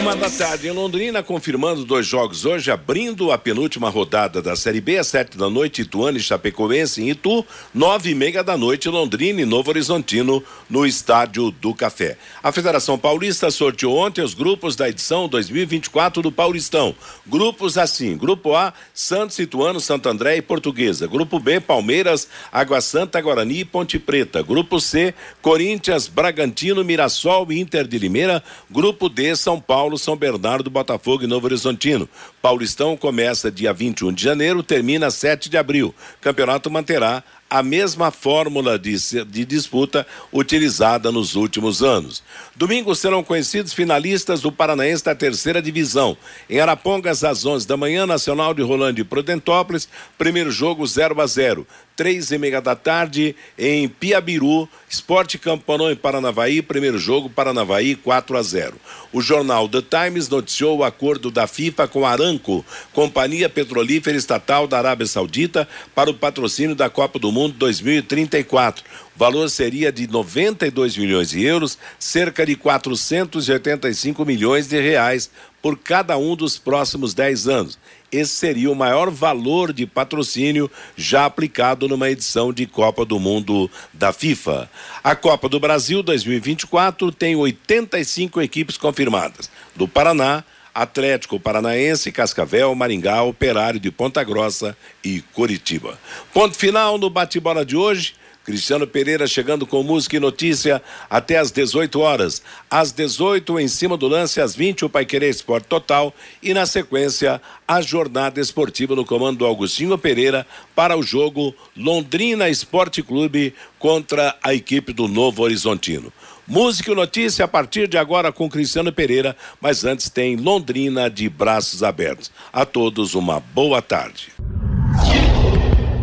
Uma 0.00 0.16
da 0.16 0.30
tarde 0.30 0.66
em 0.66 0.70
Londrina, 0.70 1.22
confirmando 1.22 1.84
dois 1.84 2.06
jogos 2.06 2.46
hoje, 2.46 2.70
abrindo 2.70 3.30
a 3.30 3.36
penúltima 3.36 3.90
rodada 3.90 4.40
da 4.40 4.56
Série 4.56 4.80
B, 4.80 4.96
às 4.96 5.08
sete 5.08 5.36
da 5.36 5.50
noite, 5.50 5.82
Ituano 5.82 6.16
e 6.16 6.22
Chapecoense 6.22 7.02
em 7.02 7.10
Itu, 7.10 7.44
nove 7.74 8.10
e 8.10 8.14
meia 8.14 8.42
da 8.42 8.56
noite, 8.56 8.88
Londrina 8.88 9.42
e 9.42 9.44
Novo 9.44 9.68
Horizontino, 9.68 10.42
no 10.70 10.86
Estádio 10.86 11.50
do 11.50 11.74
Café. 11.74 12.16
A 12.42 12.50
Federação 12.50 12.98
Paulista 12.98 13.50
sorteou 13.50 13.98
ontem 13.98 14.22
os 14.22 14.32
grupos 14.32 14.74
da 14.74 14.88
edição 14.88 15.28
2024 15.28 16.22
do 16.22 16.32
Paulistão. 16.32 16.94
Grupos 17.26 17.76
assim, 17.76 18.16
Grupo 18.16 18.54
A, 18.54 18.72
Santos, 18.94 19.38
Ituano, 19.38 19.80
Santo 19.80 20.08
André 20.08 20.36
e 20.36 20.42
Portuguesa. 20.42 21.06
Grupo 21.06 21.38
B, 21.38 21.60
Palmeiras, 21.60 22.26
Água 22.50 22.80
Santa, 22.80 23.20
Guarani 23.20 23.60
e 23.60 23.64
Ponte 23.66 23.98
Preta. 23.98 24.42
Grupo 24.42 24.80
C, 24.80 25.12
Corinthians, 25.42 26.08
Bragantino, 26.08 26.82
Mirassol 26.82 27.52
e 27.52 27.60
Inter 27.60 27.86
de 27.86 27.98
Limeira. 27.98 28.42
Grupo 28.70 29.08
D, 29.08 29.34
São 29.36 29.60
Paulo, 29.60 29.98
São 29.98 30.16
Bernardo, 30.16 30.70
Botafogo 30.70 31.24
e 31.24 31.26
Novo 31.26 31.46
Horizontino. 31.46 32.08
Paulistão 32.40 32.96
começa 32.96 33.50
dia 33.50 33.72
21 33.72 34.12
de 34.12 34.24
janeiro, 34.24 34.62
termina 34.62 35.10
7 35.10 35.48
de 35.48 35.58
abril. 35.58 35.94
Campeonato 36.20 36.70
manterá 36.70 37.22
a 37.52 37.62
mesma 37.62 38.10
fórmula 38.10 38.78
de, 38.78 38.96
de 39.26 39.44
disputa 39.44 40.06
utilizada 40.32 41.12
nos 41.12 41.34
últimos 41.34 41.82
anos. 41.82 42.22
Domingo 42.56 42.94
serão 42.94 43.22
conhecidos 43.22 43.74
finalistas 43.74 44.40
do 44.40 44.50
Paranaense 44.50 45.04
da 45.04 45.14
terceira 45.14 45.60
divisão. 45.60 46.16
Em 46.48 46.60
Arapongas, 46.60 47.22
às 47.22 47.44
11 47.44 47.66
da 47.68 47.76
manhã, 47.76 48.06
Nacional 48.06 48.54
de 48.54 48.62
Rolândia 48.62 49.02
e 49.02 49.04
Prudentópolis, 49.04 49.86
primeiro 50.16 50.50
jogo 50.50 50.86
0 50.86 51.20
a 51.20 51.26
0 51.26 51.66
Três 52.02 52.32
e 52.32 52.36
meia 52.36 52.60
da 52.60 52.74
tarde 52.74 53.36
em 53.56 53.88
Piabiru, 53.88 54.68
Esporte 54.88 55.38
Campanão 55.38 55.88
em 55.88 55.94
Paranavaí, 55.94 56.60
primeiro 56.60 56.98
jogo 56.98 57.30
Paranavaí 57.30 57.94
4 57.94 58.36
a 58.36 58.42
0. 58.42 58.74
O 59.12 59.20
jornal 59.20 59.68
The 59.68 59.82
Times 59.82 60.28
noticiou 60.28 60.78
o 60.78 60.82
acordo 60.82 61.30
da 61.30 61.46
FIFA 61.46 61.86
com 61.86 62.04
a 62.04 62.10
Aramco, 62.10 62.66
companhia 62.92 63.48
petrolífera 63.48 64.16
estatal 64.16 64.66
da 64.66 64.78
Arábia 64.78 65.06
Saudita, 65.06 65.68
para 65.94 66.10
o 66.10 66.14
patrocínio 66.14 66.74
da 66.74 66.90
Copa 66.90 67.20
do 67.20 67.30
Mundo 67.30 67.54
2034. 67.56 68.82
O 69.14 69.18
valor 69.18 69.48
seria 69.48 69.92
de 69.92 70.08
92 70.08 70.96
milhões 70.96 71.30
de 71.30 71.44
euros, 71.44 71.78
cerca 72.00 72.44
de 72.44 72.56
485 72.56 74.24
milhões 74.24 74.66
de 74.66 74.80
reais 74.80 75.30
por 75.62 75.78
cada 75.78 76.18
um 76.18 76.34
dos 76.34 76.58
próximos 76.58 77.14
10 77.14 77.48
anos. 77.48 77.78
Esse 78.10 78.34
seria 78.34 78.70
o 78.70 78.74
maior 78.74 79.08
valor 79.08 79.72
de 79.72 79.86
patrocínio 79.86 80.70
já 80.94 81.24
aplicado 81.24 81.88
numa 81.88 82.10
edição 82.10 82.52
de 82.52 82.66
Copa 82.66 83.06
do 83.06 83.18
Mundo 83.18 83.70
da 83.92 84.12
FIFA. 84.12 84.68
A 85.02 85.16
Copa 85.16 85.48
do 85.48 85.58
Brasil 85.58 86.02
2024 86.02 87.10
tem 87.12 87.36
85 87.36 88.42
equipes 88.42 88.76
confirmadas. 88.76 89.50
Do 89.74 89.88
Paraná, 89.88 90.44
Atlético 90.74 91.38
Paranaense, 91.38 92.12
Cascavel, 92.12 92.74
Maringá, 92.74 93.22
Operário 93.22 93.80
de 93.80 93.90
Ponta 93.90 94.22
Grossa 94.24 94.76
e 95.02 95.22
Curitiba. 95.32 95.98
Ponto 96.34 96.56
final 96.56 96.98
no 96.98 97.08
bate-bola 97.08 97.64
de 97.64 97.76
hoje. 97.76 98.14
Cristiano 98.44 98.86
Pereira 98.86 99.26
chegando 99.26 99.66
com 99.66 99.82
música 99.82 100.16
e 100.16 100.20
notícia 100.20 100.82
até 101.08 101.38
às 101.38 101.50
18 101.50 102.00
horas. 102.00 102.42
Às 102.70 102.92
18, 102.92 103.60
em 103.60 103.68
cima 103.68 103.96
do 103.96 104.08
lance, 104.08 104.40
às 104.40 104.54
20, 104.54 104.84
o 104.84 104.88
Pai 104.88 105.04
Querer 105.04 105.30
Esporte 105.30 105.66
Total. 105.68 106.12
E 106.42 106.52
na 106.52 106.66
sequência, 106.66 107.40
a 107.66 107.80
jornada 107.80 108.40
esportiva 108.40 108.96
no 108.96 109.04
comando 109.04 109.38
do 109.38 109.46
Augustinho 109.46 109.96
Pereira 109.96 110.46
para 110.74 110.96
o 110.96 111.02
jogo 111.02 111.54
Londrina 111.76 112.48
Esporte 112.48 113.02
Clube 113.02 113.54
contra 113.78 114.36
a 114.42 114.52
equipe 114.52 114.92
do 114.92 115.06
Novo 115.06 115.42
Horizontino. 115.42 116.12
Música 116.46 116.90
e 116.90 116.94
notícia 116.94 117.44
a 117.44 117.48
partir 117.48 117.86
de 117.86 117.96
agora 117.96 118.32
com 118.32 118.50
Cristiano 118.50 118.92
Pereira, 118.92 119.36
mas 119.60 119.84
antes 119.84 120.10
tem 120.10 120.36
Londrina 120.36 121.08
de 121.08 121.28
braços 121.28 121.82
abertos. 121.82 122.32
A 122.52 122.66
todos 122.66 123.14
uma 123.14 123.38
boa 123.38 123.80
tarde. 123.80 124.32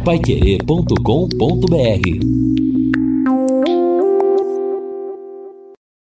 Paiquerê.com.br 0.09 2.68